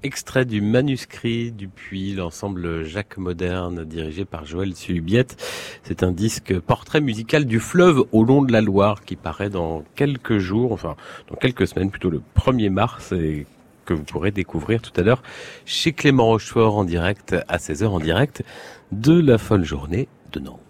extrait 0.05 0.45
du 0.45 0.61
manuscrit 0.61 1.51
du 1.51 1.67
puits, 1.67 2.13
l'ensemble 2.13 2.83
Jacques 2.83 3.17
Moderne 3.17 3.83
dirigé 3.85 4.23
par 4.23 4.45
Joël 4.45 4.75
Sulubiette. 4.75 5.35
C'est 5.81 6.03
un 6.03 6.11
disque 6.11 6.59
portrait 6.59 7.01
musical 7.01 7.45
du 7.45 7.59
fleuve 7.59 8.03
au 8.11 8.23
long 8.23 8.43
de 8.43 8.51
la 8.51 8.61
Loire 8.61 9.03
qui 9.03 9.15
paraît 9.15 9.49
dans 9.49 9.83
quelques 9.95 10.37
jours, 10.37 10.71
enfin 10.71 10.95
dans 11.27 11.35
quelques 11.35 11.67
semaines, 11.67 11.89
plutôt 11.89 12.11
le 12.11 12.21
1er 12.37 12.69
mars 12.69 13.13
et 13.13 13.47
que 13.85 13.95
vous 13.95 14.03
pourrez 14.03 14.29
découvrir 14.29 14.79
tout 14.79 14.93
à 14.95 15.03
l'heure 15.03 15.23
chez 15.65 15.91
Clément 15.91 16.25
Rochefort 16.27 16.77
en 16.77 16.83
direct 16.83 17.35
à 17.47 17.57
16h 17.57 17.87
en 17.87 17.99
direct 17.99 18.43
de 18.91 19.19
la 19.19 19.39
folle 19.39 19.63
journée 19.63 20.07
de 20.33 20.39
Nantes. 20.39 20.64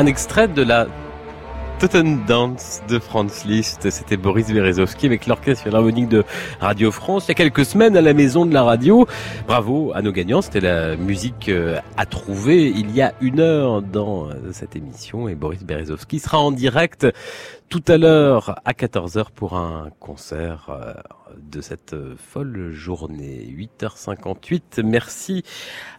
Un 0.00 0.06
extrait 0.06 0.48
de 0.48 0.62
la 0.62 0.86
Totten 1.78 2.24
Dance 2.26 2.80
de 2.88 2.98
Franz 2.98 3.46
Liszt. 3.46 3.90
C'était 3.90 4.16
Boris 4.16 4.50
Berezovski 4.50 5.04
avec 5.04 5.26
l'Orchestre 5.26 5.64
Philharmonique 5.64 6.08
de 6.08 6.24
Radio 6.58 6.90
France. 6.90 7.26
Il 7.26 7.28
y 7.28 7.32
a 7.32 7.34
quelques 7.34 7.66
semaines 7.66 7.98
à 7.98 8.00
la 8.00 8.14
Maison 8.14 8.46
de 8.46 8.54
la 8.54 8.62
Radio. 8.62 9.06
Bravo 9.46 9.92
à 9.94 10.00
nos 10.00 10.10
gagnants. 10.10 10.40
C'était 10.40 10.60
la 10.60 10.96
musique 10.96 11.50
euh, 11.50 11.78
à 11.98 12.06
trouver 12.06 12.70
il 12.70 12.90
y 12.92 13.02
a 13.02 13.12
une 13.20 13.40
heure 13.40 13.82
dans 13.82 14.30
euh, 14.30 14.52
cette 14.52 14.74
émission. 14.74 15.28
Et 15.28 15.34
Boris 15.34 15.64
Berezovski 15.64 16.18
sera 16.18 16.38
en 16.38 16.50
direct 16.50 17.06
tout 17.68 17.84
à 17.86 17.98
l'heure 17.98 18.58
à 18.64 18.72
14h 18.72 19.26
pour 19.34 19.54
un 19.54 19.90
concert 20.00 20.70
euh, 20.70 20.94
de 21.50 21.60
cette 21.60 21.94
euh, 21.94 22.14
folle 22.16 22.70
journée. 22.72 23.54
8h58. 23.80 24.82
Merci 24.82 25.42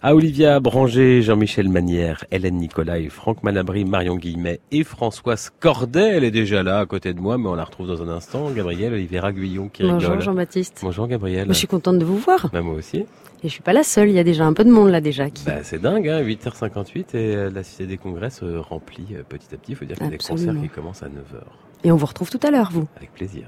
à 0.01 0.15
Olivia 0.15 0.59
Branger, 0.59 1.21
Jean-Michel 1.21 1.69
Manière, 1.69 2.23
Hélène 2.31 2.57
Nicolas 2.57 2.99
et 2.99 3.09
Franck 3.09 3.43
Malabry, 3.43 3.85
Marion 3.85 4.15
Guillemet 4.15 4.59
et 4.71 4.83
Françoise 4.83 5.51
Cordet. 5.59 6.09
Elle 6.15 6.23
est 6.23 6.31
déjà 6.31 6.63
là 6.63 6.79
à 6.79 6.85
côté 6.85 7.13
de 7.13 7.19
moi, 7.19 7.37
mais 7.37 7.47
on 7.47 7.55
la 7.55 7.63
retrouve 7.63 7.87
dans 7.87 8.01
un 8.01 8.09
instant. 8.09 8.49
Gabrielle 8.51 8.93
Olivera 8.93 9.31
Guillon 9.31 9.69
qui 9.69 9.83
Bonjour 9.83 10.11
rigole. 10.11 10.21
Jean-Baptiste. 10.21 10.79
Bonjour 10.81 11.07
Gabrielle. 11.07 11.47
Je 11.47 11.53
suis 11.53 11.67
contente 11.67 11.99
de 11.99 12.05
vous 12.05 12.17
voir. 12.17 12.49
Bah, 12.51 12.61
moi 12.61 12.75
aussi. 12.75 13.05
Et 13.43 13.47
je 13.47 13.53
suis 13.53 13.63
pas 13.63 13.73
la 13.73 13.83
seule, 13.83 14.09
il 14.09 14.15
y 14.15 14.19
a 14.19 14.23
déjà 14.23 14.45
un 14.45 14.53
peu 14.53 14.63
de 14.63 14.69
monde 14.69 14.89
là 14.89 15.01
déjà. 15.01 15.29
Qui... 15.31 15.45
Bah, 15.45 15.63
c'est 15.63 15.81
dingue, 15.81 16.07
hein, 16.07 16.21
8h58 16.21 16.99
et 16.99 17.35
euh, 17.35 17.49
la 17.49 17.63
Cité 17.63 17.87
des 17.87 17.97
Congrès 17.97 18.29
se 18.29 18.45
remplit 18.57 19.07
euh, 19.13 19.23
petit 19.27 19.47
à 19.53 19.57
petit. 19.57 19.71
Il 19.71 19.75
faut 19.75 19.85
dire 19.85 19.97
qu'il 19.97 20.05
y 20.05 20.09
a 20.09 20.11
des 20.11 20.17
concerts 20.17 20.53
qui 20.61 20.69
commencent 20.69 21.03
à 21.03 21.07
9h. 21.07 21.41
Et 21.83 21.91
on 21.91 21.95
vous 21.95 22.05
retrouve 22.05 22.29
tout 22.29 22.39
à 22.43 22.51
l'heure, 22.51 22.69
vous. 22.71 22.87
Avec 22.95 23.11
plaisir. 23.13 23.47